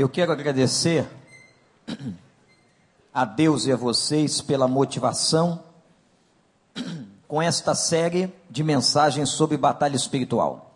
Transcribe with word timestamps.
Eu 0.00 0.08
quero 0.08 0.32
agradecer 0.32 1.06
a 3.12 3.26
Deus 3.26 3.66
e 3.66 3.72
a 3.72 3.76
vocês 3.76 4.40
pela 4.40 4.66
motivação 4.66 5.62
com 7.28 7.42
esta 7.42 7.74
série 7.74 8.32
de 8.48 8.64
mensagens 8.64 9.28
sobre 9.28 9.58
batalha 9.58 9.94
espiritual. 9.94 10.74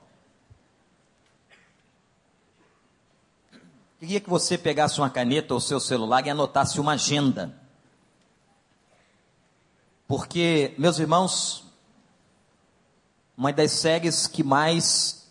Queria 3.98 4.20
que 4.20 4.28
você 4.28 4.58
pegasse 4.58 5.00
uma 5.00 5.08
caneta 5.08 5.54
ou 5.54 5.60
seu 5.60 5.80
celular 5.80 6.26
e 6.26 6.28
anotasse 6.28 6.78
uma 6.78 6.92
agenda. 6.92 7.58
Porque, 10.06 10.74
meus 10.76 10.98
irmãos, 10.98 11.64
uma 13.38 13.54
das 13.54 13.70
séries 13.70 14.26
que 14.26 14.42
mais 14.42 15.23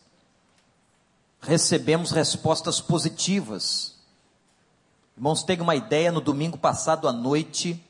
recebemos 1.43 2.11
respostas 2.11 2.79
positivas. 2.79 3.95
Irmãos, 5.15 5.43
tem 5.43 5.59
uma 5.61 5.75
ideia, 5.75 6.11
no 6.11 6.21
domingo 6.21 6.57
passado 6.57 7.07
à 7.07 7.11
noite, 7.11 7.84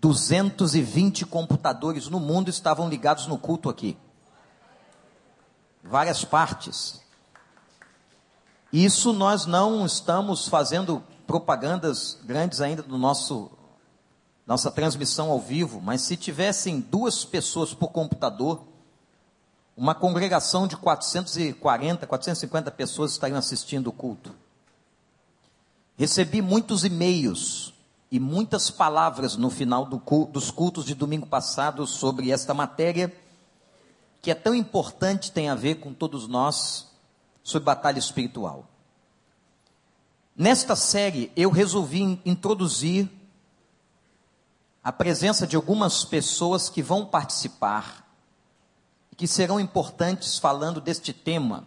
220 0.00 1.24
computadores 1.24 2.08
no 2.08 2.20
mundo 2.20 2.50
estavam 2.50 2.88
ligados 2.88 3.26
no 3.26 3.38
culto 3.38 3.70
aqui. 3.70 3.96
Várias 5.82 6.24
partes. 6.24 7.00
Isso 8.72 9.12
nós 9.12 9.46
não 9.46 9.86
estamos 9.86 10.48
fazendo 10.48 11.02
propagandas 11.26 12.18
grandes 12.24 12.60
ainda 12.60 12.82
do 12.82 12.98
nosso 12.98 13.50
nossa 14.46 14.70
transmissão 14.70 15.30
ao 15.30 15.40
vivo, 15.40 15.80
mas 15.80 16.02
se 16.02 16.16
tivessem 16.16 16.78
duas 16.80 17.24
pessoas 17.24 17.74
por 17.74 17.88
computador, 17.88 18.64
uma 19.76 19.94
congregação 19.94 20.66
de 20.66 20.76
440, 20.76 22.06
450 22.06 22.70
pessoas 22.70 23.12
estariam 23.12 23.38
assistindo 23.38 23.88
o 23.88 23.92
culto. 23.92 24.34
Recebi 25.98 26.40
muitos 26.40 26.84
e-mails 26.84 27.74
e 28.10 28.18
muitas 28.18 28.70
palavras 28.70 29.36
no 29.36 29.50
final 29.50 29.84
do 29.84 29.98
dos 30.26 30.50
cultos 30.50 30.84
de 30.84 30.94
domingo 30.94 31.26
passado 31.26 31.86
sobre 31.86 32.30
esta 32.30 32.54
matéria, 32.54 33.14
que 34.22 34.30
é 34.30 34.34
tão 34.34 34.54
importante, 34.54 35.30
tem 35.30 35.50
a 35.50 35.54
ver 35.54 35.76
com 35.76 35.92
todos 35.92 36.26
nós, 36.26 36.86
sobre 37.42 37.66
batalha 37.66 37.98
espiritual. 37.98 38.66
Nesta 40.34 40.74
série, 40.74 41.30
eu 41.36 41.50
resolvi 41.50 42.20
introduzir 42.24 43.08
a 44.82 44.92
presença 44.92 45.46
de 45.46 45.56
algumas 45.56 46.04
pessoas 46.04 46.68
que 46.68 46.82
vão 46.82 47.04
participar 47.04 48.05
que 49.16 49.26
serão 49.26 49.58
importantes 49.58 50.38
falando 50.38 50.80
deste 50.80 51.12
tema. 51.12 51.66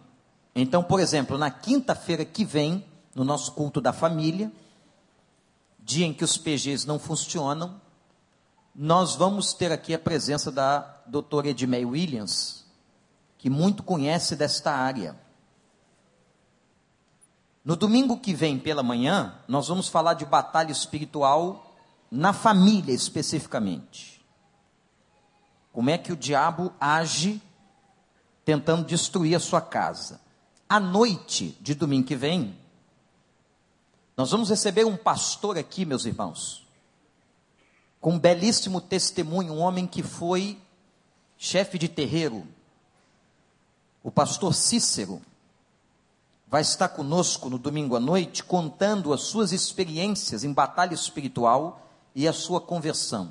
Então, 0.54 0.82
por 0.82 1.00
exemplo, 1.00 1.36
na 1.36 1.50
quinta-feira 1.50 2.24
que 2.24 2.44
vem, 2.44 2.84
no 3.14 3.24
nosso 3.24 3.52
culto 3.52 3.80
da 3.80 3.92
família, 3.92 4.52
dia 5.78 6.06
em 6.06 6.14
que 6.14 6.24
os 6.24 6.36
PGs 6.36 6.86
não 6.86 6.98
funcionam, 6.98 7.80
nós 8.74 9.16
vamos 9.16 9.52
ter 9.52 9.72
aqui 9.72 9.92
a 9.92 9.98
presença 9.98 10.50
da 10.50 10.80
doutora 11.06 11.48
Edmei 11.48 11.84
Williams, 11.84 12.64
que 13.36 13.50
muito 13.50 13.82
conhece 13.82 14.36
desta 14.36 14.72
área. 14.72 15.18
No 17.64 17.76
domingo 17.76 18.18
que 18.18 18.32
vem 18.32 18.58
pela 18.58 18.82
manhã, 18.82 19.34
nós 19.46 19.68
vamos 19.68 19.88
falar 19.88 20.14
de 20.14 20.24
batalha 20.24 20.72
espiritual 20.72 21.76
na 22.10 22.32
família 22.32 22.94
especificamente. 22.94 24.09
Como 25.72 25.90
é 25.90 25.96
que 25.96 26.12
o 26.12 26.16
diabo 26.16 26.72
age 26.80 27.40
tentando 28.44 28.84
destruir 28.84 29.34
a 29.34 29.40
sua 29.40 29.60
casa? 29.60 30.20
À 30.68 30.80
noite 30.80 31.56
de 31.60 31.74
domingo 31.74 32.06
que 32.06 32.16
vem, 32.16 32.56
nós 34.16 34.30
vamos 34.30 34.50
receber 34.50 34.84
um 34.84 34.96
pastor 34.96 35.56
aqui, 35.56 35.84
meus 35.84 36.04
irmãos, 36.04 36.66
com 38.00 38.12
um 38.12 38.18
belíssimo 38.18 38.80
testemunho, 38.80 39.54
um 39.54 39.60
homem 39.60 39.86
que 39.86 40.02
foi 40.02 40.60
chefe 41.38 41.78
de 41.78 41.88
terreiro, 41.88 42.46
o 44.02 44.10
pastor 44.10 44.54
Cícero, 44.54 45.22
vai 46.46 46.62
estar 46.62 46.88
conosco 46.88 47.48
no 47.48 47.58
domingo 47.58 47.94
à 47.94 48.00
noite, 48.00 48.42
contando 48.42 49.12
as 49.12 49.22
suas 49.22 49.52
experiências 49.52 50.42
em 50.42 50.52
batalha 50.52 50.94
espiritual 50.94 51.86
e 52.14 52.26
a 52.26 52.32
sua 52.32 52.60
conversão. 52.60 53.30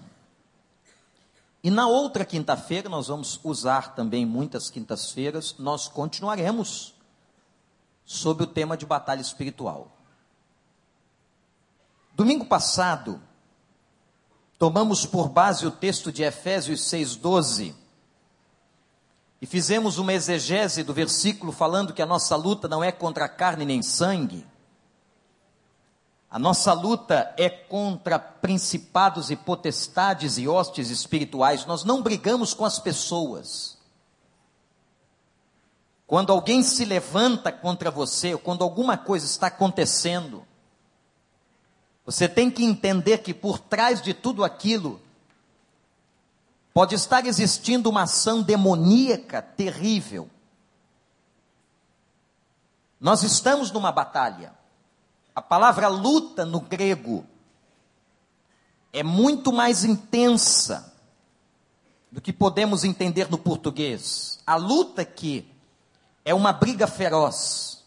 E 1.63 1.69
na 1.69 1.87
outra 1.87 2.23
quinta-feira, 2.23 2.87
nós 2.87 3.07
vamos 3.07 3.39
usar 3.43 3.93
também 3.93 4.25
muitas 4.25 4.69
quintas-feiras, 4.69 5.55
nós 5.59 5.87
continuaremos 5.87 6.93
sobre 8.05 8.43
o 8.43 8.47
tema 8.47 8.77
de 8.77 8.85
batalha 8.85 9.21
espiritual. 9.21 9.91
Domingo 12.15 12.45
passado, 12.45 13.21
tomamos 14.57 15.05
por 15.05 15.29
base 15.29 15.65
o 15.65 15.71
texto 15.71 16.11
de 16.11 16.23
Efésios 16.23 16.81
6,12 16.81 17.75
e 19.41 19.45
fizemos 19.45 19.97
uma 19.97 20.13
exegese 20.13 20.83
do 20.83 20.93
versículo 20.93 21.51
falando 21.51 21.93
que 21.93 22.01
a 22.01 22.05
nossa 22.05 22.35
luta 22.35 22.67
não 22.67 22.83
é 22.83 22.91
contra 22.91 23.29
carne 23.29 23.63
nem 23.63 23.81
sangue, 23.81 24.45
a 26.31 26.37
nossa 26.37 26.73
luta 26.73 27.33
é 27.37 27.49
contra 27.49 28.19
principados 28.19 29.31
e 29.31 29.35
potestades 29.35 30.37
e 30.37 30.47
hostes 30.47 30.91
espirituais. 30.91 31.65
Nós 31.65 31.83
não 31.83 32.03
brigamos 32.03 32.53
com 32.53 32.65
as 32.65 32.77
pessoas. 32.77 33.79
Quando 36.05 36.31
alguém 36.31 36.61
se 36.61 36.85
levanta 36.85 37.51
contra 37.51 37.89
você, 37.89 38.33
ou 38.33 38.39
quando 38.39 38.63
alguma 38.63 38.95
coisa 38.95 39.25
está 39.25 39.47
acontecendo, 39.47 40.45
você 42.05 42.27
tem 42.27 42.51
que 42.51 42.63
entender 42.63 43.19
que 43.19 43.33
por 43.33 43.57
trás 43.57 43.99
de 43.99 44.13
tudo 44.13 44.43
aquilo 44.43 45.01
pode 46.71 46.93
estar 46.93 47.25
existindo 47.25 47.89
uma 47.89 48.03
ação 48.03 48.43
demoníaca 48.43 49.41
terrível. 49.41 50.29
Nós 52.99 53.23
estamos 53.23 53.71
numa 53.71 53.91
batalha. 53.91 54.58
A 55.39 55.41
palavra 55.41 55.87
luta 55.87 56.45
no 56.45 56.59
grego 56.59 57.25
é 58.91 59.01
muito 59.01 59.53
mais 59.53 59.85
intensa 59.85 60.93
do 62.11 62.19
que 62.19 62.33
podemos 62.33 62.83
entender 62.83 63.31
no 63.31 63.37
português. 63.37 64.41
A 64.45 64.57
luta 64.57 65.01
aqui 65.01 65.49
é 66.25 66.33
uma 66.33 66.51
briga 66.51 66.87
feroz, 66.87 67.85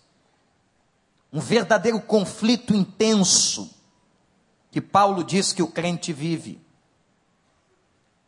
um 1.31 1.41
verdadeiro 1.41 2.01
conflito 2.01 2.75
intenso 2.75 3.71
que 4.71 4.81
Paulo 4.81 5.23
diz 5.23 5.53
que 5.53 5.63
o 5.63 5.69
crente 5.69 6.11
vive. 6.11 6.59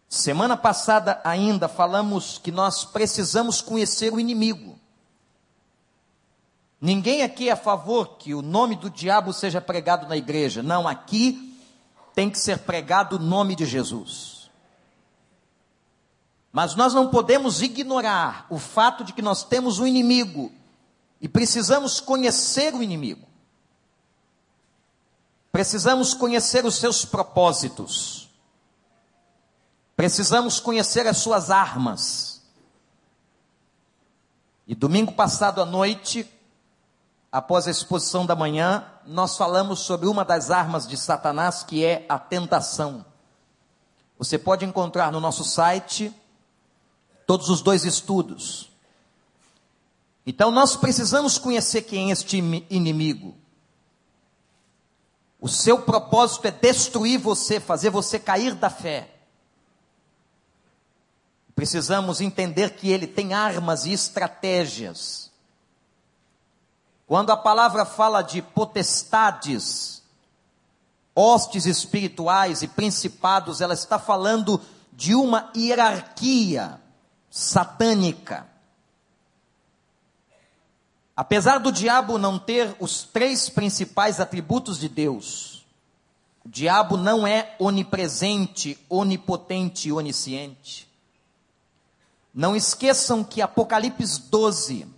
Semana 0.06 0.54
passada 0.54 1.22
ainda 1.24 1.66
falamos 1.66 2.36
que 2.36 2.52
nós 2.52 2.84
precisamos 2.84 3.62
conhecer 3.62 4.12
o 4.12 4.20
inimigo. 4.20 4.78
Ninguém 6.84 7.22
aqui 7.22 7.48
é 7.48 7.52
a 7.52 7.56
favor 7.56 8.18
que 8.18 8.34
o 8.34 8.42
nome 8.42 8.76
do 8.76 8.90
diabo 8.90 9.32
seja 9.32 9.58
pregado 9.58 10.06
na 10.06 10.18
igreja. 10.18 10.62
Não, 10.62 10.86
aqui 10.86 11.58
tem 12.14 12.28
que 12.28 12.38
ser 12.38 12.58
pregado 12.58 13.16
o 13.16 13.18
nome 13.18 13.56
de 13.56 13.64
Jesus. 13.64 14.50
Mas 16.52 16.74
nós 16.74 16.92
não 16.92 17.08
podemos 17.08 17.62
ignorar 17.62 18.46
o 18.50 18.58
fato 18.58 19.02
de 19.02 19.14
que 19.14 19.22
nós 19.22 19.42
temos 19.44 19.78
um 19.78 19.86
inimigo 19.86 20.52
e 21.22 21.26
precisamos 21.26 22.00
conhecer 22.00 22.74
o 22.74 22.82
inimigo. 22.82 23.26
Precisamos 25.50 26.12
conhecer 26.12 26.66
os 26.66 26.74
seus 26.74 27.02
propósitos. 27.02 28.28
Precisamos 29.96 30.60
conhecer 30.60 31.06
as 31.06 31.16
suas 31.16 31.50
armas. 31.50 32.42
E 34.66 34.74
domingo 34.74 35.12
passado 35.12 35.62
à 35.62 35.64
noite, 35.64 36.30
após 37.34 37.66
a 37.66 37.70
exposição 37.72 38.24
da 38.24 38.36
manhã, 38.36 38.86
nós 39.04 39.36
falamos 39.36 39.81
sobre 39.81 40.06
uma 40.06 40.25
das 40.25 40.52
armas 40.52 40.86
de 40.86 40.96
Satanás, 40.96 41.64
que 41.64 41.84
é 41.84 42.06
a 42.08 42.16
tentação. 42.16 43.04
Você 44.16 44.38
pode 44.38 44.64
encontrar 44.64 45.10
no 45.10 45.19
nosso 45.19 45.42
site 45.42 46.14
todos 47.26 47.48
os 47.48 47.60
dois 47.60 47.84
estudos. 47.84 48.70
Então 50.25 50.52
nós 50.52 50.76
precisamos 50.76 51.36
conhecer 51.36 51.82
quem 51.82 52.10
é 52.10 52.12
este 52.12 52.38
inimigo. 52.70 53.37
O 55.40 55.48
seu 55.48 55.82
propósito 55.82 56.46
é 56.46 56.52
destruir 56.52 57.19
você, 57.19 57.58
fazer 57.58 57.90
você 57.90 58.16
cair 58.16 58.54
da 58.54 58.70
fé. 58.70 59.10
Precisamos 61.52 62.20
entender 62.20 62.76
que 62.76 62.92
ele 62.92 63.08
tem 63.08 63.34
armas 63.34 63.87
e 63.87 63.92
estratégias 63.92 65.24
quando 67.06 67.30
a 67.30 67.36
palavra 67.36 67.84
fala 67.84 68.22
de 68.22 68.40
potestades, 68.40 70.02
hostes 71.14 71.66
espirituais 71.66 72.62
e 72.62 72.68
principados, 72.68 73.60
ela 73.60 73.74
está 73.74 73.98
falando 73.98 74.60
de 74.92 75.14
uma 75.14 75.50
hierarquia 75.54 76.80
satânica. 77.30 78.46
Apesar 81.16 81.58
do 81.58 81.70
diabo 81.70 82.18
não 82.18 82.38
ter 82.38 82.74
os 82.80 83.04
três 83.04 83.48
principais 83.48 84.18
atributos 84.18 84.78
de 84.78 84.88
Deus, 84.88 85.64
o 86.44 86.48
diabo 86.48 86.96
não 86.96 87.26
é 87.26 87.54
onipresente, 87.58 88.78
onipotente 88.88 89.88
e 89.88 89.92
onisciente. 89.92 90.88
Não 92.34 92.56
esqueçam 92.56 93.22
que 93.22 93.40
Apocalipse 93.40 94.22
12, 94.28 94.88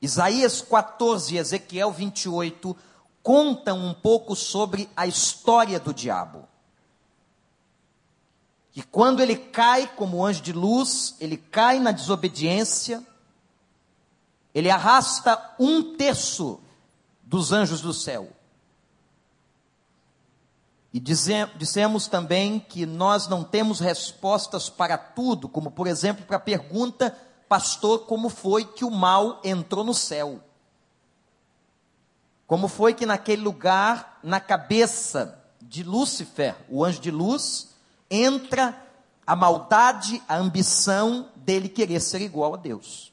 Isaías 0.00 0.60
14 0.60 1.34
e 1.34 1.38
Ezequiel 1.38 1.90
28 1.90 2.76
contam 3.22 3.78
um 3.78 3.92
pouco 3.92 4.36
sobre 4.36 4.88
a 4.96 5.06
história 5.06 5.80
do 5.80 5.92
diabo. 5.92 6.48
Que 8.70 8.82
quando 8.82 9.20
ele 9.20 9.36
cai 9.36 9.88
como 9.96 10.24
anjo 10.24 10.40
de 10.40 10.52
luz, 10.52 11.16
ele 11.20 11.36
cai 11.36 11.80
na 11.80 11.90
desobediência, 11.90 13.04
ele 14.54 14.70
arrasta 14.70 15.54
um 15.58 15.96
terço 15.96 16.60
dos 17.22 17.52
anjos 17.52 17.80
do 17.80 17.92
céu. 17.92 18.32
E 20.92 21.00
dissemos 21.00 22.06
também 22.06 22.58
que 22.58 22.86
nós 22.86 23.28
não 23.28 23.44
temos 23.44 23.78
respostas 23.78 24.70
para 24.70 24.96
tudo, 24.96 25.48
como 25.48 25.70
por 25.70 25.86
exemplo 25.86 26.24
para 26.24 26.38
a 26.38 26.40
pergunta, 26.40 27.14
pastor, 27.48 28.00
como 28.00 28.28
foi 28.28 28.64
que 28.64 28.84
o 28.84 28.90
mal 28.90 29.40
entrou 29.42 29.84
no 29.84 29.94
céu? 29.94 30.40
Como 32.46 32.68
foi 32.68 32.94
que 32.94 33.04
naquele 33.04 33.42
lugar, 33.42 34.18
na 34.22 34.40
cabeça 34.40 35.42
de 35.60 35.82
Lúcifer, 35.82 36.56
o 36.68 36.84
anjo 36.84 37.00
de 37.00 37.10
luz, 37.10 37.74
entra 38.10 38.86
a 39.26 39.36
maldade, 39.36 40.22
a 40.26 40.36
ambição 40.36 41.28
dele 41.36 41.68
querer 41.68 42.00
ser 42.00 42.22
igual 42.22 42.54
a 42.54 42.56
Deus? 42.56 43.12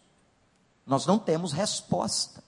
Nós 0.86 1.06
não 1.06 1.20
temos 1.20 1.52
resposta. 1.52 2.44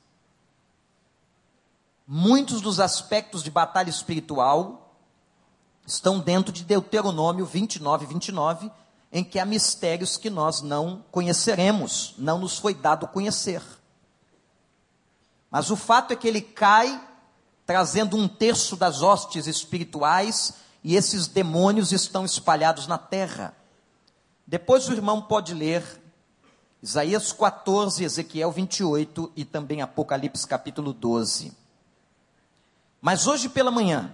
Muitos 2.08 2.62
dos 2.62 2.80
aspectos 2.80 3.44
de 3.44 3.52
batalha 3.52 3.90
espiritual 3.90 4.96
estão 5.86 6.20
dentro 6.20 6.54
de 6.54 6.64
Deuteronômio 6.64 7.46
29, 7.46 8.06
29, 8.06 8.72
em 9.12 9.24
que 9.24 9.40
há 9.40 9.46
mistérios 9.46 10.18
que 10.18 10.30
nós 10.30 10.62
não 10.62 11.04
conheceremos, 11.12 12.14
não 12.18 12.40
nos 12.40 12.58
foi 12.58 12.74
dado 12.74 13.08
conhecer. 13.08 13.62
Mas 15.50 15.72
o 15.72 15.76
fato 15.76 16.12
é 16.12 16.16
que 16.16 16.28
ele 16.28 16.42
cai 16.42 17.02
trazendo 17.66 18.18
um 18.18 18.28
terço 18.28 18.76
das 18.76 19.02
hostes 19.02 19.48
espirituais 19.48 20.54
e 20.84 20.96
esses 20.96 21.28
demônios 21.28 21.92
estão 21.92 22.26
espalhados 22.26 22.88
na 22.88 22.98
terra. 22.98 23.56
Depois 24.46 24.88
o 24.88 24.94
irmão 24.94 25.22
pode 25.22 25.54
ler 25.54 25.84
Isaías 26.82 27.34
14, 27.34 28.04
Ezequiel 28.04 28.52
28 28.52 29.32
e 29.36 29.44
também 29.44 29.82
Apocalipse 29.82 30.48
capítulo 30.48 30.94
12. 30.94 31.52
Mas 33.02 33.28
hoje 33.28 33.50
pela 33.50 33.72
manhã, 33.72 34.14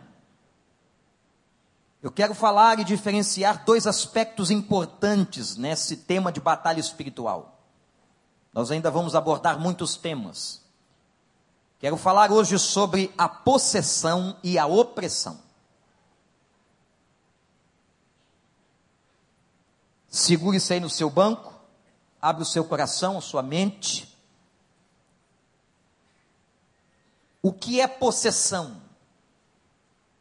eu 2.04 2.12
quero 2.12 2.36
falar 2.36 2.80
e 2.80 2.84
diferenciar 2.84 3.64
dois 3.64 3.88
aspectos 3.88 4.52
importantes 4.52 5.56
nesse 5.56 5.96
tema 5.96 6.34
de 6.34 6.42
batalha 6.42 6.82
espiritual. 6.82 7.58
Nós 8.52 8.70
ainda 8.72 8.92
vamos 8.92 9.16
abordar 9.16 9.58
muitos 9.58 9.96
temas. 9.96 10.62
Quero 11.80 11.96
falar 11.96 12.30
hoje 12.30 12.60
sobre 12.60 13.14
a 13.18 13.30
possessão 13.30 14.38
e 14.44 14.60
a 14.60 14.66
opressão. 14.66 15.40
Segure-se 20.10 20.74
aí 20.74 20.82
no 20.82 20.90
seu 20.90 21.10
banco 21.10 21.54
abre 22.22 22.44
o 22.44 22.46
seu 22.46 22.66
coração, 22.66 23.18
a 23.18 23.22
sua 23.22 23.42
mente. 23.42 24.14
O 27.42 27.54
que 27.54 27.80
é 27.80 27.88
possessão? 27.88 28.83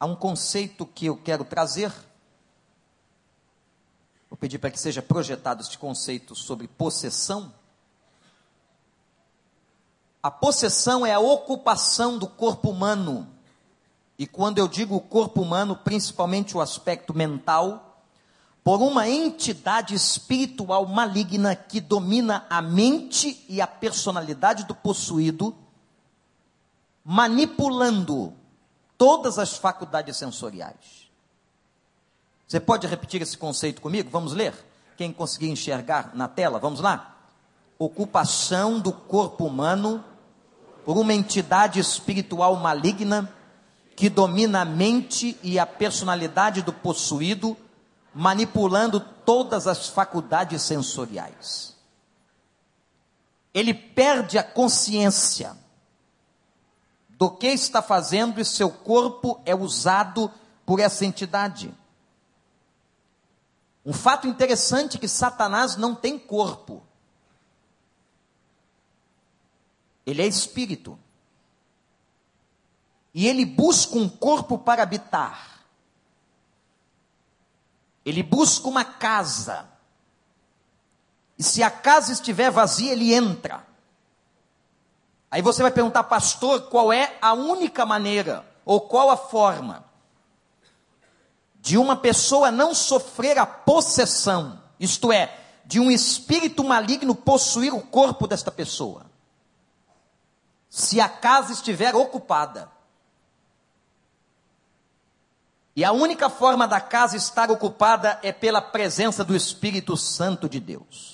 Há 0.02 0.04
um 0.04 0.16
conceito 0.16 0.84
que 0.84 1.06
eu 1.06 1.16
quero 1.16 1.44
trazer. 1.44 1.92
Vou 4.28 4.36
pedir 4.36 4.58
para 4.58 4.72
que 4.72 4.80
seja 4.80 5.00
projetado 5.00 5.62
este 5.62 5.78
conceito 5.78 6.34
sobre 6.34 6.66
possessão. 6.66 7.54
A 10.20 10.28
possessão 10.28 11.06
é 11.06 11.12
a 11.12 11.20
ocupação 11.20 12.18
do 12.18 12.26
corpo 12.26 12.70
humano. 12.70 13.28
E 14.18 14.26
quando 14.26 14.58
eu 14.58 14.66
digo 14.66 14.96
o 14.96 15.00
corpo 15.00 15.40
humano, 15.40 15.76
principalmente 15.76 16.56
o 16.56 16.60
aspecto 16.60 17.14
mental, 17.14 18.02
por 18.64 18.82
uma 18.82 19.08
entidade 19.08 19.94
espiritual 19.94 20.84
maligna 20.84 21.54
que 21.54 21.80
domina 21.80 22.44
a 22.50 22.60
mente 22.60 23.46
e 23.48 23.60
a 23.60 23.68
personalidade 23.68 24.64
do 24.64 24.74
possuído, 24.74 25.54
manipulando 27.04 28.41
todas 29.02 29.36
as 29.36 29.56
faculdades 29.56 30.16
sensoriais. 30.16 31.10
Você 32.46 32.60
pode 32.60 32.86
repetir 32.86 33.20
esse 33.20 33.36
conceito 33.36 33.82
comigo? 33.82 34.08
Vamos 34.08 34.32
ler? 34.32 34.54
Quem 34.96 35.12
conseguir 35.12 35.50
enxergar 35.50 36.12
na 36.14 36.28
tela, 36.28 36.60
vamos 36.60 36.78
lá? 36.78 37.16
Ocupação 37.80 38.78
do 38.78 38.92
corpo 38.92 39.44
humano 39.44 40.04
por 40.84 40.96
uma 40.96 41.12
entidade 41.12 41.80
espiritual 41.80 42.54
maligna 42.54 43.28
que 43.96 44.08
domina 44.08 44.60
a 44.60 44.64
mente 44.64 45.36
e 45.42 45.58
a 45.58 45.66
personalidade 45.66 46.62
do 46.62 46.72
possuído 46.72 47.56
manipulando 48.14 49.00
todas 49.00 49.66
as 49.66 49.88
faculdades 49.88 50.62
sensoriais. 50.62 51.74
Ele 53.52 53.74
perde 53.74 54.38
a 54.38 54.44
consciência 54.44 55.60
do 57.22 57.30
que 57.30 57.46
está 57.46 57.80
fazendo 57.80 58.40
e 58.40 58.44
seu 58.44 58.68
corpo 58.68 59.40
é 59.44 59.54
usado 59.54 60.28
por 60.66 60.80
essa 60.80 61.04
entidade. 61.04 61.72
Um 63.86 63.92
fato 63.92 64.26
interessante 64.26 64.96
é 64.96 65.00
que 65.00 65.06
Satanás 65.06 65.76
não 65.76 65.94
tem 65.94 66.18
corpo. 66.18 66.82
Ele 70.04 70.20
é 70.20 70.26
espírito. 70.26 70.98
E 73.14 73.28
ele 73.28 73.46
busca 73.46 73.96
um 73.96 74.08
corpo 74.08 74.58
para 74.58 74.82
habitar. 74.82 75.64
Ele 78.04 78.24
busca 78.24 78.66
uma 78.66 78.84
casa. 78.84 79.70
E 81.38 81.44
se 81.44 81.62
a 81.62 81.70
casa 81.70 82.12
estiver 82.12 82.50
vazia, 82.50 82.90
ele 82.90 83.14
entra. 83.14 83.64
Aí 85.32 85.40
você 85.40 85.62
vai 85.62 85.70
perguntar, 85.70 86.04
pastor, 86.04 86.68
qual 86.68 86.92
é 86.92 87.16
a 87.22 87.32
única 87.32 87.86
maneira, 87.86 88.44
ou 88.66 88.82
qual 88.82 89.08
a 89.08 89.16
forma, 89.16 89.82
de 91.58 91.78
uma 91.78 91.96
pessoa 91.96 92.50
não 92.50 92.74
sofrer 92.74 93.38
a 93.38 93.46
possessão, 93.46 94.62
isto 94.78 95.10
é, 95.10 95.34
de 95.64 95.80
um 95.80 95.90
espírito 95.90 96.62
maligno 96.62 97.14
possuir 97.14 97.72
o 97.72 97.80
corpo 97.80 98.26
desta 98.26 98.50
pessoa? 98.50 99.06
Se 100.68 101.00
a 101.00 101.08
casa 101.08 101.54
estiver 101.54 101.94
ocupada. 101.94 102.70
E 105.74 105.82
a 105.82 105.92
única 105.92 106.28
forma 106.28 106.68
da 106.68 106.78
casa 106.78 107.16
estar 107.16 107.50
ocupada 107.50 108.20
é 108.22 108.32
pela 108.32 108.60
presença 108.60 109.24
do 109.24 109.34
Espírito 109.34 109.96
Santo 109.96 110.46
de 110.46 110.60
Deus. 110.60 111.11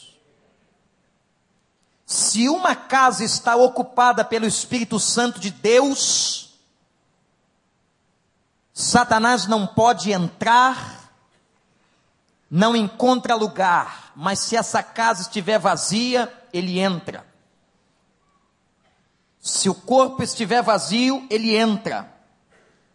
Se 2.08 2.48
uma 2.48 2.74
casa 2.74 3.22
está 3.22 3.54
ocupada 3.54 4.24
pelo 4.24 4.46
Espírito 4.46 4.98
Santo 4.98 5.38
de 5.38 5.50
Deus, 5.50 6.54
Satanás 8.72 9.46
não 9.46 9.66
pode 9.66 10.10
entrar, 10.10 11.12
não 12.50 12.74
encontra 12.74 13.34
lugar, 13.34 14.10
mas 14.16 14.38
se 14.38 14.56
essa 14.56 14.82
casa 14.82 15.20
estiver 15.20 15.58
vazia, 15.58 16.32
ele 16.50 16.80
entra. 16.80 17.26
Se 19.38 19.68
o 19.68 19.74
corpo 19.74 20.22
estiver 20.22 20.62
vazio, 20.62 21.26
ele 21.28 21.54
entra. 21.54 22.10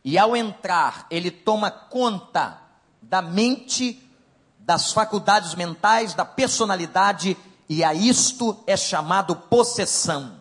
E 0.03 0.17
ao 0.17 0.35
entrar, 0.35 1.05
ele 1.11 1.29
toma 1.29 1.69
conta 1.69 2.59
da 2.99 3.21
mente, 3.21 4.09
das 4.57 4.91
faculdades 4.91 5.53
mentais, 5.53 6.15
da 6.15 6.25
personalidade, 6.25 7.37
e 7.67 7.83
a 7.83 7.93
isto 7.93 8.61
é 8.67 8.75
chamado 8.75 9.35
possessão. 9.35 10.39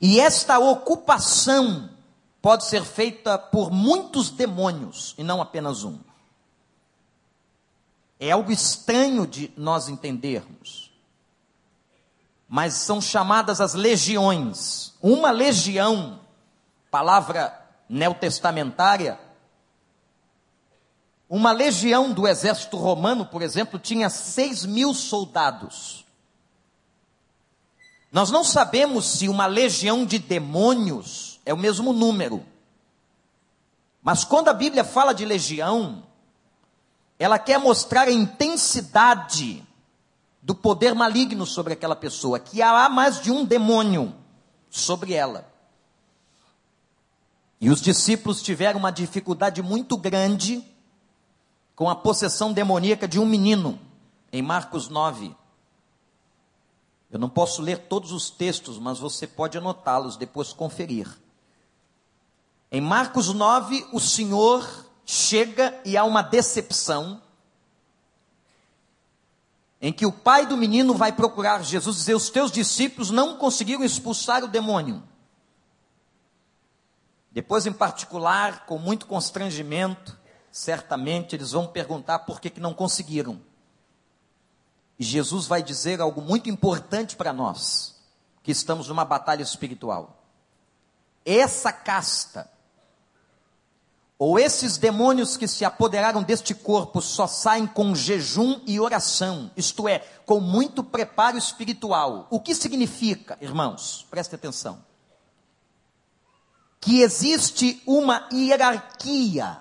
E 0.00 0.18
esta 0.20 0.58
ocupação 0.58 1.90
pode 2.40 2.64
ser 2.64 2.84
feita 2.84 3.38
por 3.38 3.70
muitos 3.70 4.30
demônios, 4.30 5.14
e 5.16 5.22
não 5.22 5.40
apenas 5.40 5.84
um. 5.84 5.98
É 8.18 8.32
algo 8.32 8.50
estranho 8.50 9.26
de 9.26 9.52
nós 9.56 9.88
entendermos. 9.88 10.92
Mas 12.48 12.74
são 12.74 13.00
chamadas 13.00 13.60
as 13.60 13.74
legiões. 13.74 14.94
Uma 15.00 15.30
legião 15.30 16.20
palavra 16.90 17.58
neotestamentária, 17.88 19.18
uma 21.34 21.50
legião 21.50 22.12
do 22.12 22.28
exército 22.28 22.76
romano, 22.76 23.24
por 23.24 23.40
exemplo, 23.40 23.80
tinha 23.80 24.10
seis 24.10 24.66
mil 24.66 24.92
soldados. 24.92 26.04
Nós 28.12 28.30
não 28.30 28.44
sabemos 28.44 29.06
se 29.06 29.30
uma 29.30 29.46
legião 29.46 30.04
de 30.04 30.18
demônios 30.18 31.40
é 31.46 31.54
o 31.54 31.56
mesmo 31.56 31.94
número. 31.94 32.44
Mas 34.02 34.24
quando 34.24 34.48
a 34.48 34.52
Bíblia 34.52 34.84
fala 34.84 35.14
de 35.14 35.24
legião, 35.24 36.02
ela 37.18 37.38
quer 37.38 37.58
mostrar 37.58 38.08
a 38.08 38.12
intensidade 38.12 39.66
do 40.42 40.54
poder 40.54 40.94
maligno 40.94 41.46
sobre 41.46 41.72
aquela 41.72 41.96
pessoa, 41.96 42.38
que 42.38 42.60
há 42.60 42.90
mais 42.90 43.22
de 43.22 43.30
um 43.30 43.42
demônio 43.42 44.14
sobre 44.68 45.14
ela. 45.14 45.50
E 47.58 47.70
os 47.70 47.80
discípulos 47.80 48.42
tiveram 48.42 48.78
uma 48.78 48.92
dificuldade 48.92 49.62
muito 49.62 49.96
grande 49.96 50.62
com 51.82 51.90
a 51.90 51.96
possessão 51.96 52.52
demoníaca 52.52 53.08
de 53.08 53.18
um 53.18 53.26
menino, 53.26 53.76
em 54.32 54.40
Marcos 54.40 54.88
9. 54.88 55.34
Eu 57.10 57.18
não 57.18 57.28
posso 57.28 57.60
ler 57.60 57.88
todos 57.88 58.12
os 58.12 58.30
textos, 58.30 58.78
mas 58.78 59.00
você 59.00 59.26
pode 59.26 59.58
anotá-los, 59.58 60.16
depois 60.16 60.52
conferir. 60.52 61.08
Em 62.70 62.80
Marcos 62.80 63.34
9, 63.34 63.84
o 63.92 63.98
Senhor 63.98 64.64
chega 65.04 65.76
e 65.84 65.96
há 65.96 66.04
uma 66.04 66.22
decepção, 66.22 67.20
em 69.80 69.92
que 69.92 70.06
o 70.06 70.12
pai 70.12 70.46
do 70.46 70.56
menino 70.56 70.94
vai 70.94 71.10
procurar 71.10 71.64
Jesus 71.64 71.96
e 71.96 71.98
dizer: 71.98 72.14
Os 72.14 72.30
teus 72.30 72.52
discípulos 72.52 73.10
não 73.10 73.36
conseguiram 73.38 73.82
expulsar 73.82 74.44
o 74.44 74.48
demônio. 74.48 75.02
Depois, 77.32 77.66
em 77.66 77.72
particular, 77.72 78.66
com 78.66 78.78
muito 78.78 79.04
constrangimento, 79.04 80.21
certamente 80.52 81.34
eles 81.34 81.50
vão 81.50 81.66
perguntar 81.66 82.20
por 82.20 82.40
que, 82.40 82.50
que 82.50 82.60
não 82.60 82.72
conseguiram. 82.72 83.40
E 84.98 85.02
Jesus 85.02 85.46
vai 85.46 85.62
dizer 85.62 86.00
algo 86.00 86.20
muito 86.20 86.48
importante 86.48 87.16
para 87.16 87.32
nós, 87.32 87.96
que 88.42 88.52
estamos 88.52 88.86
numa 88.86 89.04
batalha 89.04 89.42
espiritual. 89.42 90.22
Essa 91.24 91.72
casta, 91.72 92.48
ou 94.18 94.38
esses 94.38 94.76
demônios 94.76 95.36
que 95.36 95.48
se 95.48 95.64
apoderaram 95.64 96.22
deste 96.22 96.54
corpo, 96.54 97.00
só 97.00 97.26
saem 97.26 97.66
com 97.66 97.94
jejum 97.94 98.60
e 98.66 98.78
oração, 98.78 99.50
isto 99.56 99.88
é, 99.88 100.00
com 100.26 100.38
muito 100.38 100.84
preparo 100.84 101.36
espiritual. 101.36 102.28
O 102.30 102.38
que 102.38 102.54
significa, 102.54 103.36
irmãos? 103.40 104.06
Preste 104.08 104.36
atenção 104.36 104.84
que 106.82 107.00
existe 107.00 107.80
uma 107.86 108.28
hierarquia. 108.32 109.56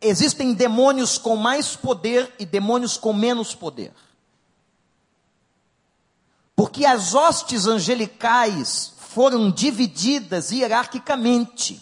Existem 0.00 0.54
demônios 0.54 1.18
com 1.18 1.36
mais 1.36 1.76
poder 1.76 2.32
e 2.38 2.46
demônios 2.46 2.96
com 2.96 3.12
menos 3.12 3.54
poder. 3.54 3.92
Porque 6.54 6.84
as 6.84 7.14
hostes 7.14 7.66
angelicais 7.66 8.92
foram 8.96 9.50
divididas 9.50 10.50
hierarquicamente. 10.50 11.80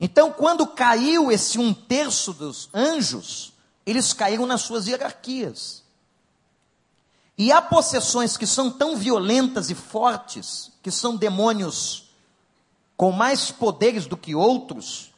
Então, 0.00 0.30
quando 0.30 0.66
caiu 0.66 1.32
esse 1.32 1.58
um 1.58 1.72
terço 1.72 2.32
dos 2.32 2.68
anjos, 2.72 3.52
eles 3.84 4.12
caíram 4.12 4.46
nas 4.46 4.62
suas 4.62 4.86
hierarquias. 4.86 5.82
E 7.38 7.52
há 7.52 7.60
possessões 7.60 8.36
que 8.36 8.46
são 8.46 8.70
tão 8.70 8.96
violentas 8.96 9.68
e 9.70 9.74
fortes, 9.74 10.72
que 10.82 10.90
são 10.90 11.16
demônios 11.16 12.05
com 12.96 13.12
mais 13.12 13.50
poderes 13.50 14.06
do 14.06 14.16
que 14.16 14.34
outros, 14.34 15.12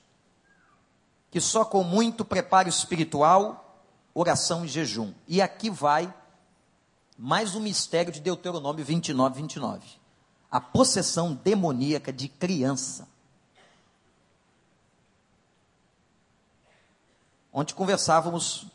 que 1.31 1.41
só 1.41 1.65
com 1.65 1.85
muito 1.85 2.25
preparo 2.25 2.69
espiritual, 2.69 3.83
oração 4.13 4.65
e 4.65 4.69
jejum. 4.69 5.15
E 5.27 5.41
aqui 5.41 5.71
vai 5.71 6.13
mais 7.17 7.55
um 7.55 7.61
mistério 7.61 8.13
de 8.13 8.21
Deuteronômio 8.21 8.85
29, 8.85 9.43
29. 9.43 9.87
A 10.51 10.61
possessão 10.61 11.35
demoníaca 11.35 12.13
de 12.13 12.29
criança. 12.29 13.09
Onde 17.53 17.75
conversávamos 17.75 18.67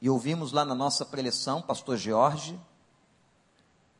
e 0.00 0.08
ouvimos 0.08 0.52
lá 0.52 0.64
na 0.64 0.74
nossa 0.74 1.04
preleção, 1.04 1.60
pastor 1.60 1.96
Jorge, 1.96 2.58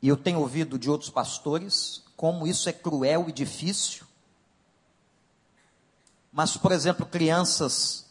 e 0.00 0.08
eu 0.08 0.16
tenho 0.16 0.38
ouvido 0.38 0.78
de 0.78 0.88
outros 0.88 1.10
pastores 1.10 2.04
como 2.16 2.46
isso 2.46 2.68
é 2.68 2.72
cruel 2.72 3.28
e 3.28 3.32
difícil. 3.32 4.07
Mas, 6.32 6.56
por 6.56 6.72
exemplo, 6.72 7.06
crianças 7.06 8.06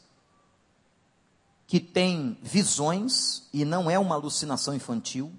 que 1.68 1.80
têm 1.80 2.38
visões 2.42 3.48
e 3.52 3.66
não 3.66 3.90
é 3.90 4.00
uma 4.00 4.16
alucinação 4.16 4.74
infantil, 4.74 5.34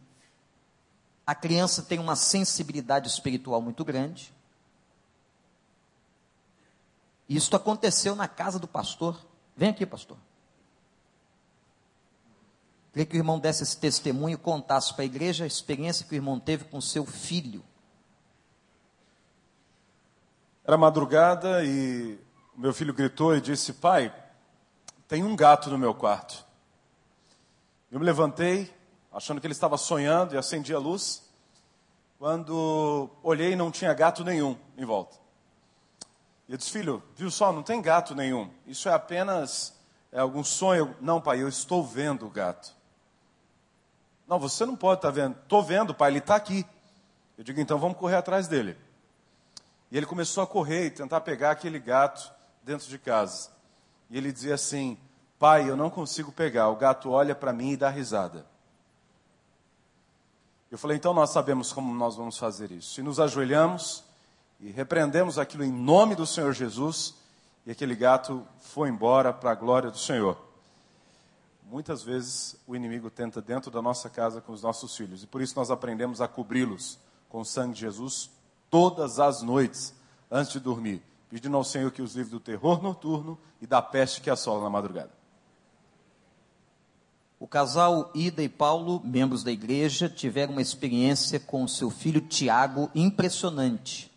a 1.26 1.34
criança 1.34 1.82
tem 1.82 1.98
uma 1.98 2.16
sensibilidade 2.16 3.08
espiritual 3.08 3.60
muito 3.60 3.84
grande. 3.84 4.32
Isso 7.28 7.54
aconteceu 7.54 8.14
na 8.14 8.26
casa 8.26 8.58
do 8.58 8.66
pastor. 8.66 9.18
Vem 9.56 9.70
aqui, 9.70 9.84
pastor. 9.84 10.16
Queria 12.92 13.04
que 13.04 13.16
o 13.16 13.20
irmão 13.20 13.38
desse 13.38 13.62
esse 13.62 13.76
testemunho 13.76 14.34
e 14.34 14.38
contasse 14.38 14.94
para 14.94 15.02
a 15.02 15.06
igreja 15.06 15.44
a 15.44 15.46
experiência 15.46 16.06
que 16.06 16.14
o 16.14 16.16
irmão 16.16 16.40
teve 16.40 16.64
com 16.64 16.80
seu 16.80 17.04
filho. 17.04 17.62
Era 20.64 20.76
madrugada 20.76 21.64
e 21.64 22.18
meu 22.58 22.74
filho 22.74 22.92
gritou 22.92 23.36
e 23.36 23.40
disse: 23.40 23.72
Pai, 23.72 24.12
tem 25.06 25.22
um 25.22 25.36
gato 25.36 25.70
no 25.70 25.78
meu 25.78 25.94
quarto. 25.94 26.44
Eu 27.90 28.00
me 28.00 28.04
levantei, 28.04 28.74
achando 29.12 29.40
que 29.40 29.46
ele 29.46 29.52
estava 29.52 29.76
sonhando, 29.76 30.34
e 30.34 30.38
acendi 30.38 30.74
a 30.74 30.78
luz. 30.78 31.22
Quando 32.18 33.08
olhei, 33.22 33.54
não 33.54 33.70
tinha 33.70 33.94
gato 33.94 34.24
nenhum 34.24 34.58
em 34.76 34.84
volta. 34.84 35.16
E 36.48 36.52
eu 36.52 36.58
disse: 36.58 36.72
Filho, 36.72 37.00
viu 37.14 37.30
só, 37.30 37.52
não 37.52 37.62
tem 37.62 37.80
gato 37.80 38.12
nenhum. 38.12 38.50
Isso 38.66 38.88
é 38.88 38.92
apenas 38.92 39.78
é 40.10 40.18
algum 40.18 40.42
sonho. 40.42 40.96
Não, 41.00 41.20
pai, 41.20 41.40
eu 41.40 41.48
estou 41.48 41.84
vendo 41.84 42.26
o 42.26 42.30
gato. 42.30 42.74
Não, 44.26 44.38
você 44.40 44.66
não 44.66 44.74
pode 44.74 44.98
estar 44.98 45.08
tá 45.08 45.14
vendo. 45.14 45.38
Estou 45.38 45.62
vendo, 45.62 45.94
pai, 45.94 46.10
ele 46.10 46.18
está 46.18 46.34
aqui. 46.34 46.66
Eu 47.38 47.44
digo, 47.44 47.60
então 47.60 47.78
vamos 47.78 47.96
correr 47.96 48.16
atrás 48.16 48.48
dele. 48.48 48.76
E 49.92 49.96
ele 49.96 50.06
começou 50.06 50.42
a 50.42 50.46
correr 50.46 50.86
e 50.86 50.90
tentar 50.90 51.20
pegar 51.20 51.52
aquele 51.52 51.78
gato 51.78 52.36
dentro 52.68 52.86
de 52.86 52.98
casa. 52.98 53.48
E 54.10 54.18
ele 54.18 54.30
dizia 54.30 54.54
assim: 54.54 54.98
Pai, 55.38 55.68
eu 55.68 55.76
não 55.76 55.88
consigo 55.88 56.30
pegar. 56.30 56.68
O 56.68 56.76
gato 56.76 57.10
olha 57.10 57.34
para 57.34 57.52
mim 57.52 57.72
e 57.72 57.76
dá 57.76 57.88
risada. 57.88 58.46
Eu 60.70 60.76
falei: 60.76 60.98
Então 60.98 61.14
nós 61.14 61.30
sabemos 61.30 61.72
como 61.72 61.94
nós 61.94 62.14
vamos 62.14 62.36
fazer 62.36 62.70
isso. 62.70 63.00
E 63.00 63.02
nos 63.02 63.18
ajoelhamos 63.18 64.04
e 64.60 64.70
repreendemos 64.70 65.38
aquilo 65.38 65.64
em 65.64 65.72
nome 65.72 66.14
do 66.14 66.26
Senhor 66.26 66.52
Jesus. 66.52 67.14
E 67.64 67.70
aquele 67.70 67.96
gato 67.96 68.46
foi 68.60 68.90
embora 68.90 69.32
para 69.32 69.50
a 69.50 69.54
glória 69.54 69.90
do 69.90 69.98
Senhor. 69.98 70.36
Muitas 71.70 72.02
vezes 72.02 72.56
o 72.66 72.76
inimigo 72.76 73.10
tenta 73.10 73.40
dentro 73.40 73.70
da 73.70 73.80
nossa 73.80 74.08
casa 74.08 74.40
com 74.40 74.52
os 74.52 74.62
nossos 74.62 74.96
filhos, 74.96 75.22
e 75.22 75.26
por 75.26 75.42
isso 75.42 75.54
nós 75.54 75.70
aprendemos 75.70 76.22
a 76.22 76.26
cobri-los 76.26 76.98
com 77.28 77.40
o 77.40 77.44
sangue 77.44 77.74
de 77.74 77.80
Jesus 77.80 78.30
todas 78.70 79.20
as 79.20 79.42
noites 79.42 79.94
antes 80.30 80.52
de 80.52 80.60
dormir, 80.60 81.02
pedindo 81.28 81.56
ao 81.56 81.64
Senhor 81.64 81.90
que 81.90 82.02
os 82.02 82.14
livre 82.14 82.30
do 82.30 82.40
terror 82.40 82.82
noturno 82.82 83.38
e 83.60 83.66
da 83.66 83.82
peste 83.82 84.20
que 84.20 84.30
assola 84.30 84.62
na 84.62 84.70
madrugada. 84.70 85.10
O 87.40 87.46
casal 87.46 88.10
Ida 88.14 88.42
e 88.42 88.48
Paulo, 88.48 89.00
membros 89.04 89.44
da 89.44 89.52
igreja, 89.52 90.08
tiveram 90.08 90.52
uma 90.52 90.62
experiência 90.62 91.38
com 91.38 91.68
seu 91.68 91.90
filho 91.90 92.20
Tiago 92.20 92.90
impressionante. 92.94 94.10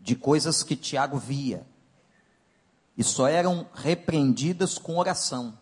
De 0.00 0.16
coisas 0.16 0.62
que 0.62 0.76
Tiago 0.76 1.18
via 1.18 1.66
e 2.96 3.02
só 3.02 3.26
eram 3.26 3.66
repreendidas 3.74 4.78
com 4.78 4.96
oração. 4.98 5.58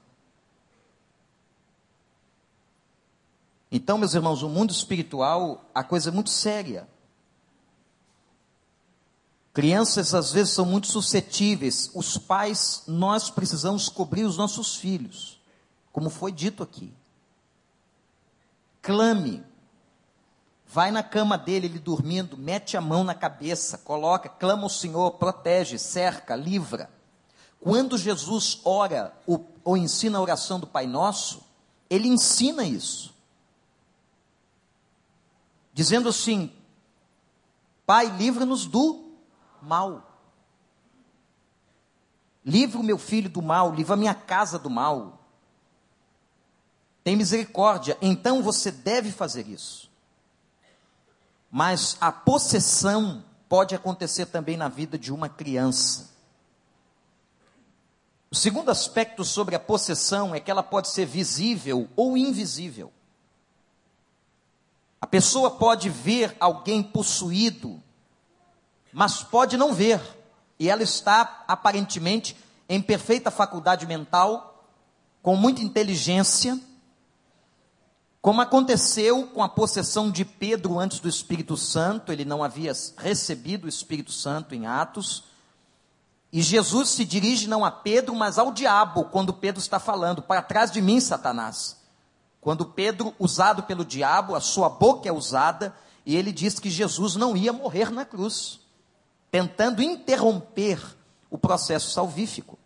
Então, 3.70 3.96
meus 3.96 4.12
irmãos, 4.12 4.42
o 4.42 4.50
mundo 4.50 4.70
espiritual, 4.70 5.64
a 5.74 5.82
coisa 5.82 6.10
é 6.10 6.12
muito 6.12 6.28
séria. 6.28 6.86
Crianças 9.52 10.14
às 10.14 10.32
vezes 10.32 10.54
são 10.54 10.64
muito 10.64 10.86
suscetíveis. 10.86 11.90
Os 11.94 12.16
pais, 12.16 12.84
nós 12.86 13.28
precisamos 13.28 13.88
cobrir 13.88 14.24
os 14.24 14.36
nossos 14.36 14.76
filhos, 14.76 15.40
como 15.92 16.08
foi 16.08 16.32
dito 16.32 16.62
aqui. 16.62 16.92
Clame. 18.80 19.44
Vai 20.66 20.90
na 20.90 21.02
cama 21.02 21.36
dele, 21.36 21.66
ele 21.66 21.78
dormindo, 21.78 22.34
mete 22.38 22.78
a 22.78 22.80
mão 22.80 23.04
na 23.04 23.14
cabeça, 23.14 23.76
coloca, 23.76 24.30
clama 24.30 24.62
ao 24.62 24.70
Senhor, 24.70 25.10
protege, 25.12 25.78
cerca, 25.78 26.34
livra. 26.34 26.90
Quando 27.60 27.98
Jesus 27.98 28.58
ora 28.64 29.14
ou, 29.26 29.46
ou 29.62 29.76
ensina 29.76 30.16
a 30.16 30.20
oração 30.22 30.58
do 30.58 30.66
Pai 30.66 30.86
Nosso, 30.86 31.42
ele 31.90 32.08
ensina 32.08 32.64
isso. 32.64 33.14
Dizendo 35.74 36.08
assim: 36.08 36.50
Pai, 37.84 38.06
livra-nos 38.06 38.64
do 38.64 39.01
mal. 39.62 40.12
Livra 42.44 42.80
o 42.80 42.82
meu 42.82 42.98
filho 42.98 43.30
do 43.30 43.40
mal, 43.40 43.72
livra 43.72 43.94
a 43.94 43.96
minha 43.96 44.14
casa 44.14 44.58
do 44.58 44.68
mal. 44.68 45.20
tem 47.04 47.16
misericórdia, 47.16 47.96
então 48.00 48.42
você 48.42 48.70
deve 48.70 49.10
fazer 49.10 49.48
isso. 49.48 49.90
Mas 51.50 51.96
a 52.00 52.10
possessão 52.10 53.24
pode 53.48 53.74
acontecer 53.74 54.26
também 54.26 54.56
na 54.56 54.68
vida 54.68 54.98
de 54.98 55.12
uma 55.12 55.28
criança. 55.28 56.10
O 58.30 58.34
segundo 58.34 58.70
aspecto 58.70 59.26
sobre 59.26 59.54
a 59.54 59.60
possessão 59.60 60.34
é 60.34 60.40
que 60.40 60.50
ela 60.50 60.62
pode 60.62 60.88
ser 60.88 61.04
visível 61.04 61.86
ou 61.94 62.16
invisível. 62.16 62.90
A 64.98 65.06
pessoa 65.06 65.50
pode 65.50 65.90
ver 65.90 66.34
alguém 66.40 66.82
possuído, 66.82 67.82
mas 68.92 69.22
pode 69.22 69.56
não 69.56 69.72
ver, 69.72 70.00
e 70.58 70.68
ela 70.68 70.82
está 70.82 71.44
aparentemente 71.48 72.36
em 72.68 72.80
perfeita 72.80 73.30
faculdade 73.30 73.86
mental, 73.86 74.66
com 75.22 75.36
muita 75.36 75.62
inteligência, 75.62 76.60
como 78.20 78.40
aconteceu 78.40 79.26
com 79.26 79.42
a 79.42 79.48
possessão 79.48 80.08
de 80.08 80.24
Pedro 80.24 80.78
antes 80.78 81.00
do 81.00 81.08
Espírito 81.08 81.56
Santo, 81.56 82.12
ele 82.12 82.24
não 82.24 82.44
havia 82.44 82.72
recebido 82.96 83.64
o 83.64 83.68
Espírito 83.68 84.12
Santo 84.12 84.54
em 84.54 84.66
Atos, 84.66 85.24
e 86.32 86.40
Jesus 86.40 86.88
se 86.90 87.04
dirige 87.04 87.46
não 87.46 87.64
a 87.64 87.70
Pedro, 87.70 88.14
mas 88.14 88.38
ao 88.38 88.52
diabo, 88.52 89.04
quando 89.06 89.34
Pedro 89.34 89.60
está 89.60 89.78
falando: 89.78 90.22
Para 90.22 90.40
trás 90.40 90.70
de 90.70 90.80
mim, 90.80 90.98
Satanás. 90.98 91.76
Quando 92.40 92.64
Pedro, 92.64 93.14
usado 93.18 93.64
pelo 93.64 93.84
diabo, 93.84 94.34
a 94.34 94.40
sua 94.40 94.68
boca 94.68 95.08
é 95.08 95.12
usada, 95.12 95.76
e 96.06 96.16
ele 96.16 96.32
diz 96.32 96.58
que 96.58 96.70
Jesus 96.70 97.16
não 97.16 97.36
ia 97.36 97.52
morrer 97.52 97.90
na 97.90 98.04
cruz, 98.04 98.61
tentando 99.32 99.82
interromper 99.82 100.78
o 101.30 101.38
processo 101.38 101.90
salvífico. 101.90 102.58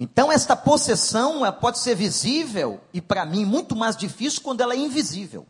Então, 0.00 0.32
esta 0.32 0.56
possessão 0.56 1.40
pode 1.52 1.78
ser 1.78 1.94
visível, 1.94 2.80
e 2.92 3.00
para 3.00 3.24
mim, 3.24 3.44
muito 3.44 3.76
mais 3.76 3.96
difícil 3.96 4.42
quando 4.42 4.60
ela 4.62 4.74
é 4.74 4.76
invisível. 4.76 5.46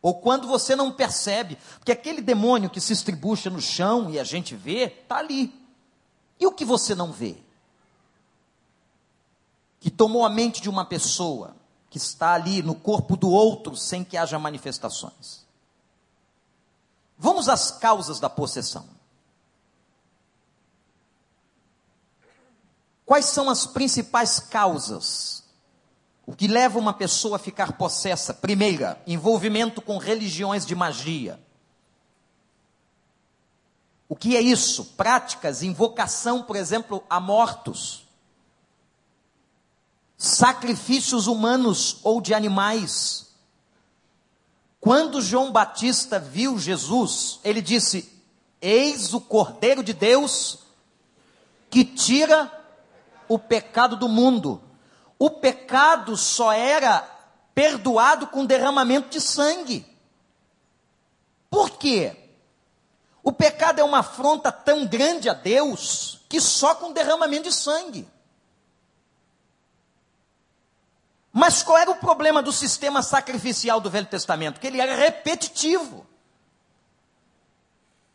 Ou 0.00 0.14
quando 0.14 0.48
você 0.48 0.74
não 0.74 0.90
percebe, 0.90 1.58
porque 1.78 1.92
aquele 1.92 2.22
demônio 2.22 2.70
que 2.70 2.80
se 2.80 2.94
estribucha 2.94 3.50
no 3.50 3.60
chão 3.60 4.08
e 4.08 4.18
a 4.18 4.24
gente 4.24 4.56
vê, 4.56 4.84
está 4.84 5.18
ali. 5.18 5.52
E 6.40 6.46
o 6.46 6.52
que 6.52 6.64
você 6.64 6.94
não 6.94 7.12
vê? 7.12 7.36
Que 9.78 9.90
tomou 9.90 10.24
a 10.24 10.30
mente 10.30 10.62
de 10.62 10.70
uma 10.70 10.86
pessoa, 10.86 11.54
que 11.90 11.98
está 11.98 12.32
ali 12.32 12.62
no 12.62 12.74
corpo 12.74 13.14
do 13.14 13.28
outro, 13.28 13.76
sem 13.76 14.02
que 14.02 14.16
haja 14.16 14.38
manifestações. 14.38 15.49
Vamos 17.20 17.50
às 17.50 17.70
causas 17.70 18.18
da 18.18 18.30
possessão. 18.30 18.88
Quais 23.04 23.26
são 23.26 23.50
as 23.50 23.66
principais 23.66 24.40
causas 24.40 25.44
o 26.30 26.34
que 26.34 26.46
leva 26.46 26.78
uma 26.78 26.94
pessoa 26.94 27.36
a 27.36 27.40
ficar 27.40 27.72
possessa? 27.72 28.32
Primeira, 28.32 29.02
envolvimento 29.04 29.82
com 29.82 29.98
religiões 29.98 30.64
de 30.64 30.76
magia. 30.76 31.38
O 34.08 34.14
que 34.14 34.36
é 34.36 34.40
isso? 34.40 34.84
Práticas, 34.96 35.62
invocação, 35.62 36.42
por 36.44 36.54
exemplo, 36.54 37.02
a 37.10 37.18
mortos. 37.18 38.06
Sacrifícios 40.16 41.26
humanos 41.26 41.98
ou 42.04 42.20
de 42.20 42.32
animais. 42.32 43.29
Quando 44.80 45.20
João 45.20 45.52
Batista 45.52 46.18
viu 46.18 46.58
Jesus, 46.58 47.40
ele 47.44 47.60
disse: 47.60 48.10
Eis 48.60 49.12
o 49.12 49.20
Cordeiro 49.20 49.82
de 49.82 49.92
Deus 49.92 50.60
que 51.68 51.84
tira 51.84 52.50
o 53.28 53.38
pecado 53.38 53.96
do 53.96 54.08
mundo 54.08 54.62
o 55.20 55.28
pecado 55.28 56.16
só 56.16 56.50
era 56.50 57.06
perdoado 57.54 58.28
com 58.28 58.46
derramamento 58.46 59.10
de 59.10 59.20
sangue. 59.20 59.86
Por 61.50 61.72
quê? 61.72 62.16
O 63.22 63.30
pecado 63.30 63.80
é 63.80 63.84
uma 63.84 63.98
afronta 63.98 64.50
tão 64.50 64.86
grande 64.86 65.28
a 65.28 65.34
Deus 65.34 66.22
que 66.26 66.40
só 66.40 66.74
com 66.74 66.90
derramamento 66.90 67.50
de 67.50 67.54
sangue. 67.54 68.08
Mas 71.32 71.62
qual 71.62 71.78
era 71.78 71.90
o 71.90 71.96
problema 71.96 72.42
do 72.42 72.52
sistema 72.52 73.02
sacrificial 73.02 73.80
do 73.80 73.90
Velho 73.90 74.06
Testamento? 74.06 74.58
Que 74.58 74.66
ele 74.66 74.80
era 74.80 74.96
repetitivo. 74.96 76.06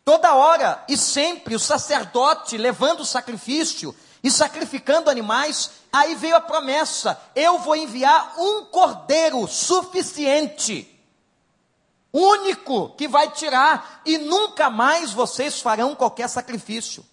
Toda 0.04 0.36
hora 0.36 0.84
e 0.88 0.97
sempre 0.97 1.56
o 1.56 1.60
sacerdote 1.60 2.58
levando 2.58 2.99
o 2.99 3.06
sacrifício 3.06 3.95
e 4.21 4.30
sacrificando 4.30 5.10
animais, 5.10 5.71
aí 5.91 6.13
veio 6.15 6.36
a 6.36 6.41
promessa: 6.41 7.19
eu 7.36 7.60
vou 7.60 7.75
enviar 7.75 8.34
um 8.38 8.65
cordeiro 8.65 9.47
suficiente, 9.47 10.91
único, 12.12 12.89
que 12.89 13.08
vai 13.08 13.32
tirar, 13.32 14.01
e 14.06 14.17
nunca 14.17 14.69
mais 14.69 15.12
vocês 15.12 15.62
farão 15.62 15.95
qualquer 15.95 16.28
sacrifício. 16.28 17.06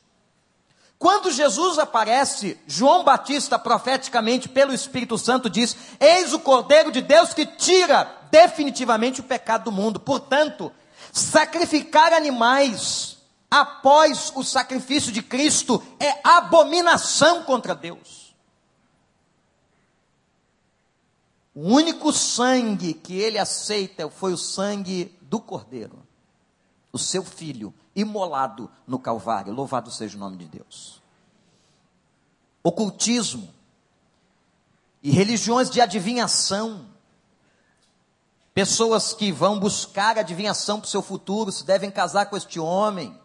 Quando 1.03 1.33
Jesus 1.33 1.81
aparece, 1.81 2.57
João 2.65 3.03
Batista, 3.03 3.59
profeticamente 3.59 4.49
pelo 4.49 4.73
Espírito 4.73 5.19
Santo, 5.19 5.51
diz: 5.51 5.77
Eis 5.99 6.33
o 6.33 6.39
Cordeiro 6.39 6.93
de 6.93 7.01
Deus 7.01 7.35
que 7.35 7.45
tira 7.45 8.05
definitivamente 8.31 9.19
o 9.19 9.25
pecado 9.25 9.65
do 9.65 9.73
mundo. 9.73 9.99
Portanto, 9.99 10.71
sacrificar 11.11 12.13
animais 12.13 13.17
após 13.51 14.33
o 14.37 14.45
sacrifício 14.45 15.11
de 15.11 15.25
Cristo 15.25 15.83
é 15.99 16.21
abominação 16.23 17.43
contra 17.43 17.75
Deus. 17.75 18.33
O 21.53 21.63
único 21.63 22.13
sangue 22.13 22.95
que 22.95 23.19
ele 23.19 23.41
aceita 23.41 24.09
foi 24.09 24.33
o 24.33 24.39
sangue 24.39 25.13
do 25.21 25.41
Cordeiro, 25.41 26.07
o 26.93 26.99
seu 26.99 27.25
filho, 27.25 27.75
imolado 27.95 28.71
no 28.87 28.99
Calvário. 28.99 29.53
Louvado 29.53 29.91
seja 29.91 30.17
o 30.17 30.21
nome 30.21 30.37
de 30.37 30.47
Deus. 30.47 31.01
Ocultismo 32.63 33.53
e 35.03 35.11
religiões 35.11 35.71
de 35.71 35.81
adivinhação. 35.81 36.87
Pessoas 38.55 39.15
que 39.15 39.33
vão 39.33 39.59
buscar 39.59 40.19
adivinhação 40.19 40.79
para 40.79 40.87
o 40.87 40.91
seu 40.91 41.03
futuro, 41.03 41.51
se 41.51 41.65
devem 41.65 41.91
casar 41.91 42.27
com 42.27 42.37
este 42.37 42.61
homem 42.61 43.19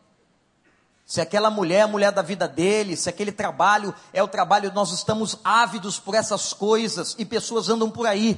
se 1.08 1.22
aquela 1.22 1.50
mulher 1.50 1.78
é 1.78 1.82
a 1.84 1.88
mulher 1.88 2.12
da 2.12 2.22
vida 2.22 2.50
dele, 2.50 2.98
se 2.98 3.08
aquele 3.08 3.32
trabalho 3.32 3.96
é 4.12 4.22
o 4.22 4.28
trabalho, 4.28 4.74
nós 4.74 4.92
estamos 4.92 5.38
ávidos 5.42 5.98
por 5.98 6.14
essas 6.14 6.52
coisas 6.52 7.16
e 7.18 7.24
pessoas 7.24 7.70
andam 7.70 7.90
por 7.90 8.06
aí. 8.06 8.38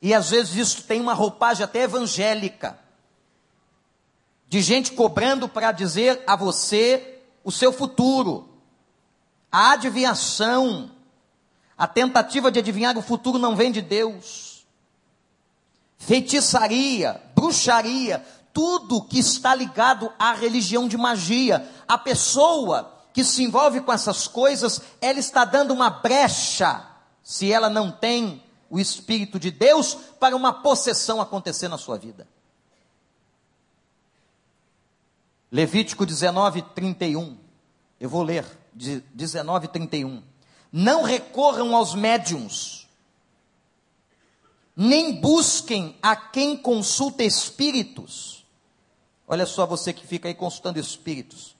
E 0.00 0.14
às 0.14 0.30
vezes 0.30 0.54
isso 0.54 0.84
tem 0.84 1.02
uma 1.02 1.12
roupagem 1.12 1.64
até 1.64 1.82
evangélica, 1.82 2.78
de 4.52 4.60
gente 4.60 4.92
cobrando 4.92 5.48
para 5.48 5.72
dizer 5.72 6.22
a 6.26 6.36
você 6.36 7.22
o 7.42 7.50
seu 7.50 7.72
futuro. 7.72 8.50
A 9.50 9.72
adivinhação, 9.72 10.90
a 11.74 11.86
tentativa 11.86 12.52
de 12.52 12.58
adivinhar 12.58 12.98
o 12.98 13.00
futuro 13.00 13.38
não 13.38 13.56
vem 13.56 13.72
de 13.72 13.80
Deus. 13.80 14.66
Feitiçaria, 15.96 17.18
bruxaria, 17.34 18.22
tudo 18.52 19.00
que 19.00 19.18
está 19.18 19.54
ligado 19.54 20.12
à 20.18 20.34
religião 20.34 20.86
de 20.86 20.98
magia. 20.98 21.66
A 21.88 21.96
pessoa 21.96 22.92
que 23.14 23.24
se 23.24 23.42
envolve 23.42 23.80
com 23.80 23.90
essas 23.90 24.28
coisas, 24.28 24.82
ela 25.00 25.18
está 25.18 25.46
dando 25.46 25.72
uma 25.72 25.88
brecha, 25.88 26.86
se 27.22 27.50
ela 27.50 27.70
não 27.70 27.90
tem 27.90 28.42
o 28.68 28.78
Espírito 28.78 29.38
de 29.38 29.50
Deus, 29.50 29.96
para 30.20 30.36
uma 30.36 30.52
possessão 30.52 31.22
acontecer 31.22 31.68
na 31.68 31.78
sua 31.78 31.96
vida. 31.96 32.28
Levítico 35.52 36.04
19, 36.04 36.62
31. 36.74 37.36
Eu 38.00 38.08
vou 38.08 38.24
ler, 38.24 38.44
19, 38.72 39.68
31. 39.68 40.22
Não 40.72 41.02
recorram 41.02 41.76
aos 41.76 41.94
médiums, 41.94 42.88
nem 44.74 45.20
busquem 45.20 45.96
a 46.02 46.16
quem 46.16 46.56
consulta 46.56 47.22
espíritos 47.22 48.42
Olha 49.32 49.46
só 49.46 49.64
você 49.64 49.94
que 49.94 50.06
fica 50.06 50.28
aí 50.28 50.34
consultando 50.34 50.78
espíritos. 50.78 51.56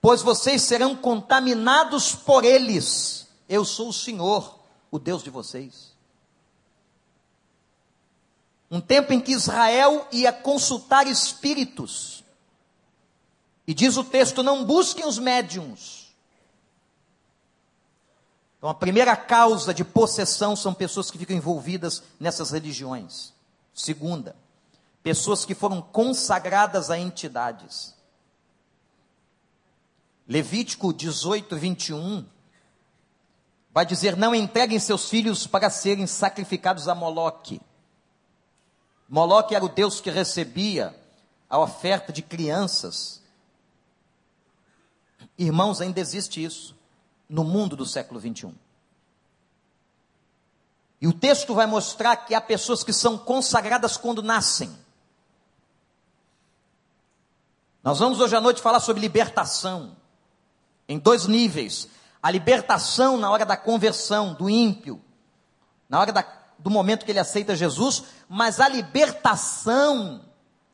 Pois 0.00 0.22
vocês 0.22 0.62
serão 0.62 0.96
contaminados 0.96 2.16
por 2.16 2.44
eles. 2.44 3.28
Eu 3.48 3.64
sou 3.64 3.90
o 3.90 3.92
Senhor, 3.92 4.58
o 4.90 4.98
Deus 4.98 5.22
de 5.22 5.30
vocês. 5.30 5.94
Um 8.68 8.80
tempo 8.80 9.12
em 9.12 9.20
que 9.20 9.30
Israel 9.30 10.08
ia 10.10 10.32
consultar 10.32 11.06
espíritos. 11.06 12.15
E 13.66 13.74
diz 13.74 13.96
o 13.96 14.04
texto: 14.04 14.42
não 14.42 14.64
busquem 14.64 15.06
os 15.06 15.18
médiums. 15.18 16.14
Então, 18.58 18.70
a 18.70 18.74
primeira 18.74 19.16
causa 19.16 19.74
de 19.74 19.84
possessão 19.84 20.56
são 20.56 20.72
pessoas 20.72 21.10
que 21.10 21.18
ficam 21.18 21.36
envolvidas 21.36 22.02
nessas 22.18 22.50
religiões. 22.50 23.32
Segunda, 23.74 24.34
pessoas 25.02 25.44
que 25.44 25.54
foram 25.54 25.82
consagradas 25.82 26.90
a 26.90 26.98
entidades. 26.98 27.94
Levítico 30.26 30.92
18, 30.92 31.56
21 31.56 32.26
vai 33.72 33.84
dizer: 33.84 34.16
não 34.16 34.34
entreguem 34.34 34.78
seus 34.78 35.08
filhos 35.08 35.46
para 35.46 35.70
serem 35.70 36.06
sacrificados 36.06 36.88
a 36.88 36.94
Moloque. 36.94 37.60
Moloque 39.08 39.54
era 39.54 39.64
o 39.64 39.68
Deus 39.68 40.00
que 40.00 40.10
recebia 40.10 40.98
a 41.48 41.58
oferta 41.58 42.12
de 42.12 42.22
crianças. 42.22 43.22
Irmãos, 45.38 45.80
ainda 45.80 46.00
existe 46.00 46.42
isso 46.42 46.76
no 47.28 47.44
mundo 47.44 47.76
do 47.76 47.84
século 47.84 48.18
21. 48.18 48.54
E 51.00 51.06
o 51.06 51.12
texto 51.12 51.54
vai 51.54 51.66
mostrar 51.66 52.16
que 52.16 52.34
há 52.34 52.40
pessoas 52.40 52.82
que 52.82 52.92
são 52.92 53.18
consagradas 53.18 53.96
quando 53.96 54.22
nascem. 54.22 54.74
Nós 57.82 57.98
vamos 57.98 58.18
hoje 58.18 58.34
à 58.34 58.40
noite 58.40 58.62
falar 58.62 58.80
sobre 58.80 59.00
libertação, 59.00 59.96
em 60.88 60.98
dois 60.98 61.26
níveis 61.26 61.88
a 62.26 62.30
libertação 62.32 63.16
na 63.16 63.30
hora 63.30 63.46
da 63.46 63.56
conversão 63.56 64.34
do 64.34 64.50
ímpio, 64.50 65.00
na 65.88 66.00
hora 66.00 66.12
da, 66.12 66.24
do 66.58 66.68
momento 66.68 67.04
que 67.04 67.12
ele 67.12 67.20
aceita 67.20 67.54
Jesus, 67.54 68.02
mas 68.28 68.58
a 68.58 68.68
libertação 68.68 70.24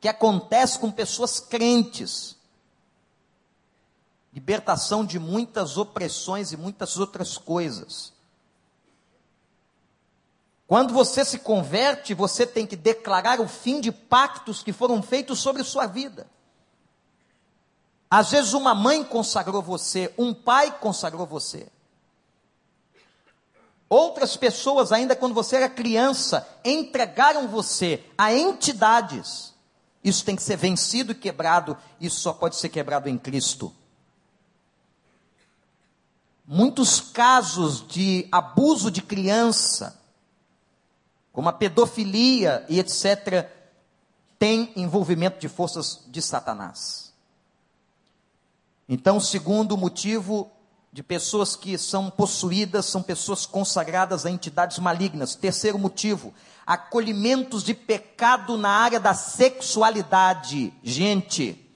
que 0.01 0.09
acontece 0.09 0.79
com 0.79 0.91
pessoas 0.91 1.39
crentes. 1.39 2.39
Libertação 4.33 5.05
de 5.05 5.19
muitas 5.19 5.77
opressões 5.77 6.53
e 6.53 6.57
muitas 6.57 6.99
outras 6.99 7.37
coisas. 7.37 8.13
Quando 10.67 10.95
você 10.95 11.23
se 11.23 11.39
converte, 11.39 12.15
você 12.15 12.47
tem 12.47 12.67
que 12.67 12.77
declarar 12.77 13.41
o 13.41 13.47
fim 13.47 13.79
de 13.79 13.93
pactos 13.93 14.63
que 14.63 14.73
foram 14.73 15.03
feitos 15.03 15.39
sobre 15.39 15.63
sua 15.63 15.87
vida. 15.87 16.27
Às 18.11 18.31
vezes 18.31 18.55
uma 18.55 18.75
mãe 18.75 19.05
consagrou 19.05 19.61
você, 19.61 20.13
um 20.17 20.33
pai 20.33 20.79
consagrou 20.79 21.27
você. 21.27 21.69
Outras 23.87 24.35
pessoas, 24.39 24.93
ainda 24.93 25.15
quando 25.15 25.35
você 25.35 25.57
era 25.57 25.69
criança, 25.69 26.49
entregaram 26.65 27.49
você 27.49 28.03
a 28.17 28.33
entidades. 28.33 29.53
Isso 30.03 30.25
tem 30.25 30.35
que 30.35 30.43
ser 30.43 30.57
vencido 30.57 31.13
e 31.13 31.15
quebrado. 31.15 31.77
Isso 32.01 32.21
só 32.21 32.33
pode 32.33 32.57
ser 32.57 32.71
quebrado 32.71 33.11
em 33.11 33.19
Cristo. 33.19 33.71
Muitos 36.55 37.01
casos 37.01 37.83
de 37.89 38.29
abuso 38.31 38.91
de 38.91 39.01
criança, 39.01 39.99
como 41.33 41.49
a 41.49 41.53
pedofilia 41.55 42.67
e 42.69 42.79
etc., 42.79 43.49
têm 44.39 44.71
envolvimento 44.77 45.41
de 45.41 45.49
forças 45.49 46.03
de 46.09 46.21
Satanás. 46.21 47.15
Então, 48.87 49.19
segundo 49.19 49.79
motivo 49.79 50.51
de 50.93 51.03
pessoas 51.03 51.57
que 51.57 51.79
são 51.79 52.11
possuídas 52.11 52.85
são 52.85 53.03
pessoas 53.03 53.47
consagradas 53.47 54.27
a 54.27 54.31
entidades 54.31 54.79
malignas. 54.79 55.35
Terceiro 55.35 55.79
motivo, 55.79 56.35
acolhimentos 56.67 57.65
de 57.65 57.73
pecado 57.73 58.59
na 58.59 58.69
área 58.69 59.01
da 59.01 59.15
sexualidade. 59.15 60.71
Gente, 60.83 61.67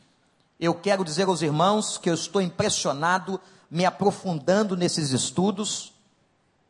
eu 0.61 0.75
quero 0.75 1.03
dizer 1.03 1.29
aos 1.29 1.41
irmãos 1.41 1.97
que 1.97 2.11
eu 2.11 2.15
estou 2.15 2.43
impressionado, 2.43 3.41
me 3.71 3.85
aprofundando 3.85 4.77
nesses 4.77 5.11
estudos. 5.11 5.93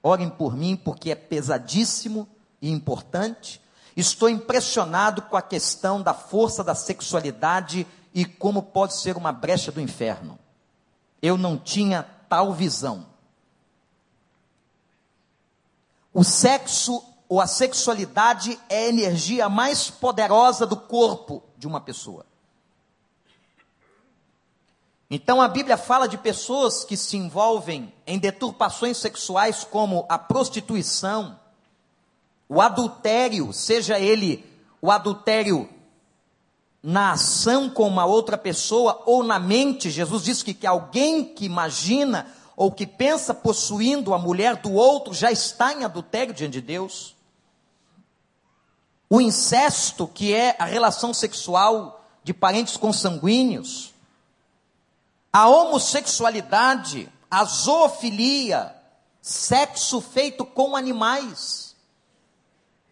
Orem 0.02 0.30
por 0.30 0.56
mim, 0.56 0.76
porque 0.76 1.10
é 1.10 1.14
pesadíssimo 1.14 2.28
e 2.60 2.70
importante. 2.70 3.60
Estou 3.96 4.28
impressionado 4.28 5.22
com 5.22 5.36
a 5.36 5.42
questão 5.42 6.02
da 6.02 6.12
força 6.12 6.62
da 6.62 6.74
sexualidade 6.74 7.86
e 8.14 8.24
como 8.24 8.62
pode 8.62 8.94
ser 8.94 9.16
uma 9.16 9.32
brecha 9.32 9.72
do 9.72 9.80
inferno. 9.80 10.38
Eu 11.20 11.36
não 11.36 11.58
tinha 11.58 12.02
tal 12.28 12.52
visão. 12.52 13.06
O 16.12 16.24
sexo 16.24 17.02
ou 17.28 17.40
a 17.40 17.46
sexualidade 17.46 18.58
é 18.68 18.84
a 18.84 18.88
energia 18.88 19.48
mais 19.48 19.90
poderosa 19.90 20.66
do 20.66 20.76
corpo 20.76 21.42
de 21.58 21.66
uma 21.66 21.80
pessoa. 21.80 22.24
Então 25.10 25.40
a 25.40 25.46
Bíblia 25.46 25.76
fala 25.76 26.08
de 26.08 26.18
pessoas 26.18 26.84
que 26.84 26.96
se 26.96 27.16
envolvem 27.16 27.92
em 28.06 28.18
deturpações 28.18 28.96
sexuais 28.96 29.62
como 29.62 30.04
a 30.08 30.18
prostituição, 30.18 31.38
o 32.48 32.60
adultério, 32.60 33.52
seja 33.52 33.98
ele 33.98 34.44
o 34.80 34.90
adultério 34.90 35.68
na 36.82 37.12
ação 37.12 37.68
com 37.68 37.88
uma 37.88 38.04
outra 38.04 38.38
pessoa 38.38 39.02
ou 39.06 39.22
na 39.22 39.38
mente. 39.38 39.90
Jesus 39.90 40.22
disse 40.22 40.44
que, 40.44 40.54
que 40.54 40.66
alguém 40.66 41.24
que 41.24 41.44
imagina 41.44 42.32
ou 42.56 42.70
que 42.70 42.86
pensa 42.86 43.34
possuindo 43.34 44.14
a 44.14 44.18
mulher 44.18 44.56
do 44.56 44.72
outro 44.72 45.12
já 45.12 45.30
está 45.30 45.72
em 45.72 45.84
adultério 45.84 46.32
diante 46.32 46.52
de 46.52 46.60
Deus. 46.60 47.16
O 49.10 49.20
incesto, 49.20 50.08
que 50.08 50.34
é 50.34 50.56
a 50.58 50.64
relação 50.64 51.12
sexual 51.12 52.04
de 52.24 52.32
parentes 52.32 52.76
consanguíneos. 52.76 53.92
A 55.36 55.48
homossexualidade, 55.50 57.12
a 57.30 57.44
zoofilia, 57.44 58.74
sexo 59.20 60.00
feito 60.00 60.46
com 60.46 60.74
animais. 60.74 61.76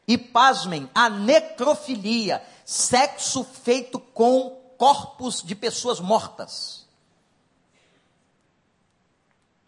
E 0.07 0.19
pasmem, 0.19 0.91
a 0.95 1.09
necrofilia, 1.09 2.45
sexo 2.63 3.45
feito 3.45 3.99
com 3.99 4.51
corpos 4.77 5.43
de 5.43 5.55
pessoas 5.55 6.01
mortas. 6.01 6.87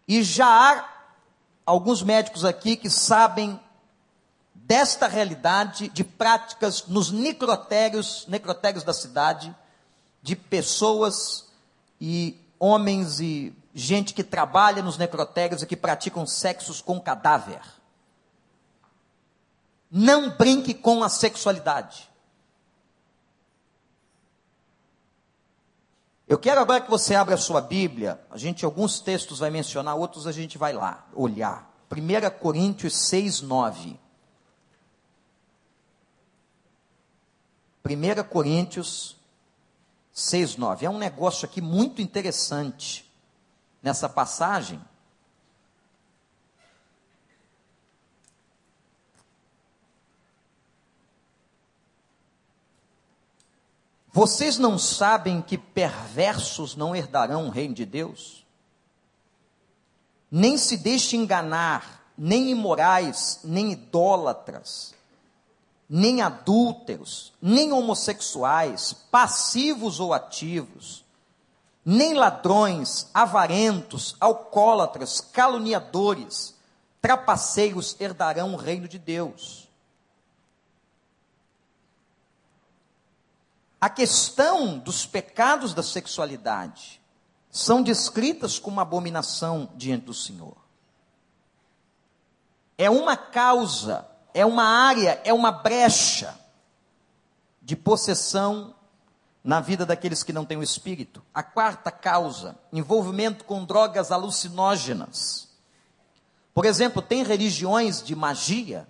E 0.07 0.23
já 0.23 0.47
há 0.47 0.87
alguns 1.65 2.03
médicos 2.03 2.45
aqui 2.45 2.77
que 2.77 2.91
sabem 2.91 3.59
desta 4.55 5.09
realidade 5.09 5.89
de 5.89 6.05
práticas 6.05 6.87
nos 6.89 7.11
necrotérios, 7.11 8.27
necrotérios 8.27 8.85
da 8.85 8.93
cidade, 8.93 9.57
de 10.23 10.37
pessoas 10.37 11.47
e 11.99 12.39
homens 12.59 13.21
e 13.21 13.55
gente 13.75 14.15
que 14.15 14.25
trabalha 14.25 14.83
nos 14.83 14.97
necrotérios 14.97 15.63
e 15.63 15.67
que 15.67 15.77
praticam 15.77 16.27
sexos 16.27 16.81
com 16.81 17.01
cadáver. 17.01 17.61
Não 19.91 20.31
brinque 20.31 20.75
com 20.75 21.03
a 21.03 21.09
sexualidade. 21.09 22.11
Eu 26.29 26.39
quero 26.39 26.61
agora 26.61 26.81
que 26.81 26.91
você 26.91 27.15
abra 27.15 27.37
a 27.37 27.39
sua 27.39 27.61
Bíblia. 27.61 28.21
A 28.31 28.37
gente, 28.37 28.65
alguns 28.65 28.99
textos 28.99 29.39
vai 29.39 29.51
mencionar, 29.51 29.95
outros 29.95 30.27
a 30.27 30.33
gente 30.33 30.59
vai 30.59 30.73
lá 30.73 31.07
olhar. 31.15 31.71
1 31.91 32.39
Coríntios 32.41 32.97
6, 32.97 33.43
9. 33.43 34.01
1 37.85 38.25
Coríntios 38.29 39.16
6, 40.17 40.57
9. 40.57 40.87
É 40.87 40.89
um 40.89 40.97
negócio 40.97 41.45
aqui 41.45 41.61
muito 41.61 42.01
interessante 42.01 43.07
nessa 43.83 44.09
passagem. 44.09 44.81
Vocês 54.11 54.57
não 54.57 54.79
sabem 54.79 55.43
que 55.43 55.59
perversos 55.59 56.75
não 56.75 56.97
herdarão 56.97 57.49
o 57.49 57.51
reino 57.51 57.75
de 57.75 57.85
Deus? 57.85 58.47
Nem 60.31 60.57
se 60.57 60.79
deixe 60.79 61.15
enganar, 61.15 62.11
nem 62.17 62.51
imorais, 62.51 63.41
nem 63.45 63.73
idólatras, 63.73 64.95
nem 65.89 66.21
adúlteros, 66.21 67.33
nem 67.41 67.73
homossexuais, 67.73 68.93
passivos 68.93 70.01
ou 70.01 70.13
ativos, 70.13 71.05
nem 71.85 72.15
ladrões, 72.15 73.09
avarentos, 73.15 74.17
alcoólatras, 74.19 75.21
caluniadores, 75.21 76.55
trapaceiros 77.01 77.97
herdarão 78.01 78.55
o 78.55 78.57
reino 78.57 78.89
de 78.89 78.99
Deus. 78.99 79.67
a 83.81 83.89
questão 83.89 84.79
dos 84.79 85.07
pecados 85.07 85.73
da 85.73 85.83
sexualidade 85.83 87.01
são 87.51 87.85
descritas 87.85 88.59
como 88.59 88.81
abominação 88.81 89.71
diante 89.77 90.07
do 90.07 90.15
Senhor. 90.15 90.57
É 92.77 92.91
uma 92.91 93.17
causa, 93.17 94.05
é 94.37 94.45
uma 94.45 94.65
área, 94.65 95.19
é 95.25 95.33
uma 95.33 95.51
brecha 95.51 96.39
de 97.63 97.75
possessão 97.75 98.75
na 99.43 99.61
vida 99.61 99.87
daqueles 99.87 100.23
que 100.23 100.31
não 100.31 100.45
têm 100.45 100.59
o 100.59 100.63
espírito. 100.63 101.23
A 101.33 101.43
quarta 101.43 101.91
causa, 101.91 102.55
envolvimento 102.71 103.47
com 103.47 103.65
drogas 103.65 104.13
alucinógenas. 104.13 105.49
Por 106.53 106.67
exemplo, 106.67 107.01
tem 107.01 107.25
religiões 107.25 108.03
de 108.03 108.15
magia 108.15 108.87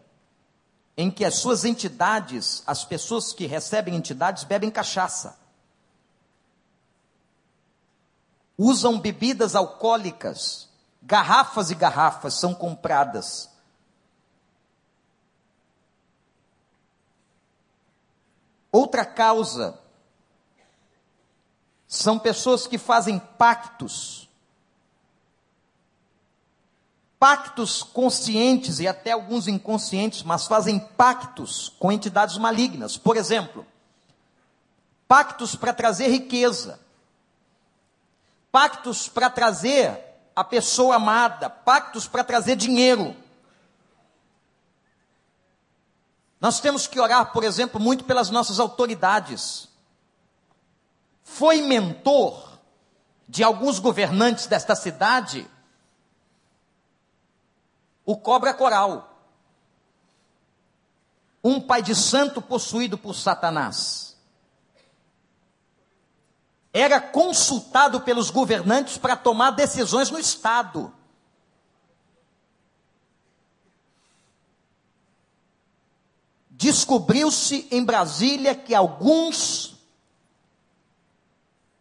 em 0.96 1.12
que 1.12 1.24
as 1.24 1.36
suas 1.36 1.64
entidades, 1.64 2.64
as 2.66 2.84
pessoas 2.84 3.32
que 3.32 3.46
recebem 3.46 3.94
entidades, 3.94 4.42
bebem 4.42 4.68
cachaça. 4.68 5.38
Usam 8.58 8.98
bebidas 8.98 9.54
alcoólicas 9.54 10.68
garrafas 11.00 11.70
e 11.70 11.76
garrafas 11.76 12.34
são 12.34 12.52
compradas. 12.52 13.54
Outra 18.70 19.04
causa 19.04 19.78
são 21.86 22.18
pessoas 22.18 22.66
que 22.66 22.78
fazem 22.78 23.18
pactos, 23.18 24.28
pactos 27.18 27.82
conscientes 27.82 28.80
e 28.80 28.88
até 28.88 29.12
alguns 29.12 29.48
inconscientes, 29.48 30.22
mas 30.22 30.46
fazem 30.46 30.78
pactos 30.78 31.72
com 31.78 31.90
entidades 31.90 32.36
malignas. 32.36 32.96
Por 32.96 33.16
exemplo, 33.16 33.66
pactos 35.08 35.54
para 35.54 35.72
trazer 35.72 36.08
riqueza, 36.08 36.80
pactos 38.50 39.08
para 39.08 39.30
trazer 39.30 39.98
a 40.34 40.44
pessoa 40.44 40.96
amada, 40.96 41.48
pactos 41.48 42.06
para 42.06 42.22
trazer 42.22 42.56
dinheiro. 42.56 43.16
Nós 46.46 46.60
temos 46.60 46.86
que 46.86 47.00
orar, 47.00 47.32
por 47.32 47.42
exemplo, 47.42 47.80
muito 47.80 48.04
pelas 48.04 48.30
nossas 48.30 48.60
autoridades. 48.60 49.68
Foi 51.24 51.60
mentor 51.60 52.60
de 53.28 53.42
alguns 53.42 53.80
governantes 53.80 54.46
desta 54.46 54.76
cidade 54.76 55.50
o 58.04 58.16
cobra 58.16 58.54
coral. 58.54 59.24
Um 61.42 61.60
pai 61.60 61.82
de 61.82 61.96
santo 61.96 62.40
possuído 62.40 62.96
por 62.96 63.14
Satanás 63.14 64.16
era 66.72 67.00
consultado 67.00 68.02
pelos 68.02 68.30
governantes 68.30 68.96
para 68.96 69.16
tomar 69.16 69.50
decisões 69.50 70.12
no 70.12 70.18
Estado. 70.20 70.94
Descobriu-se 76.56 77.68
em 77.70 77.84
Brasília 77.84 78.54
que 78.54 78.74
alguns 78.74 79.76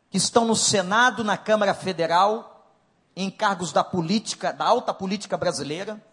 que 0.10 0.18
estão 0.18 0.44
no 0.44 0.56
Senado, 0.56 1.24
na 1.24 1.38
Câmara 1.38 1.74
Federal, 1.74 2.74
em 3.16 3.32
cargos 3.32 3.72
da 3.72 3.86
política, 3.86 4.52
da 4.52 4.66
alta 4.66 4.94
política 4.94 5.38
brasileira, 5.38 6.04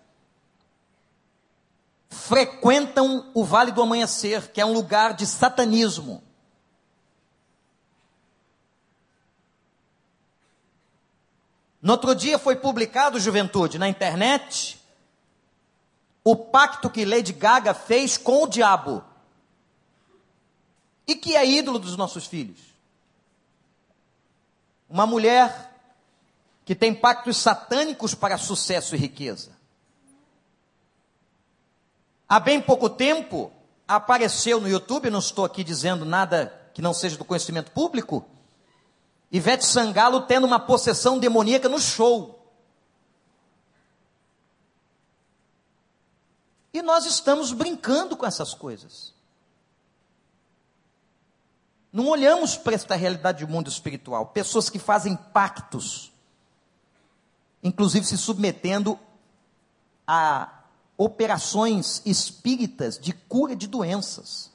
frequentam 2.08 3.30
o 3.34 3.44
Vale 3.44 3.72
do 3.72 3.82
Amanhecer, 3.82 4.52
que 4.52 4.60
é 4.60 4.64
um 4.64 4.72
lugar 4.72 5.14
de 5.14 5.26
satanismo. 5.26 6.22
No 11.80 11.94
outro 11.94 12.14
dia 12.14 12.38
foi 12.38 12.54
publicado, 12.54 13.18
juventude, 13.18 13.76
na 13.76 13.88
internet, 13.88 14.80
o 16.24 16.36
pacto 16.36 16.88
que 16.88 17.04
Lady 17.04 17.32
Gaga 17.32 17.74
fez 17.74 18.16
com 18.16 18.44
o 18.44 18.46
diabo. 18.46 19.02
E 21.06 21.16
que 21.16 21.34
é 21.34 21.44
ídolo 21.44 21.78
dos 21.78 21.96
nossos 21.96 22.26
filhos. 22.26 22.58
Uma 24.88 25.06
mulher 25.06 25.72
que 26.64 26.74
tem 26.74 26.94
pactos 26.94 27.36
satânicos 27.38 28.14
para 28.14 28.38
sucesso 28.38 28.94
e 28.94 28.98
riqueza. 28.98 29.50
Há 32.28 32.38
bem 32.38 32.60
pouco 32.60 32.88
tempo 32.88 33.52
apareceu 33.86 34.60
no 34.60 34.68
YouTube, 34.68 35.10
não 35.10 35.18
estou 35.18 35.44
aqui 35.44 35.64
dizendo 35.64 36.04
nada 36.04 36.70
que 36.72 36.80
não 36.80 36.94
seja 36.94 37.18
do 37.18 37.24
conhecimento 37.24 37.70
público, 37.72 38.24
Ivete 39.30 39.64
Sangalo 39.64 40.22
tendo 40.22 40.46
uma 40.46 40.60
possessão 40.60 41.18
demoníaca 41.18 41.68
no 41.68 41.78
show. 41.78 42.41
E 46.72 46.80
nós 46.80 47.04
estamos 47.04 47.52
brincando 47.52 48.16
com 48.16 48.24
essas 48.24 48.54
coisas. 48.54 49.12
Não 51.92 52.08
olhamos 52.08 52.56
para 52.56 52.74
esta 52.74 52.94
realidade 52.94 53.44
do 53.44 53.52
mundo 53.52 53.68
espiritual. 53.68 54.26
Pessoas 54.26 54.70
que 54.70 54.78
fazem 54.78 55.14
pactos, 55.14 56.10
inclusive 57.62 58.06
se 58.06 58.16
submetendo 58.16 58.98
a 60.06 60.62
operações 60.96 62.00
espíritas 62.06 62.98
de 62.98 63.12
cura 63.12 63.54
de 63.54 63.66
doenças. 63.66 64.50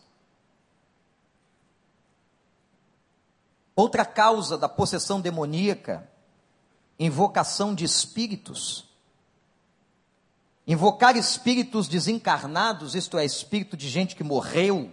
Outra 3.75 4.03
causa 4.03 4.57
da 4.57 4.67
possessão 4.67 5.21
demoníaca, 5.21 6.09
invocação 6.97 7.75
de 7.75 7.85
espíritos. 7.85 8.86
Invocar 10.67 11.15
espíritos 11.15 11.87
desencarnados, 11.87 12.93
isto 12.93 13.17
é, 13.17 13.23
espírito 13.23 13.77
de 13.77 13.87
gente 13.87 14.17
que 14.17 14.23
morreu. 14.23 14.91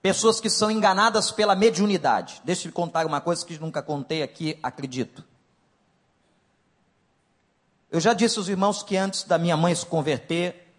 Pessoas 0.00 0.40
que 0.40 0.48
são 0.48 0.70
enganadas 0.70 1.30
pela 1.30 1.54
mediunidade. 1.54 2.40
Deixa 2.42 2.66
eu 2.66 2.72
contar 2.72 3.04
uma 3.04 3.20
coisa 3.20 3.44
que 3.44 3.58
nunca 3.58 3.82
contei 3.82 4.22
aqui, 4.22 4.58
acredito. 4.62 5.22
Eu 7.90 8.00
já 8.00 8.14
disse 8.14 8.38
aos 8.38 8.48
irmãos 8.48 8.82
que 8.82 8.96
antes 8.96 9.24
da 9.24 9.36
minha 9.36 9.56
mãe 9.56 9.74
se 9.74 9.84
converter, 9.84 10.72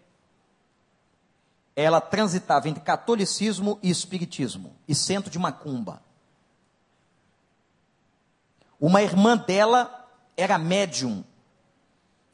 ela 1.76 2.00
transitava 2.00 2.68
entre 2.68 2.82
catolicismo 2.82 3.78
e 3.80 3.88
espiritismo, 3.88 4.74
e 4.88 4.96
centro 4.96 5.30
de 5.30 5.38
macumba. 5.38 6.02
Uma 8.80 9.00
irmã 9.00 9.36
dela 9.36 10.10
era 10.36 10.58
médium 10.58 11.22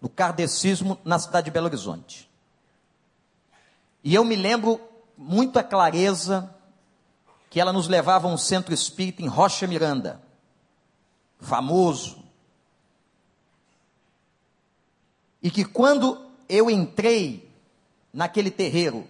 no 0.01 0.09
kardecismo 0.09 0.99
na 1.05 1.19
cidade 1.19 1.47
de 1.47 1.51
Belo 1.51 1.67
Horizonte. 1.67 2.29
E 4.03 4.15
eu 4.15 4.25
me 4.25 4.37
lembro 4.37 4.81
muito 5.17 5.59
a 5.59 5.63
clareza 5.65 6.55
que 7.51 7.61
ela 7.61 7.73
nos 7.73 7.89
levava 7.89 8.29
a 8.29 8.31
um 8.31 8.39
centro 8.39 8.73
espírita 8.73 9.23
em 9.23 9.27
Rocha 9.27 9.67
Miranda, 9.67 10.23
famoso. 11.41 12.23
E 15.43 15.51
que 15.51 15.65
quando 15.65 16.27
eu 16.49 16.71
entrei 16.71 17.51
naquele 18.13 18.51
terreiro, 18.51 19.09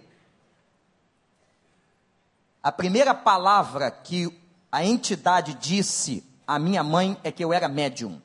a 2.61 2.71
primeira 2.71 3.13
palavra 3.13 3.89
que 3.89 4.27
a 4.71 4.83
entidade 4.83 5.53
disse 5.55 6.23
a 6.45 6.57
minha 6.59 6.83
mãe 6.83 7.17
é 7.23 7.31
que 7.31 7.43
eu 7.43 7.53
era 7.53 7.67
médium. 7.67 8.21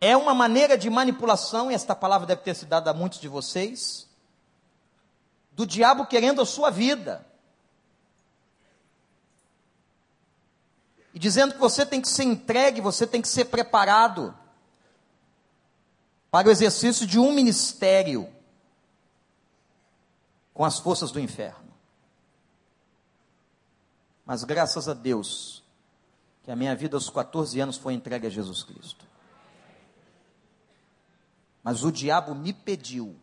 É 0.00 0.16
uma 0.16 0.34
maneira 0.34 0.78
de 0.78 0.88
manipulação, 0.88 1.70
e 1.70 1.74
esta 1.74 1.94
palavra 1.94 2.26
deve 2.26 2.42
ter 2.42 2.54
sido 2.54 2.68
dada 2.68 2.90
a 2.90 2.94
muitos 2.94 3.20
de 3.20 3.28
vocês, 3.28 4.08
do 5.52 5.66
diabo 5.66 6.06
querendo 6.06 6.40
a 6.40 6.46
sua 6.46 6.70
vida. 6.70 7.26
E 11.12 11.18
dizendo 11.18 11.54
que 11.54 11.60
você 11.60 11.84
tem 11.84 12.00
que 12.00 12.08
ser 12.08 12.24
entregue, 12.24 12.80
você 12.80 13.06
tem 13.06 13.20
que 13.20 13.28
ser 13.28 13.46
preparado 13.46 14.34
para 16.30 16.48
o 16.48 16.50
exercício 16.50 17.06
de 17.06 17.18
um 17.18 17.32
ministério 17.32 18.32
com 20.54 20.64
as 20.64 20.78
forças 20.78 21.10
do 21.10 21.18
inferno. 21.18 21.70
Mas 24.24 24.44
graças 24.44 24.88
a 24.88 24.94
Deus, 24.94 25.64
que 26.44 26.50
a 26.50 26.56
minha 26.56 26.74
vida 26.76 26.96
aos 26.96 27.10
14 27.10 27.58
anos 27.58 27.76
foi 27.76 27.94
entregue 27.94 28.28
a 28.28 28.30
Jesus 28.30 28.62
Cristo. 28.62 29.04
Mas 31.70 31.84
o 31.84 31.92
diabo 31.92 32.34
me 32.34 32.52
pediu. 32.52 33.14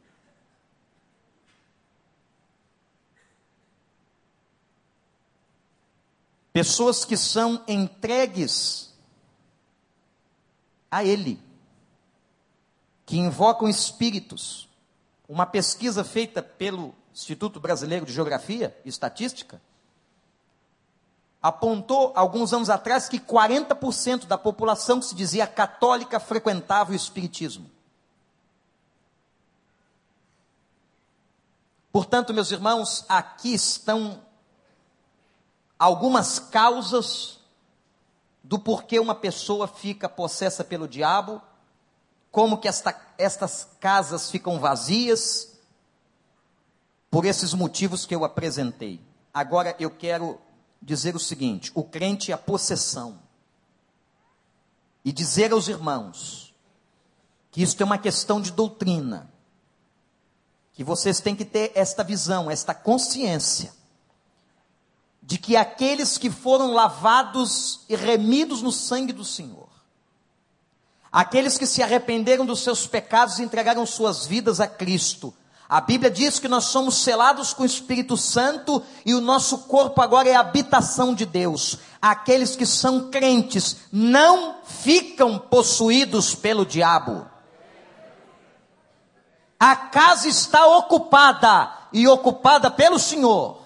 Pessoas 6.53 7.03
que 7.03 7.17
são 7.17 7.61
entregues 7.67 8.93
a 10.89 11.03
Ele, 11.03 11.43
que 13.05 13.17
invocam 13.17 13.67
espíritos. 13.67 14.69
Uma 15.27 15.45
pesquisa 15.45 16.05
feita 16.05 16.41
pelo 16.41 16.95
Instituto 17.13 17.59
Brasileiro 17.59 18.05
de 18.05 18.13
Geografia 18.13 18.79
e 18.85 18.87
Estatística 18.87 19.61
apontou 21.41 22.13
alguns 22.15 22.53
anos 22.53 22.69
atrás 22.69 23.09
que 23.09 23.19
40% 23.19 24.25
da 24.25 24.37
população 24.37 25.01
que 25.01 25.05
se 25.07 25.15
dizia 25.15 25.45
católica 25.45 26.17
frequentava 26.17 26.93
o 26.93 26.95
espiritismo. 26.95 27.75
Portanto, 31.97 32.31
meus 32.31 32.51
irmãos, 32.51 33.03
aqui 33.09 33.55
estão 33.55 34.21
algumas 35.79 36.37
causas 36.37 37.39
do 38.43 38.59
porquê 38.59 38.99
uma 38.99 39.15
pessoa 39.15 39.67
fica 39.67 40.07
possessa 40.07 40.63
pelo 40.63 40.87
diabo, 40.87 41.41
como 42.29 42.59
que 42.59 42.67
esta, 42.67 42.95
estas 43.17 43.67
casas 43.79 44.29
ficam 44.29 44.59
vazias, 44.59 45.57
por 47.09 47.25
esses 47.25 47.51
motivos 47.55 48.05
que 48.05 48.13
eu 48.13 48.23
apresentei. 48.23 49.01
Agora 49.33 49.75
eu 49.79 49.89
quero 49.89 50.39
dizer 50.79 51.15
o 51.15 51.19
seguinte: 51.19 51.71
o 51.73 51.83
crente 51.83 52.31
é 52.31 52.35
a 52.35 52.37
possessão. 52.37 53.17
E 55.03 55.11
dizer 55.11 55.51
aos 55.51 55.67
irmãos 55.67 56.53
que 57.49 57.63
isso 57.63 57.81
é 57.81 57.83
uma 57.83 57.97
questão 57.97 58.39
de 58.39 58.51
doutrina, 58.51 59.35
que 60.77 60.83
vocês 60.83 61.19
têm 61.19 61.35
que 61.35 61.43
ter 61.43 61.71
esta 61.73 62.03
visão, 62.03 62.51
esta 62.51 62.71
consciência, 62.71 63.73
de 65.23 65.39
que 65.39 65.55
aqueles 65.57 66.19
que 66.19 66.29
foram 66.29 66.71
lavados 66.71 67.79
e 67.89 67.95
remidos 67.95 68.61
no 68.61 68.71
sangue 68.71 69.11
do 69.11 69.25
Senhor, 69.25 69.69
aqueles 71.11 71.57
que 71.57 71.65
se 71.65 71.81
arrependeram 71.81 72.45
dos 72.45 72.59
seus 72.59 72.85
pecados 72.85 73.39
e 73.39 73.43
entregaram 73.43 73.87
suas 73.87 74.27
vidas 74.27 74.59
a 74.59 74.67
Cristo, 74.67 75.33
a 75.67 75.81
Bíblia 75.81 76.11
diz 76.11 76.37
que 76.37 76.47
nós 76.47 76.65
somos 76.65 76.97
selados 76.97 77.55
com 77.55 77.63
o 77.63 77.65
Espírito 77.65 78.15
Santo 78.15 78.83
e 79.03 79.15
o 79.15 79.19
nosso 79.19 79.57
corpo 79.63 79.99
agora 79.99 80.29
é 80.29 80.35
a 80.35 80.41
habitação 80.41 81.15
de 81.15 81.25
Deus. 81.25 81.79
Aqueles 81.99 82.55
que 82.55 82.67
são 82.67 83.09
crentes 83.09 83.77
não 83.91 84.57
ficam 84.63 85.39
possuídos 85.39 86.35
pelo 86.35 86.67
diabo. 86.67 87.25
A 89.59 89.75
casa 89.75 90.27
está 90.27 90.65
ocupada 90.67 91.89
e 91.91 92.07
ocupada 92.07 92.69
pelo 92.69 92.99
Senhor. 92.99 93.61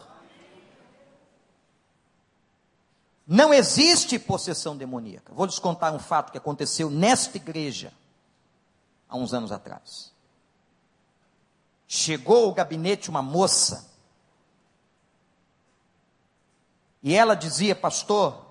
Não 3.27 3.53
existe 3.53 4.19
possessão 4.19 4.75
demoníaca. 4.75 5.33
Vou 5.33 5.45
lhes 5.45 5.59
contar 5.59 5.93
um 5.93 5.99
fato 5.99 6.31
que 6.31 6.37
aconteceu 6.37 6.89
nesta 6.89 7.37
igreja 7.37 7.93
há 9.07 9.15
uns 9.15 9.33
anos 9.33 9.51
atrás. 9.51 10.11
Chegou 11.87 12.45
ao 12.45 12.53
gabinete 12.53 13.09
uma 13.09 13.21
moça. 13.21 13.89
E 17.03 17.13
ela 17.15 17.35
dizia, 17.35 17.75
pastor, 17.75 18.45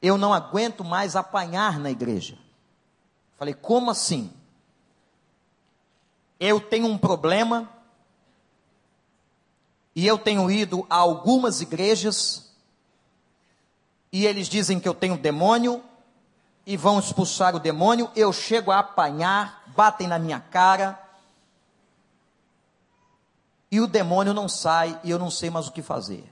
eu 0.00 0.16
não 0.18 0.32
aguento 0.32 0.84
mais 0.84 1.16
apanhar 1.16 1.78
na 1.78 1.90
igreja. 1.90 2.38
Falei, 3.38 3.54
como 3.54 3.90
assim? 3.90 4.32
Eu 6.46 6.60
tenho 6.60 6.86
um 6.86 6.98
problema 6.98 7.66
e 9.96 10.06
eu 10.06 10.18
tenho 10.18 10.50
ido 10.50 10.86
a 10.90 10.96
algumas 10.96 11.62
igrejas 11.62 12.54
e 14.12 14.26
eles 14.26 14.46
dizem 14.46 14.78
que 14.78 14.86
eu 14.86 14.92
tenho 14.92 15.16
demônio 15.16 15.82
e 16.66 16.76
vão 16.76 16.98
expulsar 16.98 17.56
o 17.56 17.58
demônio. 17.58 18.10
Eu 18.14 18.30
chego 18.30 18.70
a 18.70 18.80
apanhar, 18.80 19.64
batem 19.68 20.06
na 20.06 20.18
minha 20.18 20.38
cara, 20.38 21.02
e 23.70 23.80
o 23.80 23.86
demônio 23.86 24.34
não 24.34 24.46
sai 24.46 25.00
e 25.02 25.10
eu 25.10 25.18
não 25.18 25.30
sei 25.30 25.48
mais 25.48 25.66
o 25.66 25.72
que 25.72 25.80
fazer. 25.80 26.30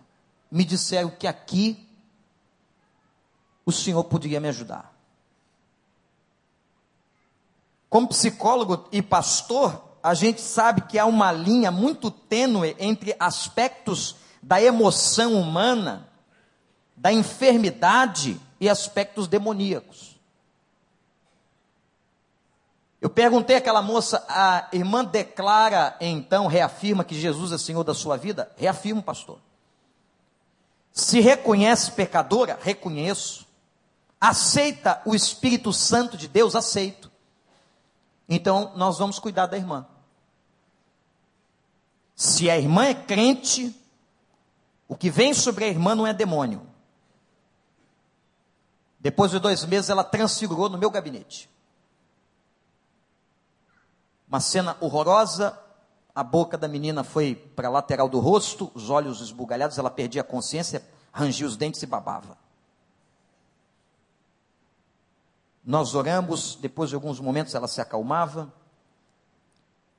Me 0.50 0.62
disseram 0.62 1.08
que 1.08 1.26
aqui 1.26 1.88
o 3.64 3.72
Senhor 3.72 4.04
poderia 4.04 4.40
me 4.40 4.48
ajudar. 4.48 4.92
Como 7.88 8.08
psicólogo 8.08 8.86
e 8.92 9.00
pastor, 9.00 9.91
a 10.02 10.14
gente 10.14 10.40
sabe 10.40 10.82
que 10.82 10.98
há 10.98 11.06
uma 11.06 11.30
linha 11.30 11.70
muito 11.70 12.10
tênue 12.10 12.74
entre 12.78 13.14
aspectos 13.20 14.16
da 14.42 14.60
emoção 14.60 15.34
humana, 15.34 16.08
da 16.96 17.12
enfermidade 17.12 18.40
e 18.60 18.68
aspectos 18.68 19.28
demoníacos. 19.28 20.12
Eu 23.00 23.10
perguntei 23.10 23.56
àquela 23.56 23.82
moça, 23.82 24.24
a 24.28 24.68
irmã 24.72 25.04
declara 25.04 25.96
então, 26.00 26.46
reafirma 26.46 27.04
que 27.04 27.20
Jesus 27.20 27.52
é 27.52 27.58
Senhor 27.58 27.82
da 27.82 27.94
sua 27.94 28.16
vida? 28.16 28.50
Reafirmo, 28.56 29.02
pastor. 29.02 29.38
Se 30.92 31.20
reconhece 31.20 31.92
pecadora? 31.92 32.58
Reconheço. 32.60 33.46
Aceita 34.20 35.02
o 35.04 35.14
Espírito 35.14 35.72
Santo 35.72 36.16
de 36.16 36.28
Deus? 36.28 36.54
Aceito. 36.54 37.10
Então, 38.28 38.72
nós 38.76 38.98
vamos 38.98 39.18
cuidar 39.18 39.46
da 39.46 39.56
irmã. 39.56 39.84
Se 42.14 42.50
a 42.50 42.58
irmã 42.58 42.84
é 42.84 42.94
crente, 42.94 43.74
o 44.86 44.96
que 44.96 45.10
vem 45.10 45.32
sobre 45.32 45.64
a 45.64 45.68
irmã 45.68 45.94
não 45.94 46.06
é 46.06 46.12
demônio. 46.12 46.66
Depois 49.00 49.30
de 49.30 49.38
dois 49.38 49.64
meses, 49.64 49.90
ela 49.90 50.04
transfigurou 50.04 50.68
no 50.68 50.78
meu 50.78 50.90
gabinete. 50.90 51.50
Uma 54.28 54.40
cena 54.40 54.76
horrorosa. 54.80 55.58
A 56.14 56.22
boca 56.22 56.58
da 56.58 56.68
menina 56.68 57.02
foi 57.02 57.34
para 57.34 57.68
a 57.68 57.70
lateral 57.70 58.06
do 58.06 58.20
rosto, 58.20 58.70
os 58.74 58.90
olhos 58.90 59.22
esbugalhados, 59.22 59.78
ela 59.78 59.90
perdia 59.90 60.20
a 60.20 60.24
consciência, 60.24 60.86
rangia 61.10 61.46
os 61.46 61.56
dentes 61.56 61.82
e 61.82 61.86
babava. 61.86 62.36
Nós 65.64 65.94
oramos, 65.94 66.56
depois 66.56 66.90
de 66.90 66.94
alguns 66.94 67.18
momentos 67.18 67.54
ela 67.54 67.66
se 67.66 67.80
acalmava. 67.80 68.52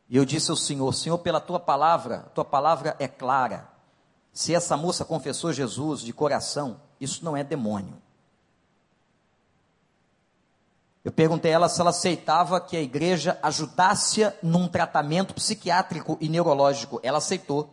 E 0.09 0.17
eu 0.17 0.25
disse 0.25 0.51
ao 0.51 0.57
Senhor: 0.57 0.93
Senhor, 0.93 1.17
pela 1.17 1.39
tua 1.39 1.59
palavra, 1.59 2.31
tua 2.33 2.45
palavra 2.45 2.95
é 2.99 3.07
clara. 3.07 3.69
Se 4.31 4.53
essa 4.53 4.75
moça 4.75 5.05
confessou 5.05 5.53
Jesus 5.53 6.01
de 6.01 6.11
coração, 6.11 6.81
isso 6.99 7.23
não 7.23 7.37
é 7.37 7.43
demônio. 7.43 8.01
Eu 11.03 11.11
perguntei 11.11 11.51
a 11.51 11.55
ela 11.55 11.69
se 11.69 11.81
ela 11.81 11.89
aceitava 11.89 12.61
que 12.61 12.77
a 12.77 12.81
igreja 12.81 13.37
ajudasse 13.43 14.31
num 14.41 14.69
tratamento 14.69 15.33
psiquiátrico 15.33 16.17
e 16.21 16.29
neurológico. 16.29 16.99
Ela 17.03 17.17
aceitou. 17.17 17.69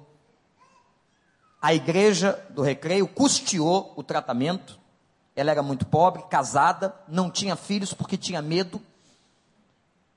A 1.63 1.73
igreja 1.73 2.45
do 2.51 2.61
recreio 2.61 3.07
custeou 3.07 3.93
o 3.95 4.03
tratamento. 4.03 4.81
Ela 5.37 5.53
era 5.53 5.63
muito 5.63 5.87
pobre, 5.87 6.25
casada, 6.25 6.95
não 7.07 7.31
tinha 7.31 7.55
filhos 7.55 7.95
porque 7.95 8.17
tinha 8.17 8.43
medo. 8.43 8.83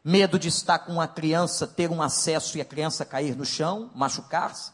Medo 0.04 0.38
de 0.38 0.50
estar 0.50 0.80
com 0.80 0.94
uma 0.94 1.08
criança, 1.08 1.66
ter 1.66 1.90
um 1.90 2.02
acesso 2.02 2.58
e 2.58 2.62
a 2.62 2.66
criança 2.66 3.06
cair 3.06 3.36
no 3.36 3.46
chão, 3.46 3.90
machucar-se. 3.96 4.72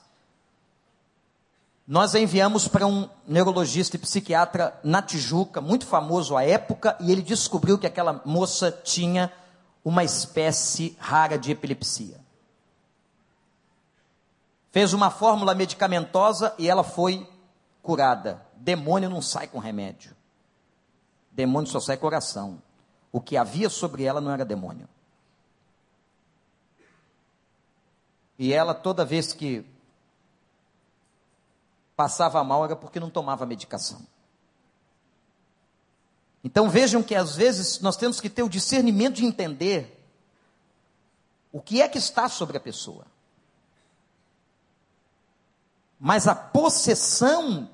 Nós 1.88 2.14
a 2.14 2.20
enviamos 2.20 2.68
para 2.68 2.86
um 2.86 3.10
neurologista 3.28 3.96
e 3.96 4.00
psiquiatra 4.00 4.80
na 4.84 5.02
Tijuca, 5.02 5.60
muito 5.60 5.88
famoso 5.88 6.38
à 6.38 6.44
época, 6.44 6.96
e 7.00 7.12
ele 7.12 7.22
descobriu 7.22 7.80
que 7.80 7.88
aquela 7.88 8.22
moça 8.26 8.72
tinha 8.72 9.32
uma 9.84 10.04
espécie 10.04 10.96
rara 11.00 11.38
de 11.38 11.52
epilepsia. 11.52 12.20
Fez 14.72 14.94
uma 14.94 15.10
fórmula 15.10 15.56
medicamentosa 15.56 16.54
e 16.60 16.70
ela 16.70 16.84
foi 16.84 17.28
curada. 17.82 18.46
Demônio 18.56 19.10
não 19.10 19.22
sai 19.22 19.48
com 19.48 19.58
remédio. 19.58 20.16
Demônio 21.32 21.70
só 21.70 21.80
sai 21.80 21.98
com 21.98 22.06
oração. 22.06 22.62
O 23.12 23.20
que 23.20 23.36
havia 23.36 23.70
sobre 23.70 24.04
ela 24.04 24.22
não 24.22 24.32
era 24.32 24.46
demônio. 24.46 24.88
E 28.40 28.54
ela, 28.54 28.74
toda 28.74 29.04
vez 29.04 29.34
que 29.34 29.66
passava 31.94 32.42
mal 32.42 32.64
era 32.64 32.78
porque 32.78 32.98
não 32.98 33.10
tomava 33.10 33.46
medicação. 33.46 34.08
Então 36.42 36.70
vejam 36.70 37.04
que 37.04 37.14
às 37.14 37.36
vezes 37.36 37.82
nós 37.82 37.98
temos 37.98 38.22
que 38.22 38.30
ter 38.30 38.42
o 38.42 38.48
discernimento 38.48 39.16
de 39.16 39.26
entender 39.26 40.02
o 41.52 41.60
que 41.60 41.82
é 41.82 41.90
que 41.90 41.98
está 41.98 42.30
sobre 42.30 42.56
a 42.56 42.62
pessoa. 42.62 43.06
Mas 46.00 46.26
a 46.26 46.34
possessão 46.34 47.70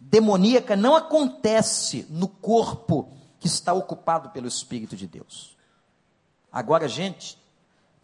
demoníaca 0.00 0.74
não 0.74 0.96
acontece 0.96 2.06
no 2.10 2.26
corpo 2.26 3.12
que 3.38 3.46
está 3.46 3.72
ocupado 3.72 4.30
pelo 4.30 4.48
Espírito 4.48 4.96
de 4.96 5.06
Deus. 5.06 5.56
Agora, 6.50 6.88
gente, 6.88 7.39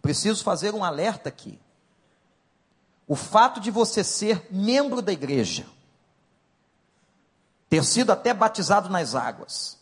preciso 0.06 0.44
fazer 0.44 0.72
um 0.72 0.84
alerta 0.84 1.28
aqui. 1.28 1.58
O 3.08 3.16
fato 3.16 3.58
de 3.58 3.72
você 3.72 4.04
ser 4.04 4.46
membro 4.52 5.02
da 5.02 5.12
igreja, 5.12 5.66
ter 7.68 7.84
sido 7.84 8.12
até 8.12 8.32
batizado 8.32 8.88
nas 8.88 9.16
águas, 9.16 9.80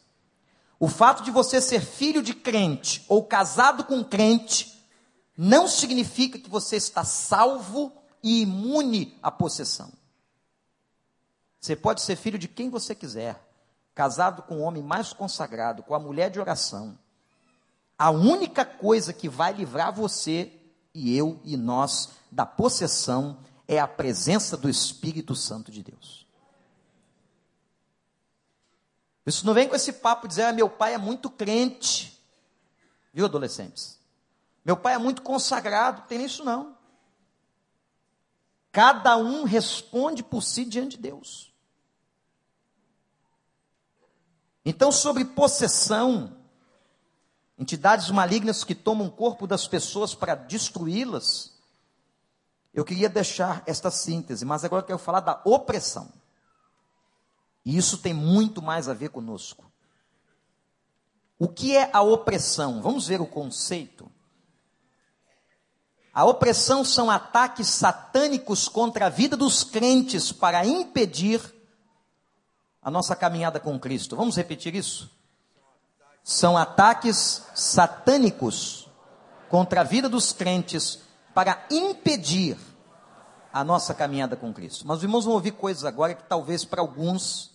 o 0.80 0.88
fato 0.88 1.22
de 1.22 1.30
você 1.30 1.61
ser 1.61 1.82
filho 1.82 2.22
de 2.22 2.32
crente 2.32 3.05
ou 3.07 3.22
casado 3.22 3.84
com 3.84 4.03
crente, 4.03 4.82
não 5.36 5.68
significa 5.68 6.38
que 6.38 6.49
você 6.49 6.76
está 6.76 7.05
salvo 7.05 7.92
e 8.22 8.40
imune 8.40 9.18
à 9.22 9.30
possessão. 9.30 9.92
Você 11.61 11.76
pode 11.76 12.01
ser 12.01 12.16
filho 12.16 12.38
de 12.38 12.49
quem 12.49 12.70
você 12.70 12.94
quiser, 12.94 13.46
casado 13.94 14.40
com 14.44 14.57
o 14.57 14.62
homem 14.62 14.82
mais 14.82 15.12
consagrado, 15.12 15.82
com 15.82 15.94
a 15.94 16.01
mulher 16.01 16.30
de 16.30 16.40
oração. 16.40 16.99
A 17.99 18.11
única 18.11 18.64
coisa 18.64 19.12
que 19.12 19.28
vai 19.28 19.53
livrar 19.53 19.92
você 19.92 20.53
e 20.92 21.16
eu 21.16 21.40
e 21.45 21.57
nós 21.57 22.11
da 22.30 22.45
possessão 22.45 23.38
é 23.66 23.78
a 23.78 23.88
presença 23.88 24.57
do 24.57 24.68
Espírito 24.68 25.34
Santo 25.34 25.70
de 25.70 25.82
Deus. 25.82 26.26
Isso 29.26 29.47
não 29.47 29.55
vem 29.55 29.68
com 29.68 29.74
esse 29.74 29.92
papo 29.92 30.22
de 30.22 30.32
dizer, 30.32 30.45
ah, 30.45 30.53
meu 30.53 30.68
pai 30.68 30.95
é 30.95 30.99
muito 30.99 31.30
crente. 31.30 32.20
Viu, 33.12 33.24
adolescentes? 33.24 33.99
Meu 34.64 34.76
pai 34.76 34.95
é 34.95 34.99
muito 34.99 35.22
consagrado. 35.22 36.03
Tem 36.09 36.24
isso 36.24 36.45
não. 36.45 36.76
Cada 38.70 39.16
um 39.16 39.45
responde 39.45 40.22
por 40.22 40.42
si 40.42 40.64
diante 40.64 40.97
de 40.97 41.03
Deus. 41.05 41.55
Então, 44.64 44.90
sobre 44.90 45.24
possessão, 45.24 46.34
entidades 47.59 48.11
malignas 48.11 48.64
que 48.64 48.74
tomam 48.74 49.07
o 49.07 49.12
corpo 49.12 49.46
das 49.46 49.66
pessoas 49.66 50.14
para 50.14 50.34
destruí-las, 50.34 51.55
eu 52.72 52.84
queria 52.84 53.09
deixar 53.09 53.62
esta 53.66 53.90
síntese, 53.90 54.44
mas 54.44 54.64
agora 54.64 54.82
eu 54.82 54.86
quero 54.86 54.98
falar 54.98 55.20
da 55.20 55.40
opressão. 55.44 56.12
E 57.64 57.76
isso 57.76 57.98
tem 57.98 58.12
muito 58.12 58.61
mais 58.61 58.88
a 58.88 58.94
ver 58.94 59.11
conosco. 59.11 59.70
O 61.38 61.48
que 61.48 61.76
é 61.76 61.88
a 61.92 62.02
opressão? 62.02 62.82
Vamos 62.82 63.07
ver 63.07 63.20
o 63.20 63.26
conceito. 63.26 64.11
A 66.12 66.24
opressão 66.24 66.84
são 66.84 67.11
ataques 67.11 67.68
satânicos 67.68 68.68
contra 68.68 69.07
a 69.07 69.09
vida 69.09 69.36
dos 69.36 69.64
crentes 69.64 70.30
para 70.30 70.64
impedir 70.66 71.40
a 72.80 72.90
nossa 72.90 73.16
caminhada 73.16 73.59
com 73.59 73.78
Cristo. 73.80 74.14
Vamos 74.14 74.36
repetir 74.36 74.74
isso? 74.74 75.11
São 76.25 76.57
ataques 76.57 77.47
satânicos 77.55 78.89
contra 79.51 79.83
a 79.83 79.85
vida 79.85 80.09
dos 80.09 80.33
crentes 80.33 81.01
para 81.35 81.66
impedir 81.70 82.57
a 83.53 83.62
nossa 83.62 83.95
caminhada 83.95 84.35
com 84.35 84.53
Cristo. 84.53 84.87
Mas 84.87 84.97
os 84.97 85.03
irmãos 85.05 85.27
vão 85.27 85.35
ouvir 85.35 85.53
coisas 85.53 85.85
agora 85.85 86.14
que 86.14 86.25
talvez 86.25 86.64
para 86.64 86.81
alguns 86.81 87.53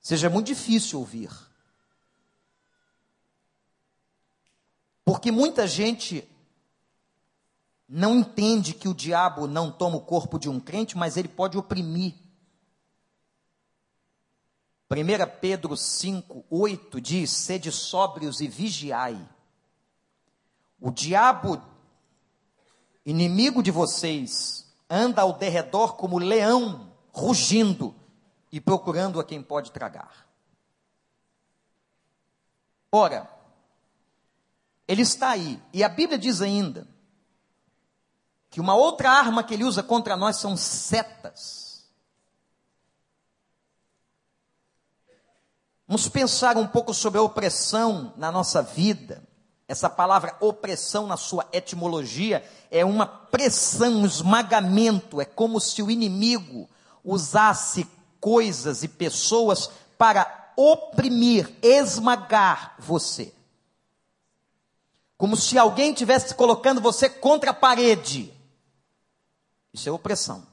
seja 0.00 0.28
muito 0.28 0.48
difícil 0.48 0.98
ouvir. 0.98 1.30
Porque 5.04 5.30
muita 5.30 5.66
gente 5.66 6.28
não 7.88 8.16
entende 8.16 8.74
que 8.74 8.88
o 8.88 8.94
diabo 8.94 9.46
não 9.46 9.70
toma 9.70 9.96
o 9.96 10.00
corpo 10.00 10.38
de 10.38 10.48
um 10.48 10.58
crente, 10.58 10.98
mas 10.98 11.16
ele 11.16 11.28
pode 11.28 11.56
oprimir. 11.56 12.14
1 14.92 15.40
Pedro 15.40 15.76
5, 15.76 16.44
8 16.50 17.00
diz: 17.00 17.30
Sede 17.30 17.72
sóbrios 17.72 18.40
e 18.40 18.48
vigiai. 18.48 19.18
O 20.78 20.90
diabo, 20.90 21.62
inimigo 23.06 23.62
de 23.62 23.70
vocês, 23.70 24.70
anda 24.90 25.22
ao 25.22 25.32
derredor 25.32 25.94
como 25.96 26.18
leão, 26.18 26.92
rugindo 27.10 27.94
e 28.50 28.60
procurando 28.60 29.18
a 29.18 29.24
quem 29.24 29.42
pode 29.42 29.72
tragar. 29.72 30.28
Ora, 32.90 33.30
ele 34.86 35.00
está 35.00 35.30
aí, 35.30 35.58
e 35.72 35.82
a 35.82 35.88
Bíblia 35.88 36.18
diz 36.18 36.42
ainda 36.42 36.86
que 38.50 38.60
uma 38.60 38.74
outra 38.74 39.10
arma 39.10 39.42
que 39.42 39.54
ele 39.54 39.64
usa 39.64 39.82
contra 39.82 40.14
nós 40.14 40.36
são 40.36 40.54
setas. 40.54 41.71
Vamos 45.92 46.08
pensar 46.08 46.56
um 46.56 46.66
pouco 46.66 46.94
sobre 46.94 47.18
a 47.18 47.22
opressão 47.22 48.14
na 48.16 48.32
nossa 48.32 48.62
vida. 48.62 49.22
Essa 49.68 49.90
palavra 49.90 50.34
opressão, 50.40 51.06
na 51.06 51.18
sua 51.18 51.46
etimologia, 51.52 52.42
é 52.70 52.82
uma 52.82 53.04
pressão, 53.04 53.96
um 53.96 54.06
esmagamento. 54.06 55.20
É 55.20 55.26
como 55.26 55.60
se 55.60 55.82
o 55.82 55.90
inimigo 55.90 56.66
usasse 57.04 57.86
coisas 58.18 58.82
e 58.82 58.88
pessoas 58.88 59.68
para 59.98 60.54
oprimir, 60.56 61.52
esmagar 61.60 62.74
você. 62.78 63.30
Como 65.18 65.36
se 65.36 65.58
alguém 65.58 65.92
estivesse 65.92 66.34
colocando 66.34 66.80
você 66.80 67.06
contra 67.06 67.50
a 67.50 67.54
parede. 67.54 68.32
Isso 69.74 69.90
é 69.90 69.92
opressão. 69.92 70.51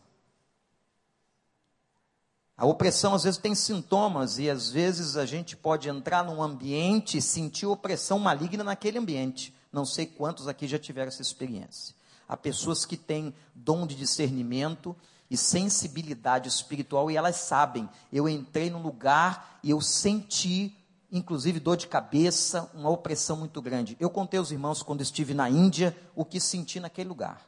A 2.60 2.66
opressão 2.66 3.14
às 3.16 3.24
vezes 3.24 3.40
tem 3.40 3.56
sintomas 3.56 4.38
e 4.38 4.50
às 4.50 4.70
vezes 4.70 5.16
a 5.16 5.26
gente 5.26 5.56
pode 5.56 5.88
entrar 5.88 6.26
num 6.26 6.44
ambiente 6.44 7.18
e 7.18 7.22
sentir 7.22 7.66
opressão 7.66 8.20
maligna 8.20 8.66
naquele 8.66 8.98
ambiente. 8.98 9.56
Não 9.72 9.86
sei 9.86 10.06
quantos 10.06 10.46
aqui 10.46 10.68
já 10.68 10.78
tiveram 10.78 11.08
essa 11.08 11.22
experiência. 11.22 11.96
Há 12.28 12.36
pessoas 12.36 12.86
que 12.86 12.98
têm 12.98 13.34
dom 13.56 13.88
de 13.88 13.96
discernimento 13.96 14.94
e 15.32 15.38
sensibilidade 15.38 16.50
espiritual 16.50 17.10
e 17.10 17.16
elas 17.16 17.38
sabem. 17.38 17.90
Eu 18.12 18.28
entrei 18.28 18.70
num 18.70 18.82
lugar 18.82 19.58
e 19.64 19.70
eu 19.70 19.80
senti, 19.80 20.76
inclusive, 21.10 21.62
dor 21.62 21.78
de 21.78 21.88
cabeça, 21.88 22.70
uma 22.74 22.90
opressão 22.90 23.38
muito 23.38 23.62
grande. 23.62 23.96
Eu 24.02 24.10
contei 24.10 24.38
aos 24.38 24.52
irmãos 24.52 24.84
quando 24.84 25.00
estive 25.00 25.34
na 25.34 25.50
Índia 25.50 25.96
o 26.14 26.26
que 26.26 26.42
senti 26.42 26.78
naquele 26.78 27.08
lugar. 27.08 27.42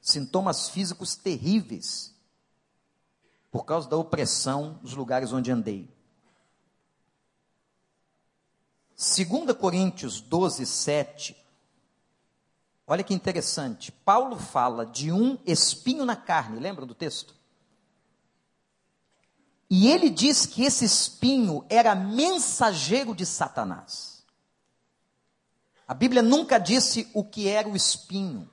Sintomas 0.00 0.70
físicos 0.70 1.16
terríveis 1.16 2.11
por 3.52 3.64
causa 3.64 3.88
da 3.88 3.96
opressão 3.96 4.80
dos 4.82 4.94
lugares 4.94 5.32
onde 5.32 5.52
andei. 5.52 5.88
2 8.96 9.56
Coríntios 9.56 10.20
12, 10.20 10.66
7 10.66 11.42
Olha 12.86 13.04
que 13.04 13.14
interessante. 13.14 13.92
Paulo 13.92 14.36
fala 14.36 14.84
de 14.84 15.12
um 15.12 15.38
espinho 15.46 16.04
na 16.04 16.16
carne, 16.16 16.60
lembra 16.60 16.84
do 16.84 16.94
texto? 16.94 17.34
E 19.70 19.88
ele 19.88 20.10
diz 20.10 20.44
que 20.44 20.64
esse 20.64 20.84
espinho 20.84 21.64
era 21.70 21.94
mensageiro 21.94 23.14
de 23.14 23.24
Satanás. 23.24 24.22
A 25.88 25.94
Bíblia 25.94 26.20
nunca 26.20 26.58
disse 26.58 27.08
o 27.14 27.24
que 27.24 27.48
era 27.48 27.68
o 27.68 27.74
espinho. 27.74 28.50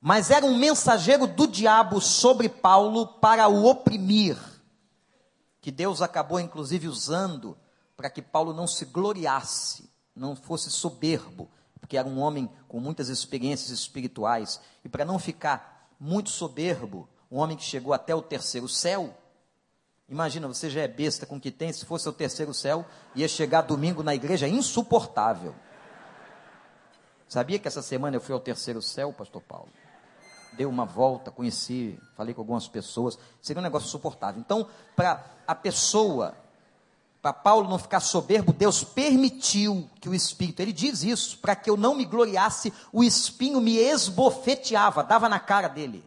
Mas 0.00 0.30
era 0.30 0.46
um 0.46 0.56
mensageiro 0.56 1.26
do 1.26 1.46
diabo 1.46 2.00
sobre 2.00 2.48
Paulo 2.48 3.06
para 3.06 3.48
o 3.48 3.66
oprimir. 3.66 4.38
Que 5.60 5.70
Deus 5.70 6.00
acabou 6.00 6.40
inclusive 6.40 6.88
usando 6.88 7.56
para 7.96 8.08
que 8.08 8.22
Paulo 8.22 8.54
não 8.54 8.66
se 8.66 8.86
gloriasse, 8.86 9.90
não 10.16 10.34
fosse 10.34 10.70
soberbo, 10.70 11.50
porque 11.78 11.98
era 11.98 12.08
um 12.08 12.18
homem 12.18 12.50
com 12.66 12.80
muitas 12.80 13.10
experiências 13.10 13.70
espirituais, 13.70 14.58
e 14.82 14.88
para 14.88 15.04
não 15.04 15.18
ficar 15.18 15.90
muito 16.00 16.30
soberbo, 16.30 17.06
um 17.30 17.38
homem 17.38 17.58
que 17.58 17.62
chegou 17.62 17.92
até 17.92 18.14
o 18.14 18.22
terceiro 18.22 18.66
céu, 18.66 19.14
imagina, 20.08 20.48
você 20.48 20.70
já 20.70 20.80
é 20.80 20.88
besta 20.88 21.26
com 21.26 21.36
o 21.36 21.40
que 21.40 21.50
tem, 21.50 21.74
se 21.74 21.84
fosse 21.84 22.08
o 22.08 22.12
terceiro 22.12 22.54
céu, 22.54 22.86
ia 23.14 23.28
chegar 23.28 23.60
domingo 23.60 24.02
na 24.02 24.14
igreja 24.14 24.48
insuportável. 24.48 25.54
Sabia 27.28 27.58
que 27.58 27.68
essa 27.68 27.82
semana 27.82 28.16
eu 28.16 28.20
fui 28.20 28.34
ao 28.34 28.40
terceiro 28.40 28.80
céu, 28.80 29.12
pastor 29.12 29.42
Paulo? 29.42 29.68
Dei 30.52 30.66
uma 30.66 30.84
volta, 30.84 31.30
conheci, 31.30 31.98
falei 32.16 32.34
com 32.34 32.40
algumas 32.40 32.68
pessoas, 32.68 33.18
seria 33.40 33.60
um 33.60 33.62
negócio 33.62 33.86
insuportável. 33.86 34.40
Então, 34.40 34.66
para 34.94 35.24
a 35.46 35.54
pessoa 35.54 36.34
para 37.22 37.32
Paulo 37.34 37.68
não 37.68 37.78
ficar 37.78 38.00
soberbo, 38.00 38.52
Deus 38.52 38.82
permitiu 38.82 39.88
que 40.00 40.08
o 40.08 40.14
espinho, 40.14 40.54
ele 40.58 40.72
diz 40.72 41.02
isso, 41.02 41.38
para 41.38 41.54
que 41.54 41.68
eu 41.68 41.76
não 41.76 41.94
me 41.94 42.06
gloriasse, 42.06 42.72
o 42.92 43.04
espinho 43.04 43.60
me 43.60 43.76
esbofeteava, 43.76 45.04
dava 45.04 45.28
na 45.28 45.38
cara 45.38 45.68
dele. 45.68 46.02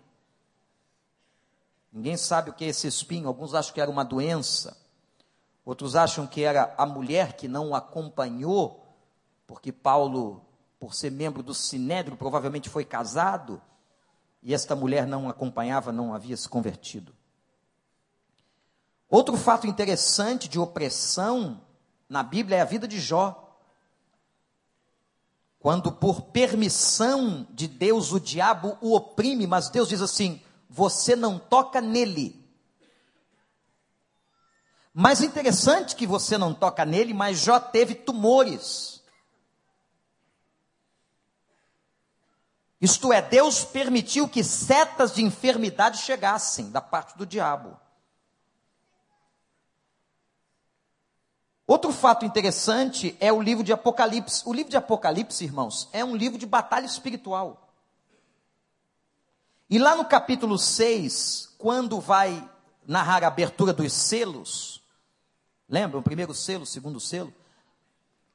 Ninguém 1.92 2.18
sabe 2.18 2.50
o 2.50 2.54
que 2.54 2.66
é 2.66 2.70
esse 2.70 2.88
espinho, 2.88 3.28
alguns 3.28 3.54
acham 3.54 3.74
que 3.74 3.82
era 3.82 3.92
uma 3.92 4.04
doença, 4.04 4.76
outros 5.64 5.96
acham 5.96 6.26
que 6.26 6.42
era 6.42 6.74
a 6.76 6.86
mulher 6.86 7.34
que 7.34 7.48
não 7.48 7.70
o 7.70 7.76
acompanhou, 7.76 8.84
porque 9.46 9.72
Paulo, 9.72 10.44
por 10.80 10.96
ser 10.96 11.12
membro 11.12 11.44
do 11.44 11.54
Sinédrio, 11.54 12.18
provavelmente 12.18 12.70
foi 12.70 12.84
casado, 12.84 13.62
e 14.44 14.54
esta 14.54 14.76
mulher 14.76 15.08
não 15.08 15.30
acompanhava, 15.30 15.92
não 15.92 16.14
havia 16.14 16.36
se 16.36 16.50
convertido. 16.50 17.16
Outro 19.10 19.38
fato 19.38 19.66
interessante 19.66 20.50
de 20.50 20.60
opressão 20.60 21.62
na 22.10 22.22
Bíblia 22.22 22.58
é 22.58 22.62
a 22.62 22.66
vida 22.66 22.88
de 22.88 23.00
Jó. 23.00 23.40
Quando, 25.60 25.92
por 25.94 26.24
permissão 26.24 27.48
de 27.52 27.68
Deus, 27.68 28.12
o 28.12 28.20
diabo 28.20 28.78
o 28.82 28.94
oprime, 28.94 29.48
mas 29.48 29.70
Deus 29.70 29.88
diz 29.88 30.02
assim: 30.02 30.42
você 30.70 31.16
não 31.16 31.40
toca 31.40 31.80
nele. 31.80 32.44
Mais 34.94 35.22
interessante 35.22 35.96
que 35.96 36.06
você 36.06 36.38
não 36.38 36.54
toca 36.54 36.84
nele, 36.84 37.14
mas 37.14 37.40
Jó 37.40 37.60
teve 37.60 37.96
tumores. 37.96 38.93
Isto 42.84 43.14
é, 43.14 43.22
Deus 43.22 43.64
permitiu 43.64 44.28
que 44.28 44.44
setas 44.44 45.14
de 45.14 45.24
enfermidade 45.24 46.00
chegassem 46.00 46.70
da 46.70 46.82
parte 46.82 47.18
do 47.18 47.26
diabo. 47.26 47.80
Outro 51.66 51.94
fato 51.94 52.26
interessante 52.26 53.16
é 53.22 53.32
o 53.32 53.42
livro 53.42 53.64
de 53.64 53.72
Apocalipse. 53.72 54.44
O 54.46 54.52
livro 54.52 54.70
de 54.70 54.76
Apocalipse, 54.76 55.46
irmãos, 55.46 55.88
é 55.94 56.04
um 56.04 56.14
livro 56.14 56.38
de 56.38 56.46
batalha 56.46 56.86
espiritual. 56.86 57.74
E 59.70 59.80
lá 59.80 59.96
no 59.96 60.04
capítulo 60.04 60.60
6, 60.60 61.56
quando 61.58 62.02
vai 62.02 62.52
narrar 62.86 63.24
a 63.24 63.28
abertura 63.28 63.72
dos 63.72 63.94
selos, 63.94 64.84
lembra 65.70 66.00
o 66.00 66.04
primeiro 66.04 66.34
selo, 66.34 66.64
o 66.64 66.68
segundo 66.68 67.00
selo? 67.00 67.34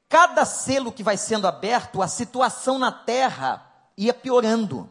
Cada 0.09 0.43
selo 0.43 0.91
que 0.91 1.03
vai 1.03 1.17
sendo 1.17 1.45
aberto, 1.45 2.01
a 2.01 2.07
situação 2.07 2.79
na 2.79 2.91
terra 2.91 3.68
ia 3.99 4.13
piorando 4.13 4.89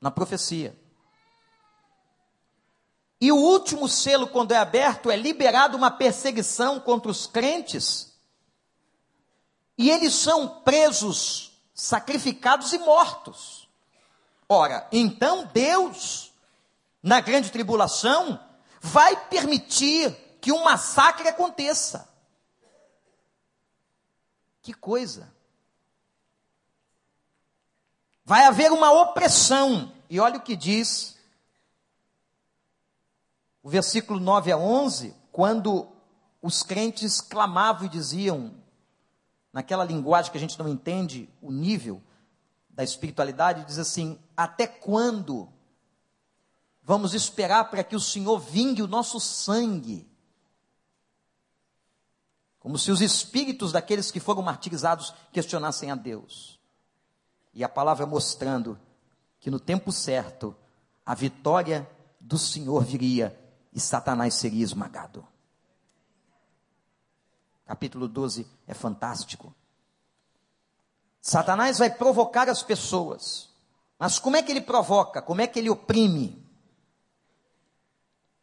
na 0.00 0.12
profecia. 0.12 0.78
E 3.20 3.32
o 3.32 3.36
último 3.36 3.88
selo, 3.88 4.28
quando 4.28 4.52
é 4.52 4.56
aberto, 4.56 5.10
é 5.10 5.16
liberada 5.16 5.76
uma 5.76 5.90
perseguição 5.90 6.78
contra 6.78 7.10
os 7.10 7.26
crentes. 7.26 8.14
E 9.76 9.90
eles 9.90 10.14
são 10.14 10.60
presos, 10.60 11.58
sacrificados 11.74 12.72
e 12.72 12.78
mortos. 12.78 13.68
Ora, 14.48 14.86
então 14.92 15.50
Deus, 15.52 16.32
na 17.02 17.20
grande 17.20 17.50
tribulação, 17.50 18.38
vai 18.80 19.16
permitir 19.28 20.12
que 20.40 20.52
um 20.52 20.62
massacre 20.62 21.26
aconteça. 21.26 22.08
Que 24.62 24.72
coisa! 24.72 25.33
Vai 28.24 28.44
haver 28.44 28.72
uma 28.72 28.90
opressão. 28.90 29.92
E 30.08 30.18
olha 30.18 30.38
o 30.38 30.42
que 30.42 30.56
diz 30.56 31.14
o 33.62 33.68
versículo 33.70 34.20
9 34.20 34.52
a 34.52 34.58
11, 34.58 35.14
quando 35.32 35.88
os 36.42 36.62
crentes 36.62 37.22
clamavam 37.22 37.86
e 37.86 37.88
diziam, 37.88 38.54
naquela 39.50 39.82
linguagem 39.84 40.30
que 40.30 40.36
a 40.36 40.40
gente 40.40 40.58
não 40.58 40.68
entende 40.68 41.30
o 41.40 41.50
nível 41.50 42.02
da 42.68 42.84
espiritualidade, 42.84 43.64
diz 43.64 43.78
assim: 43.78 44.18
Até 44.36 44.66
quando 44.66 45.48
vamos 46.82 47.14
esperar 47.14 47.70
para 47.70 47.82
que 47.82 47.96
o 47.96 48.00
Senhor 48.00 48.38
vingue 48.38 48.82
o 48.82 48.86
nosso 48.86 49.18
sangue? 49.18 50.06
Como 52.58 52.78
se 52.78 52.90
os 52.90 53.00
espíritos 53.00 53.72
daqueles 53.72 54.10
que 54.10 54.20
foram 54.20 54.42
martirizados 54.42 55.14
questionassem 55.32 55.90
a 55.90 55.94
Deus. 55.94 56.60
E 57.54 57.62
a 57.62 57.68
palavra 57.68 58.04
mostrando 58.04 58.78
que 59.38 59.50
no 59.50 59.60
tempo 59.60 59.92
certo 59.92 60.56
a 61.06 61.14
vitória 61.14 61.88
do 62.18 62.38
Senhor 62.38 62.82
viria 62.84 63.38
e 63.72 63.78
Satanás 63.78 64.34
seria 64.34 64.64
esmagado. 64.64 65.26
Capítulo 67.66 68.08
12 68.08 68.46
é 68.66 68.74
fantástico. 68.74 69.54
Satanás 71.20 71.78
vai 71.78 71.90
provocar 71.90 72.48
as 72.48 72.62
pessoas. 72.62 73.48
Mas 73.98 74.18
como 74.18 74.36
é 74.36 74.42
que 74.42 74.52
ele 74.52 74.60
provoca? 74.60 75.22
Como 75.22 75.40
é 75.40 75.46
que 75.46 75.58
ele 75.58 75.70
oprime? 75.70 76.44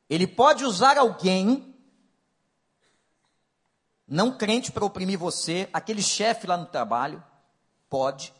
Ele 0.09 0.25
pode 0.25 0.65
usar 0.65 0.97
alguém 0.97 1.71
não 4.07 4.37
crente 4.37 4.73
para 4.73 4.83
oprimir 4.83 5.17
você, 5.17 5.69
aquele 5.71 6.01
chefe 6.01 6.45
lá 6.45 6.57
no 6.57 6.65
trabalho, 6.65 7.23
pode. 7.89 8.33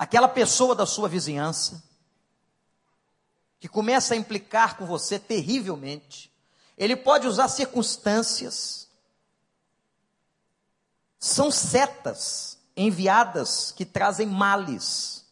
Aquela 0.00 0.28
pessoa 0.28 0.74
da 0.74 0.86
sua 0.86 1.10
vizinhança, 1.10 1.84
que 3.60 3.68
começa 3.68 4.14
a 4.14 4.16
implicar 4.16 4.78
com 4.78 4.86
você 4.86 5.18
terrivelmente. 5.18 6.32
Ele 6.74 6.96
pode 6.96 7.26
usar 7.26 7.48
circunstâncias. 7.48 8.88
São 11.18 11.50
setas 11.50 12.58
enviadas 12.74 13.72
que 13.72 13.84
trazem 13.84 14.26
males. 14.26 15.26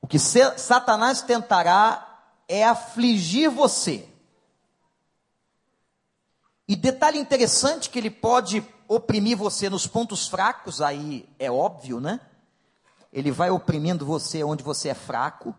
O 0.00 0.06
que 0.06 0.20
Satanás 0.20 1.20
tentará 1.20 2.30
é 2.46 2.64
afligir 2.64 3.50
você. 3.50 4.08
E 6.68 6.76
detalhe 6.76 7.18
interessante 7.18 7.90
que 7.90 7.98
ele 7.98 8.08
pode 8.08 8.60
oprimir 8.88 9.36
você 9.36 9.68
nos 9.68 9.86
pontos 9.86 10.28
fracos, 10.28 10.80
aí 10.80 11.28
é 11.38 11.50
óbvio, 11.50 12.00
né? 12.00 12.20
Ele 13.12 13.30
vai 13.30 13.50
oprimindo 13.50 14.04
você 14.04 14.42
onde 14.42 14.62
você 14.62 14.88
é 14.88 14.94
fraco. 14.94 15.54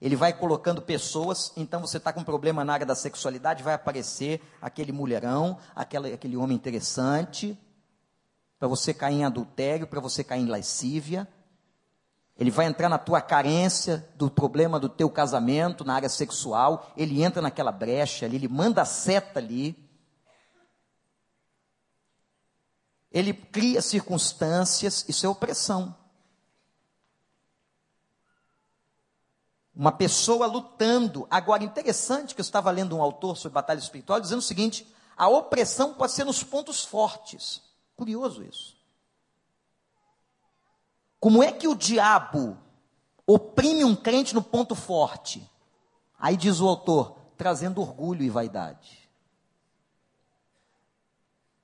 Ele 0.00 0.16
vai 0.16 0.32
colocando 0.32 0.82
pessoas, 0.82 1.52
então 1.56 1.80
você 1.80 1.98
está 1.98 2.12
com 2.12 2.24
problema 2.24 2.64
na 2.64 2.72
área 2.72 2.86
da 2.86 2.94
sexualidade, 2.94 3.62
vai 3.62 3.74
aparecer 3.74 4.42
aquele 4.60 4.90
mulherão, 4.90 5.58
aquele, 5.76 6.12
aquele 6.12 6.36
homem 6.36 6.56
interessante, 6.56 7.56
para 8.58 8.66
você 8.66 8.92
cair 8.92 9.16
em 9.16 9.24
adultério, 9.24 9.86
para 9.86 10.00
você 10.00 10.24
cair 10.24 10.42
em 10.42 10.48
lascívia. 10.48 11.28
Ele 12.36 12.50
vai 12.50 12.66
entrar 12.66 12.88
na 12.88 12.98
tua 12.98 13.20
carência 13.20 14.08
do 14.16 14.28
problema 14.30 14.80
do 14.80 14.88
teu 14.88 15.08
casamento, 15.08 15.84
na 15.84 15.94
área 15.94 16.08
sexual, 16.08 16.90
ele 16.96 17.22
entra 17.22 17.40
naquela 17.40 17.70
brecha 17.70 18.26
ali, 18.26 18.36
ele 18.36 18.48
manda 18.48 18.82
a 18.82 18.86
seta 18.86 19.38
ali. 19.38 19.76
Ele 23.12 23.34
cria 23.34 23.82
circunstâncias, 23.82 25.04
isso 25.06 25.26
é 25.26 25.28
opressão. 25.28 25.94
Uma 29.74 29.92
pessoa 29.92 30.46
lutando. 30.46 31.26
Agora, 31.30 31.62
interessante 31.62 32.34
que 32.34 32.40
eu 32.40 32.44
estava 32.44 32.70
lendo 32.70 32.96
um 32.96 33.02
autor 33.02 33.36
sobre 33.36 33.54
batalha 33.54 33.78
espiritual 33.78 34.20
dizendo 34.20 34.38
o 34.38 34.42
seguinte: 34.42 34.86
a 35.16 35.28
opressão 35.28 35.94
pode 35.94 36.12
ser 36.12 36.24
nos 36.24 36.42
pontos 36.42 36.84
fortes. 36.84 37.62
Curioso 37.96 38.42
isso. 38.42 38.76
Como 41.20 41.42
é 41.42 41.52
que 41.52 41.68
o 41.68 41.74
diabo 41.74 42.58
oprime 43.26 43.84
um 43.84 43.94
crente 43.94 44.34
no 44.34 44.42
ponto 44.42 44.74
forte? 44.74 45.48
Aí 46.18 46.36
diz 46.36 46.60
o 46.60 46.68
autor, 46.68 47.16
trazendo 47.36 47.80
orgulho 47.80 48.22
e 48.22 48.30
vaidade. 48.30 49.01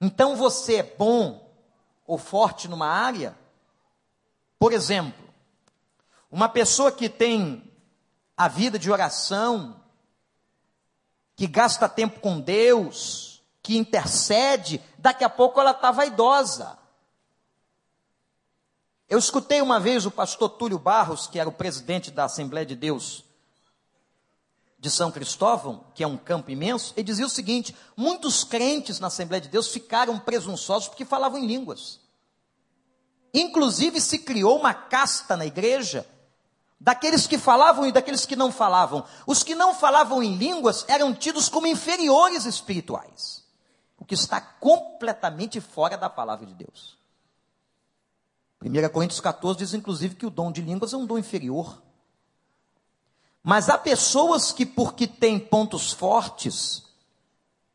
Então 0.01 0.37
você 0.37 0.77
é 0.77 0.83
bom 0.83 1.49
ou 2.07 2.19
forte 2.19 2.69
numa 2.69 2.87
área? 2.87 3.37
Por 4.59 4.73
exemplo, 4.73 5.29
uma 6.31 6.49
pessoa 6.49 6.93
que 6.93 7.09
tem 7.09 7.71
a 8.37 8.49
vida 8.49 8.79
de 8.79 8.91
oração, 8.91 9.83
que 11.35 11.47
gasta 11.47 11.89
tempo 11.89 12.21
com 12.21 12.41
Deus, 12.41 13.43
que 13.63 13.77
intercede, 13.77 14.83
daqui 14.97 15.25
a 15.25 15.29
pouco 15.29 15.61
ela 15.61 15.73
está 15.73 15.91
vaidosa. 15.91 16.79
Eu 19.09 19.19
escutei 19.19 19.61
uma 19.61 19.81
vez 19.81 20.05
o 20.07 20.11
pastor 20.11 20.51
Túlio 20.51 20.79
Barros, 20.79 21.27
que 21.27 21.39
era 21.39 21.49
o 21.49 21.53
presidente 21.53 22.11
da 22.11 22.25
Assembleia 22.25 22.67
de 22.67 22.77
Deus 22.77 23.28
de 24.79 24.91
São 24.91 25.11
Cristóvão, 25.11 25.85
que 25.95 26.05
é 26.05 26.07
um 26.07 26.17
campo 26.17 26.51
imenso, 26.51 26.93
ele 26.97 27.05
dizia 27.05 27.27
o 27.27 27.31
seguinte: 27.31 27.75
muitos 27.97 28.45
crentes 28.45 29.01
na 29.01 29.09
Assembleia 29.09 29.41
de 29.41 29.49
Deus 29.49 29.69
ficaram 29.69 30.19
presunçosos 30.19 30.89
porque 30.89 31.05
falavam 31.05 31.39
em 31.39 31.47
línguas. 31.47 32.01
Inclusive 33.35 34.01
se 34.01 34.21
criou 34.21 34.59
uma 34.59 34.73
casta 34.73 35.37
na 35.37 35.45
igreja 35.45 36.07
daqueles 36.81 37.27
que 37.27 37.37
falavam 37.37 37.87
e 37.87 37.93
daqueles 37.93 38.25
que 38.25 38.37
não 38.37 38.53
falavam. 38.53 39.05
Os 39.27 39.43
que 39.43 39.55
não 39.55 39.75
falavam 39.75 40.23
em 40.23 40.37
línguas 40.37 40.85
eram 40.89 41.13
tidos 41.13 41.49
como 41.49 41.67
inferiores 41.67 42.45
espirituais, 42.45 43.45
o 43.99 44.05
que 44.05 44.15
está 44.15 44.41
completamente 44.41 45.61
fora 45.61 45.97
da 45.97 46.09
palavra 46.09 46.47
de 46.47 46.55
Deus. 46.55 46.97
1 48.63 48.89
Coríntios 48.91 49.21
14 49.21 49.59
diz 49.59 49.75
inclusive 49.75 50.15
que 50.15 50.27
o 50.27 50.31
dom 50.31 50.51
de 50.51 50.63
línguas 50.63 50.93
é 50.93 50.97
um 50.97 51.07
dom 51.07 51.19
inferior. 51.19 51.83
Mas 53.43 53.69
há 53.69 53.79
pessoas 53.79 54.53
que, 54.53 54.67
porque 54.67 55.07
têm 55.07 55.39
pontos 55.39 55.93
fortes 55.93 56.85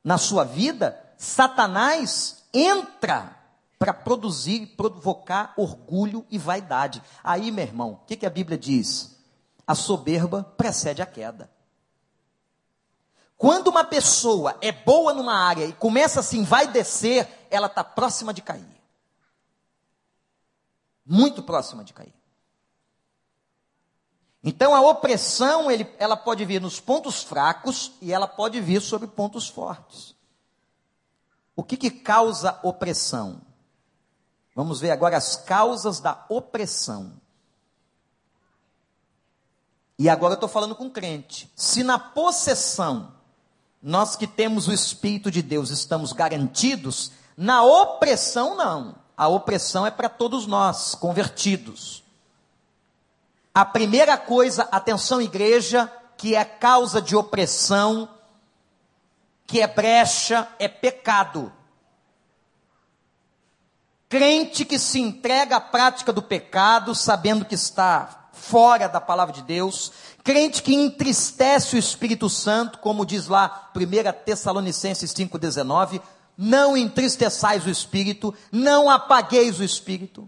na 0.03 0.17
sua 0.17 0.43
vida, 0.43 0.99
Satanás 1.17 2.43
entra 2.53 3.37
para 3.79 3.93
produzir, 3.93 4.67
provocar 4.77 5.53
orgulho 5.57 6.25
e 6.29 6.37
vaidade. 6.37 7.01
Aí, 7.23 7.51
meu 7.51 7.65
irmão, 7.65 7.91
o 7.91 8.05
que, 8.05 8.15
que 8.15 8.25
a 8.25 8.29
Bíblia 8.29 8.57
diz? 8.57 9.17
A 9.65 9.75
soberba 9.75 10.43
precede 10.57 11.01
a 11.01 11.05
queda. 11.05 11.49
Quando 13.37 13.67
uma 13.67 13.83
pessoa 13.83 14.57
é 14.61 14.71
boa 14.71 15.13
numa 15.13 15.35
área 15.35 15.65
e 15.65 15.73
começa 15.73 16.21
assim, 16.21 16.43
vai 16.43 16.67
descer, 16.67 17.27
ela 17.49 17.67
está 17.67 17.83
próxima 17.83 18.33
de 18.33 18.41
cair. 18.41 18.65
Muito 21.05 21.43
próxima 21.43 21.83
de 21.83 21.93
cair. 21.93 22.13
Então 24.43 24.75
a 24.75 24.81
opressão, 24.81 25.71
ele, 25.71 25.87
ela 25.97 26.17
pode 26.17 26.43
vir 26.43 26.59
nos 26.59 26.79
pontos 26.79 27.23
fracos 27.23 27.93
e 28.01 28.11
ela 28.11 28.27
pode 28.27 28.59
vir 28.59 28.81
sobre 28.81 29.07
pontos 29.07 29.47
fortes. 29.47 30.13
O 31.55 31.63
que, 31.63 31.77
que 31.77 31.89
causa 31.89 32.59
opressão? 32.61 33.41
Vamos 34.53 34.81
ver 34.81 34.91
agora 34.91 35.15
as 35.15 35.35
causas 35.37 35.99
da 35.99 36.25
opressão. 36.27 37.13
E 39.97 40.09
agora 40.09 40.33
eu 40.33 40.35
estou 40.35 40.49
falando 40.49 40.75
com 40.75 40.89
crente. 40.89 41.51
Se 41.55 41.83
na 41.83 41.97
possessão, 41.97 43.13
nós 43.81 44.15
que 44.15 44.27
temos 44.27 44.67
o 44.67 44.73
Espírito 44.73 45.31
de 45.31 45.41
Deus 45.41 45.69
estamos 45.69 46.11
garantidos, 46.11 47.11
na 47.37 47.63
opressão 47.63 48.55
não. 48.55 48.95
A 49.15 49.27
opressão 49.27 49.85
é 49.85 49.91
para 49.91 50.09
todos 50.09 50.45
nós, 50.47 50.95
convertidos. 50.95 52.03
A 53.53 53.63
primeira 53.63 54.17
coisa, 54.17 54.67
atenção 54.71 55.21
igreja, 55.21 55.91
que 56.17 56.35
é 56.35 56.43
causa 56.43 57.01
de 57.01 57.15
opressão, 57.15 58.09
que 59.45 59.61
é 59.61 59.67
brecha, 59.67 60.47
é 60.57 60.67
pecado. 60.67 61.53
Crente 64.09 64.65
que 64.65 64.79
se 64.79 64.99
entrega 64.99 65.57
à 65.57 65.61
prática 65.61 66.11
do 66.11 66.21
pecado, 66.21 66.95
sabendo 66.95 67.45
que 67.45 67.55
está 67.55 68.29
fora 68.33 68.89
da 68.89 68.99
palavra 68.99 69.33
de 69.33 69.43
Deus, 69.43 69.91
crente 70.23 70.63
que 70.63 70.73
entristece 70.73 71.75
o 71.75 71.79
Espírito 71.79 72.29
Santo, 72.29 72.79
como 72.79 73.05
diz 73.05 73.27
lá 73.27 73.71
1 73.75 74.23
Tessalonicenses 74.25 75.13
5,19, 75.13 76.01
não 76.35 76.75
entristeçais 76.75 77.65
o 77.65 77.69
Espírito, 77.69 78.33
não 78.51 78.89
apagueis 78.89 79.59
o 79.59 79.63
Espírito. 79.63 80.27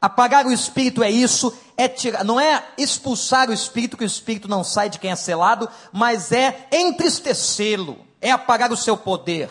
Apagar 0.00 0.46
o 0.46 0.52
Espírito 0.52 1.02
é 1.02 1.10
isso, 1.10 1.56
é 1.76 1.88
tirar, 1.88 2.24
não 2.24 2.38
é 2.38 2.68
expulsar 2.76 3.48
o 3.48 3.52
Espírito, 3.52 3.96
que 3.96 4.04
o 4.04 4.06
Espírito 4.06 4.48
não 4.48 4.62
sai 4.62 4.90
de 4.90 4.98
quem 4.98 5.10
é 5.10 5.16
selado, 5.16 5.68
mas 5.92 6.32
é 6.32 6.68
entristecê-lo, 6.70 8.06
é 8.20 8.30
apagar 8.30 8.70
o 8.70 8.76
seu 8.76 8.96
poder. 8.96 9.50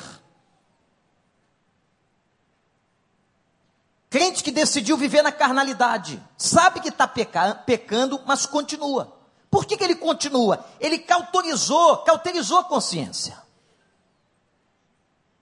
Crente 4.09 4.43
que 4.43 4.51
decidiu 4.51 4.95
viver 4.95 5.21
na 5.21 5.31
carnalidade, 5.31 6.23
sabe 6.37 6.79
que 6.79 6.89
está 6.89 7.07
peca, 7.07 7.55
pecando, 7.55 8.21
mas 8.25 8.45
continua. 8.45 9.13
Por 9.49 9.65
que, 9.65 9.75
que 9.77 9.83
ele 9.83 9.95
continua? 9.95 10.65
Ele 10.79 10.99
cauterizou, 10.99 11.97
cauterizou 11.97 12.59
a 12.59 12.63
consciência. 12.63 13.37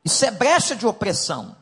Isso 0.03 0.25
é 0.25 0.31
brecha 0.31 0.75
de 0.75 0.85
opressão. 0.85 1.55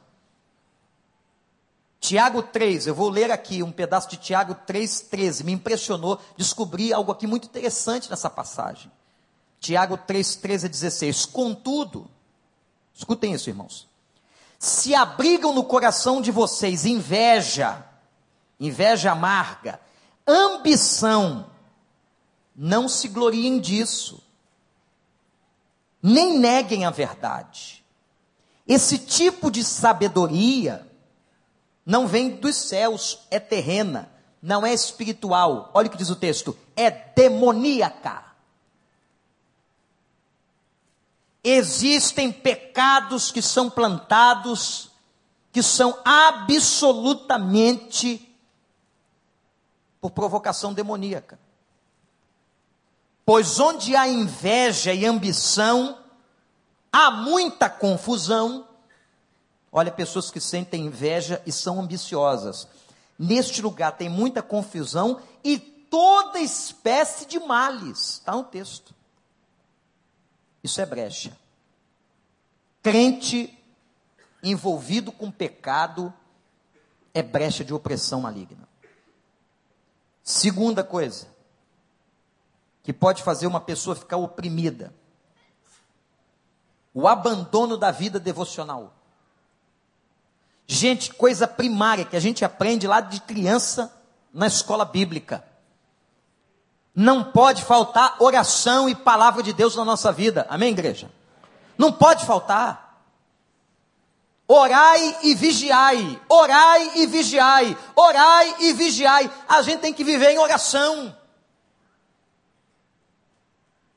Tiago 2.02 2.42
3, 2.42 2.88
eu 2.88 2.96
vou 2.96 3.10
ler 3.10 3.30
aqui 3.30 3.62
um 3.62 3.72
pedaço 3.72 4.10
de 4.10 4.18
Tiago 4.18 4.56
3,13. 4.68 5.44
Me 5.44 5.52
impressionou, 5.52 6.20
descobri 6.36 6.92
algo 6.92 7.12
aqui 7.12 7.28
muito 7.28 7.46
interessante 7.46 8.10
nessa 8.10 8.28
passagem. 8.28 8.92
Tiago 9.60 9.96
3, 9.96 10.36
13 10.38 10.66
a 10.66 10.70
16. 10.70 11.26
Contudo, 11.28 12.10
escutem 12.92 13.34
isso, 13.34 13.52
irmãos. 13.52 13.88
Se 14.58 14.96
abrigam 14.96 15.54
no 15.54 15.64
coração 15.64 16.24
de 16.24 16.32
vocês 16.32 16.88
inveja, 16.88 17.86
inveja 18.60 19.12
amarga, 19.12 19.80
ambição, 20.28 21.52
não 22.56 22.90
se 22.90 23.08
gloriem 23.10 23.60
disso, 23.60 24.24
nem 26.02 26.40
neguem 26.40 26.84
a 26.84 26.90
verdade. 26.90 27.86
Esse 28.68 28.98
tipo 28.98 29.52
de 29.52 29.64
sabedoria 29.64 30.91
não 31.86 32.08
vem 32.08 32.30
dos 32.30 32.56
céus, 32.56 33.20
é 33.30 33.40
terrena, 33.40 34.10
não 34.42 34.66
é 34.66 34.74
espiritual. 34.74 35.70
Olha 35.74 35.88
o 35.88 35.90
que 35.90 35.98
diz 35.98 36.10
o 36.10 36.16
texto: 36.16 36.58
é 36.76 36.90
demoníaca. 36.90 38.32
Existem 41.44 42.32
pecados 42.32 43.32
que 43.32 43.42
são 43.42 43.70
plantados, 43.70 44.92
que 45.52 45.64
são 45.64 45.98
absolutamente 46.06 48.28
por 50.00 50.12
provocação 50.12 50.74
demoníaca. 50.74 51.38
Pois 53.26 53.60
onde 53.60 53.96
há 53.96 54.08
inveja 54.08 54.94
e 54.94 55.04
ambição, 55.06 55.98
há 56.92 57.10
muita 57.10 57.68
confusão 57.70 58.68
Olha, 59.72 59.92
pessoas 59.92 60.30
que 60.30 60.42
sentem 60.42 60.86
inveja 60.86 61.42
e 61.46 61.52
são 61.52 61.80
ambiciosas. 61.80 62.68
Neste 63.18 63.62
lugar 63.62 63.96
tem 63.96 64.10
muita 64.10 64.42
confusão 64.42 65.22
e 65.44 65.58
toda 65.60 66.40
espécie 66.40 67.26
de 67.26 67.40
males. 67.40 68.14
Está 68.14 68.34
no 68.34 68.44
texto. 68.44 68.94
Isso 70.64 70.82
é 70.82 70.86
brecha. 70.86 71.38
Crente 72.82 73.58
envolvido 74.44 75.12
com 75.12 75.32
pecado 75.32 76.14
é 77.14 77.22
brecha 77.22 77.64
de 77.64 77.74
opressão 77.74 78.22
maligna. 78.22 78.68
Segunda 80.24 80.84
coisa, 80.84 81.28
que 82.84 82.94
pode 82.94 83.24
fazer 83.24 83.48
uma 83.48 83.62
pessoa 83.62 83.96
ficar 83.96 84.18
oprimida: 84.18 84.94
o 86.94 87.08
abandono 87.08 87.78
da 87.78 87.92
vida 87.92 88.20
devocional. 88.20 89.01
Gente, 90.74 91.14
coisa 91.14 91.46
primária 91.46 92.06
que 92.06 92.16
a 92.16 92.20
gente 92.22 92.46
aprende 92.46 92.88
lá 92.88 93.02
de 93.02 93.20
criança 93.20 93.94
na 94.34 94.48
escola 94.48 94.86
bíblica. 94.86 95.44
Não 96.96 97.26
pode 97.26 97.62
faltar 97.62 98.16
oração 98.20 98.88
e 98.88 98.96
palavra 98.96 99.44
de 99.44 99.52
Deus 99.52 99.76
na 99.76 99.84
nossa 99.84 100.14
vida. 100.14 100.48
Amém, 100.50 100.70
igreja? 100.70 101.12
Não 101.78 101.92
pode 101.92 102.26
faltar. 102.26 103.04
Orai 104.48 105.18
e 105.24 105.36
vigiai, 105.36 106.22
orai 106.30 106.92
e 107.00 107.06
vigiai, 107.06 107.78
orai 107.94 108.56
e 108.62 108.72
vigiai. 108.72 109.30
A 109.50 109.62
gente 109.62 109.82
tem 109.82 109.94
que 109.94 110.06
viver 110.06 110.32
em 110.32 110.40
oração. 110.40 111.14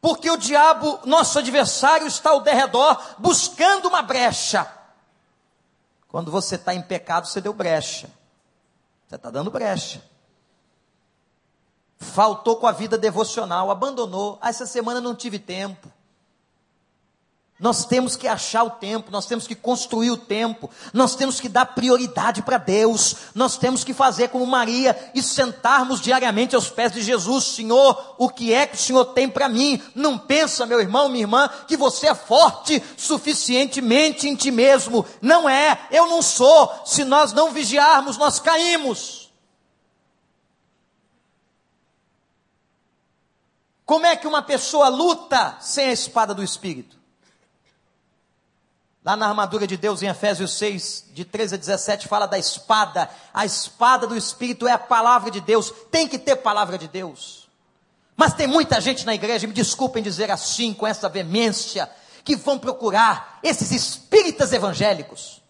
Porque 0.01 0.29
o 0.29 0.37
diabo, 0.37 0.99
nosso 1.05 1.39
adversário, 1.39 2.09
está 2.09 2.31
ao 2.31 2.41
derredor 2.41 3.01
buscando 3.21 3.87
uma 3.87 4.03
brecha 4.03 4.74
quando 6.15 6.31
você 6.31 6.55
está 6.55 6.73
em 6.73 6.81
pecado, 6.81 7.27
você 7.27 7.41
deu 7.41 7.53
brecha. 7.53 8.09
Você 9.05 9.17
está 9.17 9.31
dando 9.31 9.51
brecha. 9.51 10.01
Faltou 11.99 12.55
com 12.55 12.69
a 12.69 12.71
vida 12.71 12.97
devocional, 12.97 13.69
abandonou. 13.69 14.39
Ah, 14.41 14.49
essa 14.49 14.65
semana 14.65 15.01
não 15.01 15.13
tive 15.13 15.41
tempo. 15.41 15.91
Nós 17.59 17.85
temos 17.85 18.17
que 18.17 18.27
achar 18.27 18.65
o 18.65 18.71
tempo, 18.71 19.13
nós 19.13 19.27
temos 19.27 19.47
que 19.47 19.55
construir 19.55 20.11
o 20.11 20.17
tempo, 20.17 20.69
nós 20.93 21.15
temos 21.15 21.39
que 21.39 21.49
dar 21.49 21.67
prioridade 21.67 22.43
para 22.43 22.59
Deus, 22.59 23.15
nós 23.33 23.57
temos 23.57 23.85
que 23.85 23.95
fazer 23.95 24.29
como 24.29 24.45
Maria 24.45 25.13
e 25.15 25.23
sentarmos 25.23 26.01
diariamente 26.01 26.57
aos 26.57 26.69
pés 26.69 26.91
de 26.91 27.01
Jesus, 27.01 27.45
Senhor, 27.45 28.17
o 28.19 28.29
que 28.29 28.53
é 28.53 28.67
que 28.67 28.75
o 28.75 28.81
Senhor 28.81 29.05
tem 29.05 29.29
para 29.29 29.49
mim? 29.49 29.81
Não 29.95 30.19
pensa, 30.19 30.67
meu 30.67 30.81
irmão, 30.81 31.09
minha 31.09 31.23
irmã, 31.23 31.49
que 31.69 31.77
você 31.77 32.09
é 32.09 32.15
forte 32.15 32.83
suficientemente 32.97 34.29
em 34.29 34.35
ti 34.35 34.51
mesmo. 34.51 35.07
Não 35.23 35.49
é, 35.49 35.87
eu 35.93 36.09
não 36.09 36.23
sou. 36.23 36.83
Se 36.85 37.05
nós 37.05 37.33
não 37.33 37.53
vigiarmos, 37.53 38.19
nós 38.19 38.41
caímos. 38.41 39.33
Como 43.87 44.07
é 44.07 44.17
que 44.17 44.27
uma 44.27 44.43
pessoa 44.43 44.89
luta 44.89 45.57
sem 45.61 45.87
a 45.87 45.93
espada 45.93 46.35
do 46.35 46.43
Espírito? 46.43 47.04
Lá 49.05 49.17
na 49.17 49.29
armadura 49.29 49.67
de 49.67 49.77
Deus, 49.77 50.03
em 50.03 50.07
Efésios 50.07 50.57
6, 50.57 51.11
de 51.13 51.27
13 51.27 51.57
a 51.57 51.59
17, 51.59 52.09
fala 52.09 52.25
da 52.25 52.39
espada. 52.39 53.11
A 53.35 53.45
espada 53.45 54.07
do 54.07 54.17
Espírito 54.17 54.67
é 54.67 54.73
a 54.73 54.79
palavra 54.79 55.31
de 55.31 55.43
Deus. 55.43 55.71
Tem 55.91 56.09
que 56.09 56.19
ter 56.19 56.37
palavra 56.37 56.79
de 56.79 56.89
Deus. 56.89 57.47
Mas 58.17 58.33
tem 58.33 58.47
muita 58.47 58.81
gente 58.81 59.05
na 59.05 59.15
igreja, 59.15 59.47
me 59.47 59.53
desculpem 59.53 60.03
dizer 60.03 60.31
assim, 60.31 60.73
com 60.73 60.87
essa 60.87 61.07
veemência, 61.07 61.91
que 62.25 62.35
vão 62.35 62.59
procurar 62.59 63.41
esses 63.43 63.71
espíritas 63.73 64.55
evangélicos. 64.55 65.43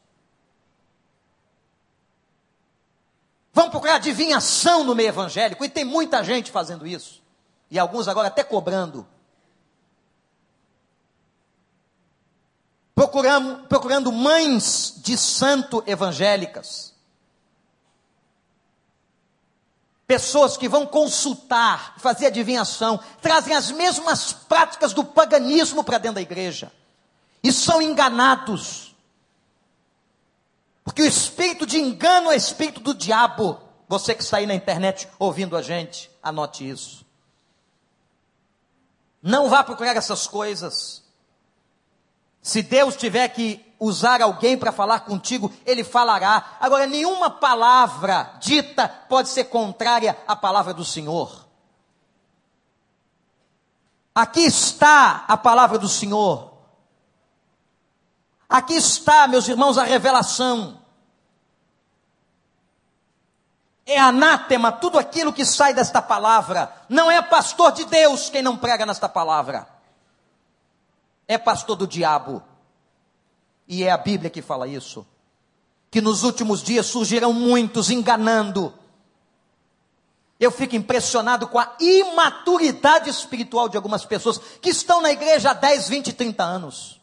Vão 3.53 3.71
procurar 3.71 3.97
adivinhação 3.97 4.83
no 4.83 4.97
meio 4.97 5.11
evangélico, 5.11 5.65
e 5.65 5.69
tem 5.69 5.85
muita 5.85 6.25
gente 6.25 6.51
fazendo 6.51 6.85
isso. 6.85 7.23
E 7.71 7.79
alguns 7.79 8.09
agora 8.09 8.27
até 8.27 8.43
cobrando. 8.43 9.07
Procurando, 12.95 13.67
procurando 13.67 14.13
mães 14.13 14.95
de 14.99 15.19
santo 15.19 15.83
evangélicas. 15.87 16.95
Pessoas 20.07 20.57
que 20.57 20.69
vão 20.69 20.87
consultar, 20.87 21.95
fazer 21.99 22.27
adivinhação, 22.27 23.01
trazem 23.23 23.55
as 23.55 23.71
mesmas 23.71 24.33
práticas 24.33 24.93
do 24.93 25.03
paganismo 25.03 25.83
para 25.83 25.99
dentro 25.99 26.17
da 26.17 26.23
igreja. 26.23 26.71
E 27.43 27.51
são 27.53 27.81
enganados. 27.81 28.95
Porque 30.85 31.03
o 31.03 31.07
espírito 31.07 31.67
de 31.67 31.79
engano 31.79 32.31
é 32.31 32.37
espírito 32.37 32.81
do 32.81 32.95
diabo. 32.95 33.61
Você 33.89 34.15
que 34.15 34.23
está 34.23 34.37
aí 34.37 34.47
na 34.47 34.55
internet 34.55 35.09
ouvindo 35.19 35.57
a 35.57 35.63
gente, 35.63 36.11
anote 36.23 36.69
isso. 36.69 37.05
Não 39.23 39.49
vá 39.49 39.65
procurar 39.65 39.97
essas 39.97 40.27
coisas. 40.27 41.04
Se 42.45 42.63
Deus 42.63 42.95
tiver 42.95 43.27
que 43.29 43.75
usar 43.81 44.21
alguém 44.21 44.55
para 44.55 44.71
falar 44.71 45.01
contigo, 45.01 45.51
Ele 45.65 45.83
falará. 45.83 46.59
Agora, 46.61 46.87
nenhuma 46.87 47.31
palavra 47.31 48.35
dita 48.39 48.87
pode 48.87 49.31
ser 49.31 49.45
contrária 49.45 50.15
à 50.29 50.37
palavra 50.37 50.75
do 50.75 50.85
Senhor. 50.85 51.49
Aqui 54.15 54.41
está 54.41 55.25
a 55.27 55.39
palavra 55.39 55.79
do 55.79 55.89
Senhor. 55.89 56.53
Aqui 58.47 58.75
está, 58.75 59.27
meus 59.27 59.49
irmãos, 59.49 59.79
a 59.79 59.85
revelação. 59.85 60.83
É 63.87 63.99
anátema 63.99 64.71
tudo 64.71 64.99
aquilo 64.99 65.33
que 65.33 65.47
sai 65.47 65.73
desta 65.73 66.03
palavra. 66.03 66.71
Não 66.91 67.11
é 67.11 67.23
pastor 67.23 67.73
de 67.73 67.87
Deus 67.87 68.29
quem 68.29 68.43
não 68.43 68.55
prega 68.55 68.85
nesta 68.85 69.09
palavra 69.09 69.74
é 71.27 71.39
pastor 71.39 71.77
do 71.77 71.87
diabo. 71.87 72.43
E 73.67 73.83
é 73.83 73.91
a 73.91 73.97
Bíblia 73.97 74.31
que 74.31 74.43
fala 74.43 74.69
isso. 74.69 75.07
Que 75.91 76.01
nos 76.01 76.23
últimos 76.23 76.63
dias 76.63 76.87
surgirão 76.87 77.33
muitos 77.33 77.91
enganando. 77.91 78.75
Eu 80.39 80.51
fico 80.51 80.77
impressionado 80.77 81.47
com 81.47 81.59
a 81.59 81.77
imaturidade 81.81 83.09
espiritual 83.09 83.69
de 83.69 83.77
algumas 83.77 84.05
pessoas 84.05 84.39
que 84.61 84.71
estão 84.71 85.01
na 85.01 85.11
igreja 85.11 85.51
há 85.51 85.55
10, 85.55 85.89
20, 85.89 86.13
30 86.13 86.43
anos 86.43 87.01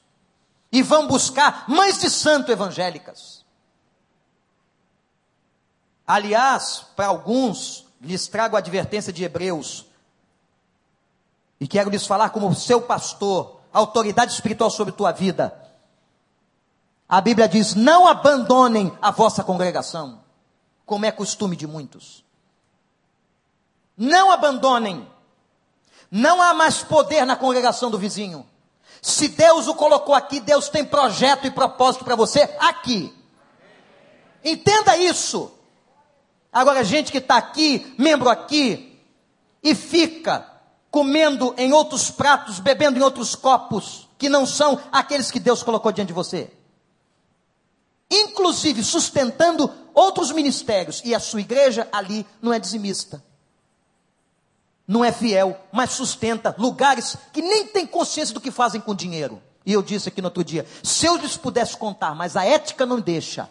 e 0.71 0.81
vão 0.81 1.07
buscar 1.07 1.65
mães 1.67 1.99
de 1.99 2.09
santo 2.09 2.51
evangélicas. 2.51 3.45
Aliás, 6.07 6.85
para 6.95 7.07
alguns, 7.07 7.85
lhes 8.01 8.27
trago 8.27 8.55
a 8.55 8.59
advertência 8.59 9.13
de 9.13 9.23
Hebreus 9.23 9.85
e 11.59 11.67
quero 11.67 11.89
lhes 11.89 12.07
falar 12.07 12.31
como 12.31 12.53
seu 12.55 12.81
pastor, 12.81 13.60
autoridade 13.73 14.33
espiritual 14.33 14.69
sobre 14.69 14.93
tua 14.93 15.11
vida. 15.11 15.53
A 17.07 17.19
Bíblia 17.21 17.47
diz: 17.47 17.75
não 17.75 18.07
abandonem 18.07 18.97
a 19.01 19.11
vossa 19.11 19.43
congregação, 19.43 20.23
como 20.85 21.05
é 21.05 21.11
costume 21.11 21.55
de 21.55 21.67
muitos. 21.67 22.23
Não 23.97 24.31
abandonem. 24.31 25.07
Não 26.09 26.41
há 26.41 26.53
mais 26.53 26.83
poder 26.83 27.25
na 27.25 27.35
congregação 27.37 27.89
do 27.89 27.97
vizinho. 27.97 28.45
Se 29.01 29.29
Deus 29.29 29.67
o 29.67 29.75
colocou 29.75 30.13
aqui, 30.13 30.39
Deus 30.39 30.67
tem 30.67 30.83
projeto 30.83 31.47
e 31.47 31.51
propósito 31.51 32.03
para 32.03 32.15
você 32.15 32.41
aqui. 32.59 33.13
Entenda 34.43 34.97
isso. 34.97 35.51
Agora, 36.51 36.83
gente 36.83 37.11
que 37.11 37.19
está 37.19 37.37
aqui, 37.37 37.95
membro 37.97 38.29
aqui, 38.29 38.99
e 39.63 39.73
fica 39.73 40.50
comendo 40.91 41.55
em 41.57 41.73
outros 41.73 42.11
pratos, 42.11 42.59
bebendo 42.59 42.99
em 42.99 43.01
outros 43.01 43.33
copos, 43.33 44.07
que 44.17 44.29
não 44.29 44.45
são 44.45 44.79
aqueles 44.91 45.31
que 45.31 45.39
Deus 45.39 45.63
colocou 45.63 45.91
diante 45.91 46.09
de 46.09 46.13
você. 46.13 46.51
Inclusive 48.11 48.83
sustentando 48.83 49.71
outros 49.93 50.31
ministérios, 50.31 51.01
e 51.03 51.15
a 51.15 51.19
sua 51.19 51.41
igreja 51.41 51.87
ali 51.91 52.27
não 52.41 52.53
é 52.53 52.59
dizimista 52.59 53.23
não 54.91 55.05
é 55.05 55.11
fiel, 55.13 55.57
mas 55.71 55.91
sustenta 55.91 56.53
lugares 56.57 57.15
que 57.31 57.41
nem 57.41 57.65
têm 57.65 57.87
consciência 57.87 58.33
do 58.33 58.41
que 58.41 58.51
fazem 58.51 58.81
com 58.81 58.93
dinheiro. 58.93 59.41
E 59.65 59.71
eu 59.71 59.81
disse 59.81 60.09
aqui 60.09 60.21
no 60.21 60.27
outro 60.27 60.43
dia: 60.43 60.65
se 60.83 61.05
eu 61.05 61.15
lhes 61.15 61.37
pudesse 61.37 61.77
contar, 61.77 62.13
mas 62.13 62.35
a 62.35 62.43
ética 62.43 62.85
não 62.85 62.99
deixa, 62.99 63.49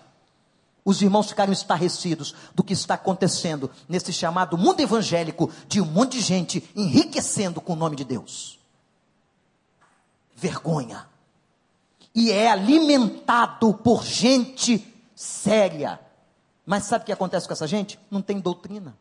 os 0.84 1.02
irmãos 1.02 1.28
ficaram 1.28 1.52
estarrecidos 1.52 2.34
do 2.54 2.64
que 2.64 2.72
está 2.72 2.94
acontecendo 2.94 3.70
nesse 3.88 4.12
chamado 4.12 4.56
mundo 4.56 4.80
evangélico 4.80 5.50
de 5.68 5.80
um 5.80 5.86
monte 5.86 6.18
de 6.18 6.20
gente 6.22 6.70
enriquecendo 6.74 7.60
com 7.60 7.74
o 7.74 7.76
nome 7.76 7.96
de 7.96 8.04
Deus. 8.04 8.58
Vergonha. 10.34 11.06
E 12.14 12.30
é 12.30 12.50
alimentado 12.50 13.74
por 13.74 14.04
gente 14.04 14.86
séria. 15.14 16.00
Mas 16.64 16.84
sabe 16.84 17.02
o 17.02 17.06
que 17.06 17.12
acontece 17.12 17.46
com 17.46 17.52
essa 17.52 17.66
gente? 17.66 17.98
Não 18.10 18.22
tem 18.22 18.40
doutrina. 18.40 18.96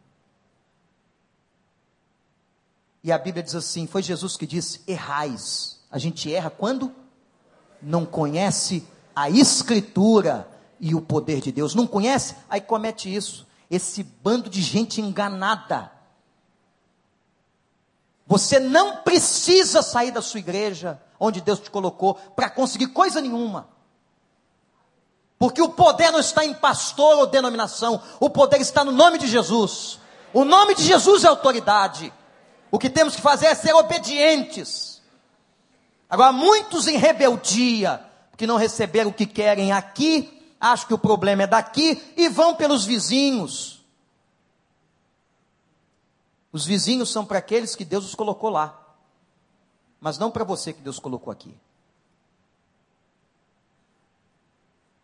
E 3.04 3.12
a 3.12 3.18
Bíblia 3.18 3.44
diz 3.44 3.56
assim: 3.56 3.88
foi 3.88 4.04
Jesus 4.04 4.36
que 4.36 4.46
disse: 4.46 4.82
errais. 4.86 5.80
A 5.90 5.98
gente 5.98 6.32
erra 6.32 6.50
quando 6.50 6.94
não 7.82 8.06
conhece 8.06 8.86
a 9.16 9.30
Escritura 9.30 10.49
e 10.80 10.96
o 10.96 11.02
poder 11.02 11.42
de 11.42 11.52
Deus. 11.52 11.76
Não 11.76 11.86
conhece? 11.86 12.36
Aí 12.50 12.62
comete 12.62 13.14
isso. 13.14 13.48
Esse 13.70 14.04
bando 14.04 14.50
de 14.50 14.62
gente 14.62 15.02
enganada. 15.02 15.92
Você 18.26 18.60
não 18.60 18.98
precisa 18.98 19.82
sair 19.82 20.12
da 20.12 20.22
sua 20.22 20.40
igreja, 20.40 21.02
onde 21.20 21.42
Deus 21.42 21.60
te 21.60 21.72
colocou, 21.72 22.14
para 22.36 22.50
conseguir 22.50 22.88
coisa 22.88 23.20
nenhuma. 23.20 23.68
Porque 25.38 25.62
o 25.62 25.70
poder 25.70 26.12
não 26.12 26.20
está 26.20 26.46
em 26.46 26.54
pastor 26.54 27.18
ou 27.18 27.28
denominação, 27.28 28.02
o 28.20 28.30
poder 28.30 28.62
está 28.62 28.84
no 28.84 28.92
nome 28.92 29.18
de 29.18 29.28
Jesus. 29.28 30.00
O 30.34 30.44
nome 30.46 30.76
de 30.76 30.84
Jesus 30.84 31.24
é 31.24 31.28
autoridade. 31.28 32.14
O 32.70 32.78
que 32.78 32.90
temos 32.90 33.16
que 33.16 33.22
fazer 33.22 33.48
é 33.48 33.56
ser 33.56 33.74
obedientes. 33.74 35.02
Agora, 36.10 36.32
muitos 36.32 36.88
em 36.88 36.98
rebeldia, 36.98 38.04
que 38.38 38.46
não 38.46 38.58
receberam 38.58 39.10
o 39.10 39.14
que 39.14 39.26
querem 39.26 39.72
aqui, 39.72 40.39
acham 40.60 40.88
que 40.88 40.94
o 40.94 41.00
problema 41.00 41.44
é 41.44 41.48
daqui 41.48 42.14
e 42.18 42.28
vão 42.28 42.56
pelos 42.56 42.86
vizinhos. 42.86 43.86
Os 46.52 46.66
vizinhos 46.66 47.12
são 47.12 47.26
para 47.26 47.40
aqueles 47.40 47.76
que 47.76 47.86
Deus 47.86 48.06
os 48.06 48.16
colocou 48.16 48.50
lá, 48.50 48.78
mas 50.02 50.18
não 50.18 50.32
para 50.32 50.44
você 50.44 50.74
que 50.74 50.82
Deus 50.82 51.00
colocou 51.00 51.32
aqui. 51.32 51.56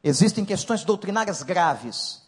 Existem 0.03 0.43
questões 0.43 0.83
doutrinárias 0.83 1.41
graves, 1.41 2.21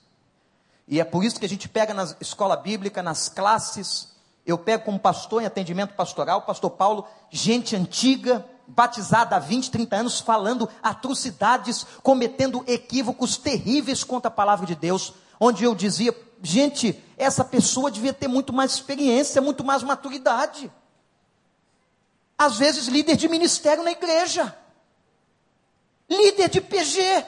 e 0.88 1.00
é 1.00 1.04
por 1.04 1.24
isso 1.24 1.40
que 1.40 1.46
a 1.46 1.50
gente 1.50 1.68
pega 1.68 1.94
na 1.94 2.16
escola 2.22 2.56
bíblica, 2.56 3.04
nas 3.04 3.28
classes, 3.28 4.16
eu 4.46 4.58
pego 4.58 4.86
como 4.86 4.98
pastor 4.98 5.42
em 5.42 5.46
atendimento 5.46 5.94
pastoral, 5.94 6.44
pastor 6.44 6.72
Paulo, 6.72 7.06
gente 7.30 7.76
antiga, 7.76 8.46
batizada 8.68 9.36
há 9.36 9.40
20, 9.40 9.72
30 9.72 9.96
anos, 9.96 10.20
falando 10.20 10.70
atrocidades, 10.84 11.86
cometendo 12.04 12.64
equívocos 12.68 13.38
terríveis 13.38 14.04
contra 14.04 14.28
a 14.28 14.32
palavra 14.32 14.66
de 14.66 14.76
Deus, 14.76 15.14
onde 15.40 15.64
eu 15.64 15.74
dizia, 15.74 16.16
gente, 16.44 17.02
essa 17.18 17.46
pessoa 17.46 17.90
devia 17.90 18.14
ter 18.14 18.28
muito 18.28 18.52
mais 18.52 18.74
experiência, 18.74 19.42
muito 19.42 19.64
mais 19.64 19.84
maturidade. 19.84 20.72
Às 22.38 22.58
vezes, 22.58 22.88
líder 22.88 23.16
de 23.16 23.28
ministério 23.28 23.84
na 23.84 23.92
igreja, 23.92 24.56
líder 26.10 26.50
de 26.50 26.62
PG, 26.62 27.26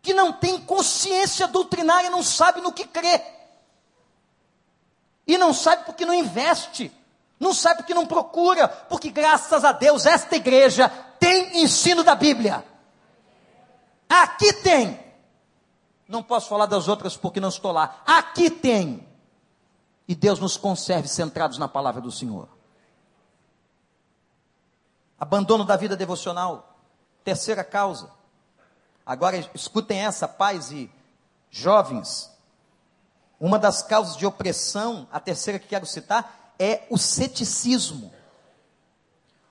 que 0.00 0.14
não 0.14 0.32
tem 0.32 0.58
consciência 0.60 1.46
doutrinária, 1.46 2.08
não 2.08 2.22
sabe 2.22 2.60
no 2.60 2.72
que 2.72 2.86
crê. 2.86 3.20
E 5.26 5.36
não 5.36 5.52
sabe 5.52 5.84
porque 5.84 6.06
não 6.06 6.14
investe. 6.14 6.90
Não 7.40 7.54
sabe 7.54 7.78
porque 7.78 7.94
não 7.94 8.06
procura. 8.06 8.68
Porque 8.68 9.10
graças 9.10 9.64
a 9.64 9.72
Deus 9.72 10.04
esta 10.04 10.36
igreja 10.36 10.90
tem 11.18 11.62
ensino 11.62 12.04
da 12.04 12.14
Bíblia. 12.14 12.62
Aqui 14.06 14.52
tem. 14.52 15.00
Não 16.06 16.22
posso 16.22 16.48
falar 16.48 16.66
das 16.66 16.86
outras 16.86 17.16
porque 17.16 17.40
não 17.40 17.48
estou 17.48 17.72
lá. 17.72 18.02
Aqui 18.06 18.50
tem. 18.50 19.08
E 20.06 20.14
Deus 20.14 20.38
nos 20.38 20.56
conserve 20.56 21.08
centrados 21.08 21.56
na 21.56 21.66
palavra 21.66 22.00
do 22.00 22.12
Senhor. 22.12 22.48
Abandono 25.18 25.64
da 25.64 25.76
vida 25.76 25.96
devocional. 25.96 26.76
Terceira 27.24 27.64
causa. 27.64 28.10
Agora 29.06 29.36
escutem 29.54 30.00
essa, 30.00 30.28
pais 30.28 30.70
e 30.72 30.90
jovens. 31.50 32.30
Uma 33.38 33.58
das 33.58 33.82
causas 33.82 34.16
de 34.16 34.26
opressão, 34.26 35.08
a 35.10 35.18
terceira 35.18 35.58
que 35.58 35.68
quero 35.68 35.86
citar, 35.86 36.39
é 36.60 36.86
o 36.90 36.98
ceticismo. 36.98 38.12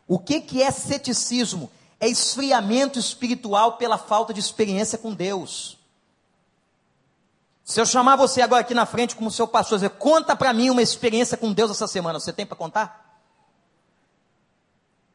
O 0.08 0.20
que, 0.20 0.40
que 0.40 0.62
é 0.62 0.70
ceticismo? 0.70 1.72
É 2.00 2.08
esfriamento 2.08 3.00
espiritual 3.00 3.78
pela 3.78 3.98
falta 3.98 4.32
de 4.32 4.40
experiência 4.40 4.98
com 4.98 5.14
Deus. 5.14 5.78
Se 7.66 7.82
eu 7.82 7.86
chamar 7.86 8.16
você 8.16 8.42
agora 8.42 8.62
aqui 8.62 8.76
na 8.76 8.86
frente 8.86 9.16
como 9.16 9.32
seu 9.32 9.48
pastor, 9.48 9.80
dizer, 9.80 9.90
conta 9.92 10.36
para 10.36 10.54
mim 10.54 10.70
uma 10.70 10.82
experiência 10.82 11.36
com 11.36 11.52
Deus 11.52 11.72
essa 11.72 11.88
semana, 11.88 12.20
você 12.20 12.32
tem 12.32 12.46
para 12.46 12.56
contar? 12.56 13.20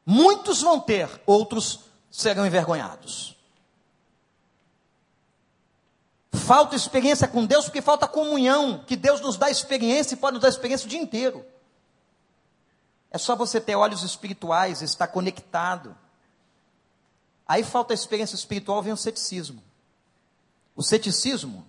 Muitos 0.05 0.61
vão 0.61 0.79
ter, 0.79 1.09
outros 1.25 1.81
serão 2.11 2.45
envergonhados. 2.47 3.37
Falta 6.33 6.77
experiência 6.77 7.27
com 7.27 7.47
Deus 7.47 7.65
porque 7.65 7.81
falta 7.81 8.07
comunhão, 8.07 8.85
que 8.87 8.97
Deus 8.97 9.21
nos 9.21 9.37
dá 9.37 9.49
experiência 9.49 10.15
e 10.15 10.19
pode 10.19 10.35
nos 10.35 10.43
dar 10.43 10.49
experiência 10.49 10.87
o 10.87 10.91
dia 10.91 11.01
inteiro. 11.01 11.45
É 13.15 13.19
só 13.19 13.37
você 13.37 13.61
ter 13.61 13.77
olhos 13.77 14.03
espirituais, 14.03 14.83
estar 14.83 15.07
conectado. 15.07 15.97
Aí 17.47 17.63
falta 17.63 17.93
a 17.93 17.95
experiência 17.95 18.35
espiritual, 18.35 18.83
vem 18.83 18.93
o 18.93 18.97
ceticismo. 18.97 19.63
O 20.75 20.83
ceticismo 20.83 21.65